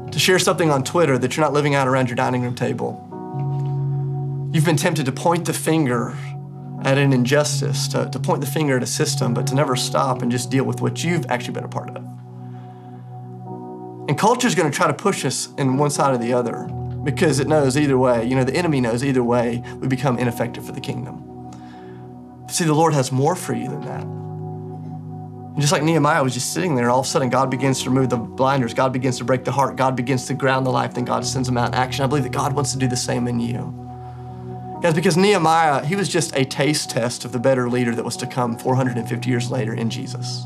to 0.10 0.20
share 0.20 0.39
something 0.39 0.72
on 0.72 0.86
Twitter 0.86 1.18
that 1.18 1.36
you're 1.36 1.46
not 1.46 1.52
living 1.52 1.76
out 1.76 1.89
around 1.89 2.08
your 2.08 2.16
dining 2.16 2.44
room 2.44 2.56
table. 2.56 3.10
You've 4.54 4.66
been 4.66 4.78
tempted 4.78 5.06
to 5.08 5.12
point 5.12 5.46
the 5.46 5.54
finger 5.54 6.16
at 6.86 6.98
an 6.98 7.13
injustice, 7.13 7.88
to, 7.89 8.10
to 8.10 8.19
point 8.19 8.41
the 8.41 8.48
finger 8.48 8.78
at 8.78 8.84
a 8.84 8.88
system, 8.88 9.34
but 9.34 9.48
to 9.48 9.56
never 9.56 9.76
stop 9.76 10.22
and 10.22 10.32
just 10.32 10.50
deal 10.50 10.63
with 10.63 10.82
what 10.82 11.04
you've 11.04 11.26
actually 11.30 11.54
been 11.54 11.63
a 11.63 11.69
part 11.69 11.89
of. 11.89 12.04
And 14.10 14.17
culture 14.17 14.48
is 14.48 14.56
going 14.56 14.69
to 14.69 14.76
try 14.76 14.88
to 14.88 14.93
push 14.93 15.24
us 15.24 15.48
in 15.58 15.78
one 15.78 15.89
side 15.89 16.13
or 16.13 16.17
the 16.17 16.34
other 16.34 16.65
because 17.04 17.39
it 17.39 17.48
knows 17.48 17.78
either 17.78 17.98
way, 17.98 18.26
you 18.26 18.36
know, 18.36 18.43
the 18.43 18.56
enemy 18.56 18.82
knows 18.82 19.04
either 19.04 19.24
way 19.24 19.63
we 19.78 19.88
become 19.88 20.17
ineffective 20.17 20.65
for 20.65 20.72
the 20.72 20.82
kingdom. 20.82 21.52
See, 22.50 22.65
the 22.65 22.74
Lord 22.74 22.93
has 22.93 23.12
more 23.12 23.36
for 23.36 23.54
you 23.54 23.69
than 23.69 23.82
that. 23.82 24.04
And 25.54 25.62
just 25.62 25.72
like 25.72 25.84
Nehemiah 25.84 26.24
was 26.24 26.34
just 26.34 26.54
sitting 26.54 26.76
there, 26.76 26.86
and 26.86 26.91
all 26.91 27.02
of 27.02 27.06
a 27.06 27.10
sudden 27.10 27.30
God 27.30 27.50
begins 27.50 27.84
to 27.84 27.89
remove 27.89 28.10
the 28.10 28.17
blinders, 28.17 28.74
God 28.74 28.91
begins 28.91 29.17
to 29.19 29.24
break 29.24 29.46
the 29.46 29.52
heart, 29.52 29.76
God 29.76 29.96
begins 29.96 30.26
to 30.28 30.34
ground 30.34 30.65
the 30.65 30.72
life, 30.72 30.96
then 30.96 31.06
God 31.06 31.26
sends 31.26 31.48
them 31.48 31.58
out 31.58 31.69
in 31.69 31.76
action. 31.76 32.04
I 32.04 32.08
believe 32.08 32.24
that 32.24 32.32
God 32.32 32.54
wants 32.54 32.72
to 32.74 32.78
do 32.78 32.88
the 32.88 32.98
same 32.98 33.28
in 33.28 33.39
you. 33.39 33.83
Guys, 34.84 34.93
because 34.93 35.15
Nehemiah, 35.15 35.86
he 35.86 35.96
was 35.96 36.10
just 36.10 36.36
a 36.36 36.43
taste 36.43 36.89
test 36.89 37.24
of 37.24 37.32
the 37.32 37.39
better 37.39 37.69
leader 37.69 37.96
that 37.96 38.04
was 38.04 38.17
to 38.17 38.28
come 38.28 38.58
450 38.58 39.30
years 39.30 39.50
later 39.50 39.74
in 39.74 39.89
Jesus. 39.89 40.43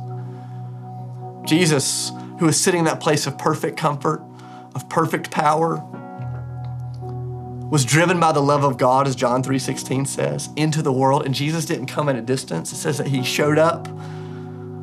Jesus, 1.43 2.11
who 2.37 2.45
was 2.45 2.61
sitting 2.61 2.81
in 2.81 2.85
that 2.85 2.99
place 2.99 3.25
of 3.25 3.35
perfect 3.39 3.77
comfort, 3.79 4.21
of 4.75 4.87
perfect 4.89 5.31
power, 5.31 5.83
was 7.71 7.83
driven 7.83 8.19
by 8.19 8.31
the 8.31 8.39
love 8.39 8.63
of 8.63 8.77
God, 8.77 9.07
as 9.07 9.15
John 9.15 9.41
3:16 9.41 10.05
says, 10.05 10.49
into 10.55 10.83
the 10.83 10.93
world. 10.93 11.25
And 11.25 11.33
Jesus 11.33 11.65
didn't 11.65 11.87
come 11.87 12.07
at 12.07 12.15
a 12.15 12.21
distance. 12.21 12.71
It 12.71 12.75
says 12.75 12.99
that 12.99 13.07
he 13.07 13.23
showed 13.23 13.57
up 13.57 13.87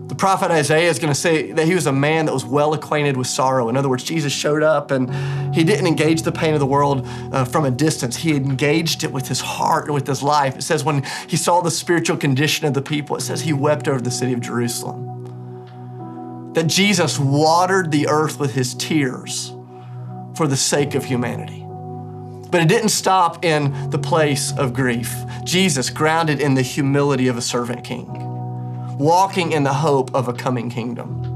the 0.07 0.15
prophet 0.15 0.51
Isaiah 0.51 0.91
is 0.91 0.99
going 0.99 1.13
to 1.13 1.19
say 1.19 1.53
that 1.53 1.67
he 1.67 1.75
was 1.75 1.87
a 1.87 1.93
man 1.93 2.27
that 2.27 2.33
was 2.33 2.45
well 2.45 2.75
acquainted 2.75 3.17
with 3.17 3.27
sorrow. 3.27 3.71
In 3.71 3.77
other 3.77 3.89
words, 3.89 4.05
Jesus 4.05 4.35
showed 4.35 4.63
up 4.63 4.91
and 4.91 5.55
he 5.55 5.65
didn't 5.65 5.87
engage 5.87 6.23
the 6.23 6.33
pain 6.33 6.53
of 6.53 6.61
the 6.61 6.67
world 6.67 7.07
uh, 7.33 7.47
from 7.47 7.65
a 7.65 7.71
distance. 7.71 8.17
He 8.17 8.37
engaged 8.37 9.03
it 9.03 9.13
with 9.13 9.29
his 9.29 9.41
heart 9.41 9.87
and 9.87 9.95
with 9.95 10.07
his 10.07 10.23
life. 10.23 10.57
It 10.57 10.63
says 10.63 10.85
when 10.85 11.05
he 11.27 11.39
saw 11.39 11.63
the 11.63 11.71
spiritual 11.71 12.19
condition 12.19 12.67
of 12.67 12.75
the 12.75 12.83
people, 12.83 13.17
it 13.17 13.23
says 13.23 13.41
he 13.41 13.55
wept 13.55 13.89
over 13.89 14.01
the 14.01 14.11
city 14.11 14.35
of 14.35 14.41
Jerusalem. 14.41 16.53
That 16.53 16.67
Jesus 16.67 17.19
watered 17.19 17.91
the 17.91 18.09
earth 18.09 18.39
with 18.39 18.55
his 18.55 18.75
tears 18.75 19.55
for 20.37 20.47
the 20.47 20.57
sake 20.57 20.95
of 20.95 21.07
humanity. 21.07 21.63
But 22.51 22.61
it 22.61 22.69
didn't 22.69 22.91
stop 22.91 23.43
in 23.43 23.91
the 23.91 23.99
place 23.99 24.53
of 24.59 24.75
grief. 24.75 25.17
Jesus, 25.45 25.89
grounded 25.89 26.41
in 26.41 26.55
the 26.55 26.63
humility 26.63 27.27
of 27.27 27.39
a 27.39 27.43
servant 27.43 27.85
king 27.85 28.34
walking 28.99 29.53
in 29.53 29.63
the 29.63 29.73
hope 29.73 30.15
of 30.15 30.29
a 30.29 30.33
coming 30.33 30.71
kingdom. 30.71 31.35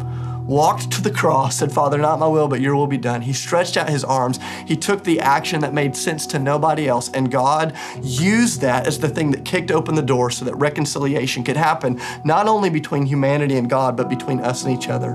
Walked 0.48 0.90
to 0.92 1.02
the 1.02 1.10
cross, 1.10 1.58
said, 1.58 1.70
Father, 1.70 1.98
not 1.98 2.18
my 2.18 2.26
will, 2.26 2.48
but 2.48 2.62
your 2.62 2.74
will 2.74 2.86
be 2.86 2.96
done. 2.96 3.20
He 3.20 3.34
stretched 3.34 3.76
out 3.76 3.90
his 3.90 4.02
arms. 4.02 4.38
He 4.66 4.76
took 4.76 5.04
the 5.04 5.20
action 5.20 5.60
that 5.60 5.74
made 5.74 5.94
sense 5.94 6.26
to 6.28 6.38
nobody 6.38 6.88
else, 6.88 7.10
and 7.10 7.30
God 7.30 7.76
used 8.02 8.62
that 8.62 8.86
as 8.86 8.98
the 8.98 9.10
thing 9.10 9.30
that 9.32 9.44
kicked 9.44 9.70
open 9.70 9.94
the 9.94 10.00
door 10.00 10.30
so 10.30 10.46
that 10.46 10.54
reconciliation 10.54 11.44
could 11.44 11.58
happen, 11.58 12.00
not 12.24 12.48
only 12.48 12.70
between 12.70 13.04
humanity 13.04 13.58
and 13.58 13.68
God, 13.68 13.94
but 13.94 14.08
between 14.08 14.40
us 14.40 14.64
and 14.64 14.74
each 14.74 14.88
other. 14.88 15.10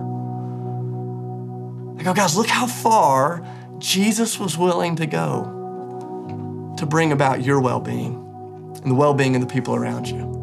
I 1.98 2.04
go, 2.04 2.14
guys, 2.14 2.36
look 2.36 2.48
how 2.48 2.68
far 2.68 3.44
Jesus 3.80 4.40
was 4.40 4.56
willing 4.56 4.98
to 4.98 5.08
go 5.08 6.74
to 6.78 6.86
bring 6.86 7.12
about 7.12 7.44
your 7.44 7.60
well 7.60 7.80
being 7.80 8.14
and 8.84 8.92
the 8.92 8.96
well 8.96 9.16
being 9.16 9.34
of 9.36 9.42
the 9.42 9.48
people 9.48 9.74
around 9.74 10.08
you. 10.08 10.43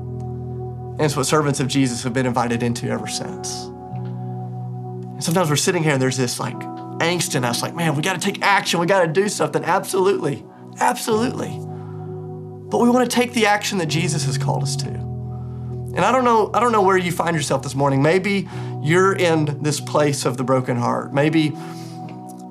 And 1.01 1.07
it's 1.07 1.17
what 1.17 1.25
servants 1.25 1.61
of 1.61 1.67
Jesus 1.67 2.03
have 2.03 2.13
been 2.13 2.27
invited 2.27 2.63
into 2.63 2.91
ever 2.91 3.07
since. 3.07 3.65
And 3.65 5.25
sometimes 5.25 5.49
we're 5.49 5.57
sitting 5.57 5.83
here 5.83 5.95
and 5.95 6.03
there's 6.03 6.19
this 6.19 6.39
like 6.39 6.59
angst 6.99 7.35
in 7.37 7.43
us, 7.43 7.63
like, 7.63 7.75
man, 7.75 7.97
we 7.97 8.03
got 8.03 8.21
to 8.21 8.21
take 8.21 8.43
action, 8.43 8.81
we 8.81 8.87
got 8.87 9.07
to 9.07 9.11
do 9.11 9.31
something. 9.31 9.65
Absolutely, 9.65 10.45
absolutely. 10.79 11.49
But 12.69 12.81
we 12.81 12.91
want 12.91 13.11
to 13.11 13.17
take 13.17 13.33
the 13.33 13.47
action 13.47 13.79
that 13.79 13.87
Jesus 13.87 14.27
has 14.27 14.37
called 14.37 14.63
us 14.63 14.77
to. 14.77 14.89
And 14.91 16.01
I 16.01 16.13
don't 16.13 16.25
know, 16.25 16.51
I 16.53 16.61
don't 16.61 16.71
know 16.71 16.83
where 16.83 16.99
you 16.99 17.13
find 17.13 17.35
yourself 17.35 17.63
this 17.63 17.75
morning. 17.75 18.03
Maybe 18.03 18.47
you're 18.83 19.15
in 19.15 19.63
this 19.63 19.81
place 19.81 20.27
of 20.27 20.37
the 20.37 20.45
broken 20.45 20.77
heart. 20.77 21.15
Maybe, 21.15 21.57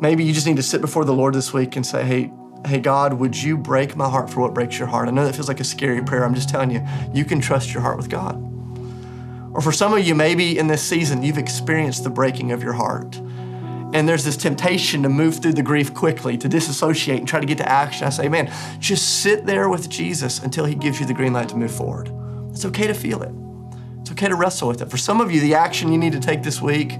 maybe 0.01 0.23
you 0.23 0.33
just 0.33 0.47
need 0.47 0.55
to 0.55 0.63
sit 0.63 0.81
before 0.81 1.05
the 1.05 1.13
Lord 1.13 1.35
this 1.35 1.53
week 1.53 1.75
and 1.75 1.85
say, 1.85 2.03
hey, 2.03 2.31
hey, 2.65 2.79
God, 2.79 3.13
would 3.13 3.41
you 3.41 3.57
break 3.57 3.95
my 3.95 4.09
heart 4.09 4.29
for 4.29 4.41
what 4.41 4.53
breaks 4.53 4.77
your 4.77 4.87
heart? 4.87 5.07
I 5.07 5.11
know 5.11 5.25
that 5.25 5.35
feels 5.35 5.47
like 5.47 5.59
a 5.59 5.63
scary 5.63 6.03
prayer. 6.03 6.23
I'm 6.23 6.35
just 6.35 6.49
telling 6.49 6.71
you, 6.71 6.85
you 7.13 7.25
can 7.25 7.39
trust 7.39 7.73
your 7.73 7.81
heart 7.81 7.97
with 7.97 8.09
God. 8.09 8.35
Or 9.53 9.61
for 9.61 9.71
some 9.71 9.93
of 9.93 10.05
you, 10.05 10.13
maybe 10.13 10.57
in 10.57 10.67
this 10.67 10.81
season, 10.81 11.23
you've 11.23 11.37
experienced 11.37 12.03
the 12.03 12.09
breaking 12.09 12.51
of 12.51 12.61
your 12.61 12.73
heart. 12.73 13.17
And 13.91 14.07
there's 14.07 14.23
this 14.23 14.37
temptation 14.37 15.01
to 15.03 15.09
move 15.09 15.37
through 15.41 15.53
the 15.53 15.63
grief 15.63 15.93
quickly, 15.95 16.37
to 16.37 16.47
disassociate 16.47 17.17
and 17.17 17.27
try 17.27 17.39
to 17.39 17.47
get 17.47 17.57
to 17.57 17.67
action. 17.67 18.05
I 18.05 18.11
say, 18.11 18.29
man, 18.29 18.51
just 18.79 19.23
sit 19.23 19.47
there 19.47 19.67
with 19.67 19.89
Jesus 19.89 20.39
until 20.39 20.65
he 20.65 20.75
gives 20.75 20.99
you 20.99 21.07
the 21.07 21.13
green 21.13 21.33
light 21.33 21.49
to 21.49 21.55
move 21.55 21.71
forward. 21.71 22.11
It's 22.51 22.65
okay 22.65 22.85
to 22.85 22.93
feel 22.93 23.23
it. 23.23 23.31
It's 24.01 24.11
okay 24.11 24.27
to 24.27 24.35
wrestle 24.35 24.67
with 24.67 24.81
it. 24.81 24.91
For 24.91 24.97
some 24.97 25.21
of 25.21 25.31
you, 25.31 25.41
the 25.41 25.55
action 25.55 25.91
you 25.91 25.97
need 25.97 26.13
to 26.13 26.19
take 26.19 26.43
this 26.43 26.61
week 26.61 26.99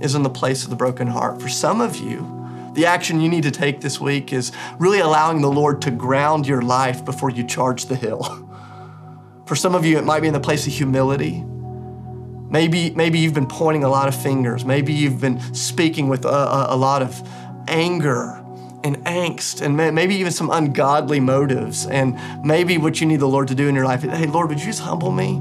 is 0.00 0.16
in 0.16 0.24
the 0.24 0.30
place 0.30 0.64
of 0.64 0.70
the 0.70 0.76
broken 0.76 1.06
heart. 1.06 1.40
For 1.40 1.48
some 1.48 1.80
of 1.80 1.96
you, 1.96 2.43
the 2.74 2.86
action 2.86 3.20
you 3.20 3.28
need 3.28 3.44
to 3.44 3.50
take 3.50 3.80
this 3.80 4.00
week 4.00 4.32
is 4.32 4.52
really 4.78 4.98
allowing 4.98 5.40
the 5.40 5.50
Lord 5.50 5.82
to 5.82 5.90
ground 5.90 6.46
your 6.46 6.62
life 6.62 7.04
before 7.04 7.30
you 7.30 7.44
charge 7.44 7.86
the 7.86 7.96
hill. 7.96 8.22
For 9.46 9.56
some 9.56 9.74
of 9.74 9.84
you, 9.84 9.98
it 9.98 10.04
might 10.04 10.20
be 10.20 10.26
in 10.26 10.32
the 10.32 10.40
place 10.40 10.66
of 10.66 10.72
humility. 10.72 11.42
Maybe, 11.42 12.90
maybe 12.90 13.18
you've 13.18 13.34
been 13.34 13.48
pointing 13.48 13.84
a 13.84 13.88
lot 13.88 14.08
of 14.08 14.14
fingers. 14.14 14.64
Maybe 14.64 14.92
you've 14.92 15.20
been 15.20 15.40
speaking 15.54 16.08
with 16.08 16.24
a, 16.24 16.28
a, 16.28 16.66
a 16.70 16.76
lot 16.76 17.02
of 17.02 17.22
anger 17.68 18.40
and 18.84 18.96
angst 19.04 19.62
and 19.62 19.76
maybe 19.76 20.14
even 20.16 20.30
some 20.30 20.50
ungodly 20.50 21.20
motives. 21.20 21.86
And 21.86 22.18
maybe 22.44 22.78
what 22.78 23.00
you 23.00 23.06
need 23.06 23.20
the 23.20 23.28
Lord 23.28 23.48
to 23.48 23.54
do 23.54 23.68
in 23.68 23.74
your 23.74 23.84
life 23.86 24.04
is, 24.04 24.10
hey, 24.10 24.26
Lord, 24.26 24.48
would 24.50 24.60
you 24.60 24.66
just 24.66 24.80
humble 24.80 25.10
me? 25.10 25.40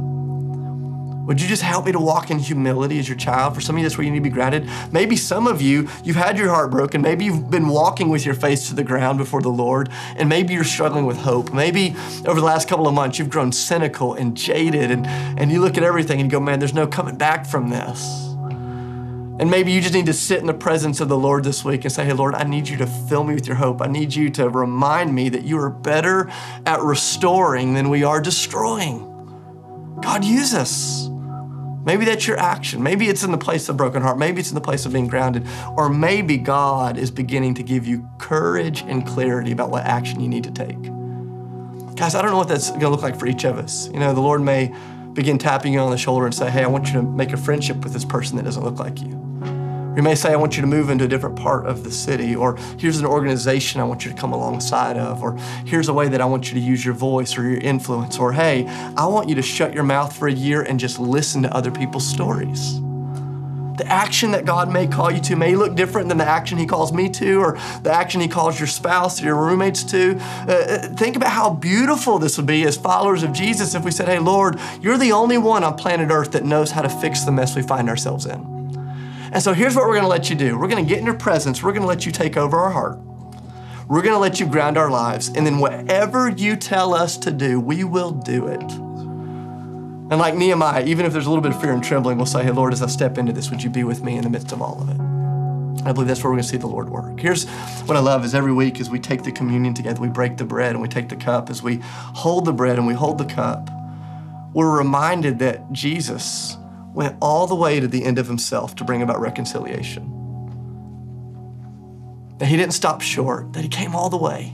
Would 1.25 1.39
you 1.39 1.47
just 1.47 1.61
help 1.61 1.85
me 1.85 1.93
to 1.93 1.99
walk 1.99 2.31
in 2.31 2.39
humility 2.39 2.99
as 2.99 3.07
your 3.07 3.17
child? 3.17 3.55
For 3.55 3.61
some 3.61 3.75
of 3.75 3.79
you, 3.79 3.85
that's 3.85 3.97
where 3.97 4.03
you 4.03 4.11
need 4.11 4.19
to 4.19 4.23
be 4.23 4.29
grounded. 4.29 4.69
Maybe 4.91 5.15
some 5.15 5.47
of 5.47 5.61
you, 5.61 5.87
you've 6.03 6.17
had 6.17 6.37
your 6.37 6.49
heart 6.49 6.69
broken. 6.69 7.01
Maybe 7.01 7.23
you've 7.23 7.49
been 7.49 7.69
walking 7.69 8.09
with 8.09 8.25
your 8.25 8.35
face 8.35 8.67
to 8.67 8.75
the 8.75 8.83
ground 8.83 9.17
before 9.19 9.41
the 9.41 9.49
Lord, 9.49 9.89
and 10.17 10.27
maybe 10.27 10.53
you're 10.53 10.65
struggling 10.65 11.05
with 11.05 11.17
hope. 11.17 11.53
Maybe 11.53 11.95
over 12.25 12.39
the 12.39 12.45
last 12.45 12.67
couple 12.67 12.87
of 12.89 12.93
months, 12.93 13.19
you've 13.19 13.29
grown 13.29 13.53
cynical 13.53 14.13
and 14.15 14.35
jaded, 14.35 14.91
and, 14.91 15.07
and 15.07 15.49
you 15.49 15.61
look 15.61 15.77
at 15.77 15.83
everything 15.83 16.19
and 16.19 16.29
go, 16.29 16.41
man, 16.41 16.59
there's 16.59 16.73
no 16.73 16.87
coming 16.87 17.15
back 17.15 17.45
from 17.45 17.69
this. 17.69 18.29
And 19.39 19.49
maybe 19.49 19.71
you 19.71 19.81
just 19.81 19.93
need 19.93 20.05
to 20.07 20.13
sit 20.13 20.39
in 20.39 20.45
the 20.45 20.53
presence 20.53 20.99
of 20.99 21.07
the 21.07 21.17
Lord 21.17 21.43
this 21.43 21.65
week 21.65 21.85
and 21.85 21.91
say, 21.91 22.05
Hey, 22.05 22.13
Lord, 22.13 22.35
I 22.35 22.43
need 22.43 22.67
you 22.67 22.77
to 22.77 22.85
fill 22.85 23.23
me 23.23 23.33
with 23.33 23.47
your 23.47 23.55
hope. 23.55 23.81
I 23.81 23.87
need 23.87 24.13
you 24.13 24.29
to 24.31 24.47
remind 24.47 25.15
me 25.15 25.29
that 25.29 25.43
you 25.43 25.57
are 25.57 25.71
better 25.71 26.29
at 26.67 26.81
restoring 26.81 27.73
than 27.73 27.89
we 27.89 28.03
are 28.03 28.21
destroying. 28.21 29.09
God, 30.01 30.23
use 30.23 30.53
us. 30.53 31.09
Maybe 31.85 32.05
that's 32.05 32.25
your 32.27 32.39
action. 32.39 32.81
Maybe 32.81 33.09
it's 33.09 33.23
in 33.23 33.31
the 33.31 33.37
place 33.37 33.67
of 33.67 33.77
broken 33.77 34.01
heart. 34.01 34.17
Maybe 34.17 34.39
it's 34.39 34.49
in 34.49 34.55
the 34.55 34.61
place 34.61 34.85
of 34.85 34.93
being 34.93 35.07
grounded. 35.07 35.45
Or 35.75 35.89
maybe 35.89 36.37
God 36.37 36.97
is 36.97 37.11
beginning 37.11 37.55
to 37.55 37.63
give 37.63 37.85
you 37.85 38.07
courage 38.19 38.81
and 38.81 39.05
clarity 39.05 39.51
about 39.51 39.69
what 39.69 39.83
action 39.83 40.19
you 40.19 40.29
need 40.29 40.43
to 40.45 40.51
take. 40.51 40.81
Guys, 41.95 42.15
I 42.15 42.21
don't 42.21 42.31
know 42.31 42.37
what 42.37 42.47
that's 42.47 42.69
going 42.69 42.81
to 42.81 42.89
look 42.89 43.03
like 43.03 43.17
for 43.17 43.27
each 43.27 43.43
of 43.43 43.57
us. 43.57 43.87
You 43.89 43.99
know, 43.99 44.13
the 44.13 44.21
Lord 44.21 44.41
may 44.41 44.73
begin 45.13 45.37
tapping 45.37 45.73
you 45.73 45.79
on 45.79 45.91
the 45.91 45.97
shoulder 45.97 46.25
and 46.25 46.33
say, 46.33 46.49
Hey, 46.49 46.63
I 46.63 46.67
want 46.67 46.87
you 46.87 46.93
to 46.93 47.03
make 47.03 47.33
a 47.33 47.37
friendship 47.37 47.83
with 47.83 47.93
this 47.93 48.05
person 48.05 48.37
that 48.37 48.43
doesn't 48.43 48.63
look 48.63 48.79
like 48.79 48.99
you. 49.01 49.19
You 49.95 50.01
may 50.01 50.15
say, 50.15 50.33
I 50.33 50.37
want 50.37 50.55
you 50.57 50.61
to 50.61 50.67
move 50.67 50.89
into 50.89 51.05
a 51.05 51.07
different 51.07 51.35
part 51.35 51.67
of 51.67 51.83
the 51.83 51.91
city, 51.91 52.35
or 52.35 52.55
here's 52.79 52.97
an 52.97 53.05
organization 53.05 53.79
I 53.79 53.83
want 53.83 54.03
you 54.03 54.11
to 54.11 54.17
come 54.17 54.33
alongside 54.33 54.97
of, 54.97 55.21
or 55.21 55.37
here's 55.65 55.87
a 55.87 55.93
way 55.93 56.07
that 56.07 56.19
I 56.19 56.25
want 56.25 56.47
you 56.47 56.55
to 56.55 56.59
use 56.59 56.83
your 56.83 56.95
voice 56.95 57.37
or 57.37 57.43
your 57.43 57.59
influence, 57.59 58.17
or 58.17 58.33
hey, 58.33 58.65
I 58.97 59.05
want 59.05 59.29
you 59.29 59.35
to 59.35 59.43
shut 59.43 59.71
your 59.71 59.83
mouth 59.83 60.15
for 60.15 60.27
a 60.27 60.31
year 60.33 60.63
and 60.63 60.79
just 60.79 60.97
listen 60.97 61.43
to 61.43 61.55
other 61.55 61.69
people's 61.69 62.07
stories. 62.07 62.81
The 63.77 63.85
action 63.85 64.31
that 64.31 64.45
God 64.45 64.71
may 64.71 64.87
call 64.87 65.11
you 65.11 65.19
to 65.21 65.35
may 65.35 65.55
look 65.55 65.75
different 65.75 66.09
than 66.09 66.17
the 66.17 66.25
action 66.25 66.57
He 66.57 66.65
calls 66.65 66.91
me 66.91 67.07
to, 67.09 67.39
or 67.39 67.59
the 67.83 67.91
action 67.91 68.19
He 68.19 68.27
calls 68.27 68.59
your 68.59 68.67
spouse 68.67 69.21
or 69.21 69.25
your 69.25 69.35
roommates 69.35 69.83
to. 69.85 70.17
Uh, 70.17 70.51
uh, 70.51 70.87
think 70.95 71.15
about 71.15 71.31
how 71.31 71.51
beautiful 71.51 72.17
this 72.17 72.37
would 72.37 72.47
be 72.47 72.63
as 72.65 72.77
followers 72.77 73.21
of 73.21 73.31
Jesus 73.31 73.75
if 73.75 73.83
we 73.83 73.91
said, 73.91 74.07
Hey, 74.07 74.17
Lord, 74.17 74.59
you're 74.81 74.97
the 74.97 75.11
only 75.11 75.37
one 75.37 75.63
on 75.63 75.75
planet 75.75 76.09
Earth 76.09 76.31
that 76.31 76.45
knows 76.45 76.71
how 76.71 76.81
to 76.81 76.89
fix 76.89 77.25
the 77.25 77.31
mess 77.31 77.55
we 77.55 77.61
find 77.61 77.89
ourselves 77.89 78.25
in. 78.25 78.52
And 79.33 79.41
so 79.41 79.51
here's 79.53 79.75
what 79.75 79.87
we're 79.87 79.95
gonna 79.95 80.07
let 80.07 80.29
you 80.29 80.35
do 80.35 80.57
we're 80.57 80.67
gonna 80.67 80.83
get 80.83 80.99
in 80.99 81.05
your 81.05 81.17
presence, 81.17 81.63
we're 81.63 81.73
gonna 81.73 81.87
let 81.87 82.05
you 82.05 82.11
take 82.11 82.37
over 82.37 82.57
our 82.57 82.69
heart. 82.69 82.99
We're 83.89 84.03
gonna 84.03 84.19
let 84.19 84.39
you 84.39 84.45
ground 84.45 84.77
our 84.77 84.91
lives, 84.91 85.27
and 85.29 85.45
then 85.45 85.57
whatever 85.57 86.29
you 86.29 86.55
tell 86.55 86.93
us 86.93 87.17
to 87.17 87.31
do, 87.31 87.59
we 87.59 87.83
will 87.83 88.11
do 88.11 88.47
it. 88.47 88.61
And 88.61 90.19
like 90.19 90.35
Nehemiah, 90.35 90.85
even 90.85 91.07
if 91.07 91.13
there's 91.13 91.25
a 91.25 91.29
little 91.29 91.41
bit 91.41 91.53
of 91.53 91.59
fear 91.59 91.73
and 91.73 91.83
trembling, 91.83 92.17
we'll 92.17 92.27
say, 92.27 92.43
Hey, 92.43 92.51
Lord, 92.51 92.73
as 92.73 92.83
I 92.83 92.87
step 92.87 93.17
into 93.17 93.33
this, 93.33 93.49
would 93.49 93.63
you 93.63 93.71
be 93.71 93.83
with 93.83 94.03
me 94.03 94.15
in 94.15 94.23
the 94.23 94.29
midst 94.29 94.51
of 94.51 94.61
all 94.61 94.79
of 94.79 94.89
it? 94.89 94.99
I 95.85 95.91
believe 95.91 96.07
that's 96.07 96.23
where 96.23 96.29
we're 96.29 96.35
going 96.35 96.43
to 96.43 96.49
see 96.49 96.57
the 96.57 96.67
Lord 96.67 96.89
work. 96.89 97.19
Here's 97.19 97.49
what 97.85 97.97
I 97.97 97.99
love 97.99 98.23
is 98.23 98.35
every 98.35 98.53
week 98.53 98.79
as 98.79 98.89
we 98.89 98.99
take 98.99 99.23
the 99.23 99.31
communion 99.31 99.73
together, 99.73 99.99
we 99.99 100.09
break 100.09 100.37
the 100.37 100.45
bread 100.45 100.71
and 100.71 100.81
we 100.81 100.87
take 100.87 101.09
the 101.09 101.15
cup, 101.15 101.49
as 101.49 101.63
we 101.63 101.79
hold 101.81 102.45
the 102.45 102.53
bread 102.53 102.77
and 102.77 102.85
we 102.85 102.93
hold 102.93 103.17
the 103.17 103.25
cup, 103.25 103.69
we're 104.53 104.77
reminded 104.77 105.39
that 105.39 105.71
Jesus 105.71 106.57
went 106.93 107.17
all 107.21 107.47
the 107.47 107.55
way 107.55 107.79
to 107.79 107.87
the 107.87 108.03
end 108.03 108.19
of 108.19 108.27
himself 108.27 108.75
to 108.75 108.83
bring 108.83 109.01
about 109.01 109.19
reconciliation. 109.19 110.19
That 112.37 112.47
he 112.47 112.57
didn't 112.57 112.73
stop 112.73 113.01
short, 113.01 113.53
that 113.53 113.61
he 113.61 113.69
came 113.69 113.95
all 113.95 114.09
the 114.09 114.17
way. 114.17 114.53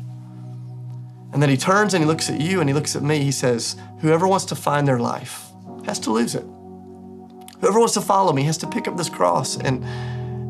And 1.32 1.42
then 1.42 1.50
he 1.50 1.58
turns 1.58 1.94
and 1.94 2.04
he 2.04 2.08
looks 2.08 2.30
at 2.30 2.40
you 2.40 2.60
and 2.60 2.70
he 2.70 2.74
looks 2.74 2.96
at 2.96 3.04
me. 3.04 3.20
He 3.20 3.32
says, 3.32 3.76
Whoever 4.00 4.28
wants 4.28 4.46
to 4.46 4.56
find 4.56 4.88
their 4.88 5.00
life, 5.00 5.46
has 5.86 6.00
to 6.00 6.12
lose 6.12 6.34
it. 6.34 6.46
Whoever 7.62 7.80
wants 7.80 7.94
to 7.96 8.02
follow 8.02 8.32
me 8.32 8.44
has 8.44 8.58
to 8.60 8.68
pick 8.68 8.88
up 8.88 8.98
this 8.98 9.10
cross 9.10 9.58
and, 9.58 9.84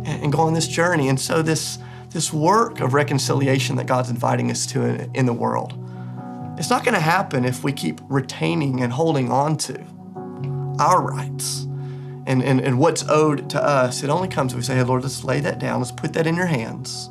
and 0.07 0.31
go 0.31 0.39
on 0.39 0.53
this 0.53 0.67
journey. 0.67 1.09
And 1.09 1.19
so, 1.19 1.41
this, 1.41 1.79
this 2.11 2.31
work 2.31 2.79
of 2.79 2.93
reconciliation 2.93 3.75
that 3.77 3.87
God's 3.87 4.09
inviting 4.09 4.51
us 4.51 4.65
to 4.67 4.83
in, 4.83 5.11
in 5.15 5.25
the 5.25 5.33
world, 5.33 5.73
it's 6.57 6.69
not 6.69 6.83
going 6.83 6.93
to 6.93 7.01
happen 7.01 7.45
if 7.45 7.63
we 7.63 7.73
keep 7.73 7.99
retaining 8.09 8.81
and 8.81 8.93
holding 8.93 9.31
on 9.31 9.57
to 9.57 9.83
our 10.79 11.01
rights 11.01 11.67
and, 12.29 12.43
and, 12.43 12.61
and 12.61 12.77
what's 12.77 13.03
owed 13.09 13.49
to 13.49 13.61
us. 13.61 14.03
It 14.03 14.09
only 14.09 14.27
comes 14.27 14.53
if 14.53 14.57
we 14.57 14.63
say, 14.63 14.75
hey, 14.75 14.83
Lord, 14.83 15.01
let's 15.01 15.23
lay 15.23 15.39
that 15.39 15.57
down, 15.57 15.79
let's 15.79 15.91
put 15.91 16.13
that 16.13 16.27
in 16.27 16.35
your 16.35 16.45
hands, 16.45 17.09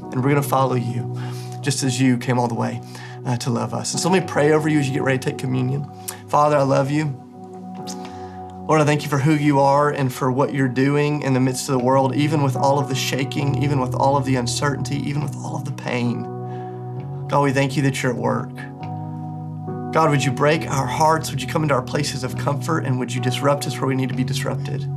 and 0.00 0.16
we're 0.16 0.30
going 0.30 0.36
to 0.36 0.48
follow 0.48 0.76
you 0.76 1.20
just 1.60 1.82
as 1.82 2.00
you 2.00 2.16
came 2.16 2.38
all 2.38 2.46
the 2.46 2.54
way 2.54 2.80
uh, 3.26 3.36
to 3.38 3.50
love 3.50 3.74
us. 3.74 3.92
And 3.92 4.00
so 4.00 4.08
let 4.08 4.22
me 4.22 4.28
pray 4.28 4.52
over 4.52 4.68
you 4.68 4.78
as 4.78 4.86
you 4.86 4.94
get 4.94 5.02
ready 5.02 5.18
to 5.18 5.30
take 5.30 5.38
communion. 5.38 5.90
Father, 6.28 6.56
I 6.56 6.62
love 6.62 6.90
you. 6.90 7.06
Lord, 8.68 8.80
I 8.80 8.84
thank 8.84 9.02
you 9.02 9.08
for 9.08 9.18
who 9.18 9.34
you 9.34 9.58
are 9.58 9.90
and 9.90 10.12
for 10.12 10.30
what 10.30 10.54
you're 10.54 10.68
doing 10.68 11.22
in 11.22 11.34
the 11.34 11.40
midst 11.40 11.68
of 11.68 11.72
the 11.76 11.84
world, 11.84 12.14
even 12.14 12.40
with 12.40 12.54
all 12.54 12.78
of 12.78 12.88
the 12.88 12.94
shaking, 12.94 13.60
even 13.60 13.80
with 13.80 13.96
all 13.96 14.16
of 14.16 14.24
the 14.24 14.36
uncertainty, 14.36 14.96
even 14.98 15.20
with 15.20 15.34
all 15.34 15.56
of 15.56 15.64
the 15.64 15.72
pain. 15.72 16.22
God, 17.26 17.42
we 17.42 17.50
thank 17.50 17.76
you 17.76 17.82
that 17.82 18.00
you're 18.00 18.12
at 18.12 18.18
work. 18.18 18.52
God, 19.92 20.10
would 20.10 20.24
you 20.24 20.30
break 20.30 20.70
our 20.70 20.86
hearts? 20.86 21.32
Would 21.32 21.42
you 21.42 21.48
come 21.48 21.64
into 21.64 21.74
our 21.74 21.82
places 21.82 22.22
of 22.22 22.38
comfort 22.38 22.84
and 22.84 23.00
would 23.00 23.12
you 23.12 23.20
disrupt 23.20 23.66
us 23.66 23.76
where 23.80 23.88
we 23.88 23.96
need 23.96 24.08
to 24.08 24.14
be 24.14 24.22
disrupted? 24.22 24.88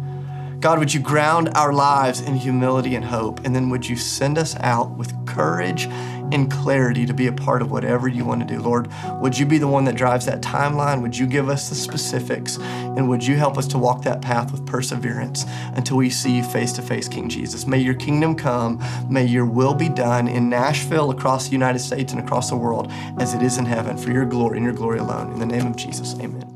God, 0.59 0.77
would 0.77 0.93
you 0.93 0.99
ground 0.99 1.49
our 1.55 1.73
lives 1.73 2.21
in 2.21 2.35
humility 2.35 2.93
and 2.93 3.03
hope? 3.03 3.43
And 3.43 3.55
then 3.55 3.71
would 3.71 3.89
you 3.89 3.95
send 3.95 4.37
us 4.37 4.55
out 4.59 4.91
with 4.91 5.25
courage 5.25 5.87
and 6.33 6.51
clarity 6.51 7.05
to 7.05 7.13
be 7.13 7.27
a 7.27 7.31
part 7.31 7.61
of 7.61 7.71
whatever 7.71 8.07
you 8.07 8.25
want 8.25 8.47
to 8.47 8.53
do? 8.53 8.61
Lord, 8.61 8.89
would 9.21 9.37
you 9.37 9.45
be 9.45 9.57
the 9.57 9.67
one 9.67 9.85
that 9.85 9.95
drives 9.95 10.25
that 10.25 10.41
timeline? 10.41 11.01
Would 11.01 11.17
you 11.17 11.27
give 11.27 11.49
us 11.49 11.69
the 11.69 11.75
specifics? 11.75 12.57
And 12.57 13.07
would 13.09 13.25
you 13.25 13.35
help 13.35 13.57
us 13.57 13.67
to 13.67 13.77
walk 13.77 14.03
that 14.03 14.21
path 14.21 14.51
with 14.51 14.65
perseverance 14.65 15.45
until 15.75 15.97
we 15.97 16.09
see 16.09 16.37
you 16.37 16.43
face 16.43 16.73
to 16.73 16.81
face, 16.81 17.07
King 17.07 17.29
Jesus? 17.29 17.65
May 17.65 17.79
your 17.79 17.95
kingdom 17.95 18.35
come. 18.35 18.83
May 19.09 19.25
your 19.25 19.45
will 19.45 19.73
be 19.73 19.89
done 19.89 20.27
in 20.27 20.49
Nashville, 20.49 21.11
across 21.11 21.45
the 21.45 21.53
United 21.53 21.79
States, 21.79 22.13
and 22.13 22.21
across 22.21 22.49
the 22.49 22.57
world 22.57 22.91
as 23.19 23.33
it 23.33 23.41
is 23.41 23.57
in 23.57 23.65
heaven 23.65 23.97
for 23.97 24.11
your 24.11 24.25
glory 24.25 24.57
and 24.57 24.65
your 24.65 24.75
glory 24.75 24.99
alone. 24.99 25.31
In 25.31 25.39
the 25.39 25.45
name 25.45 25.67
of 25.67 25.75
Jesus, 25.75 26.15
amen. 26.19 26.52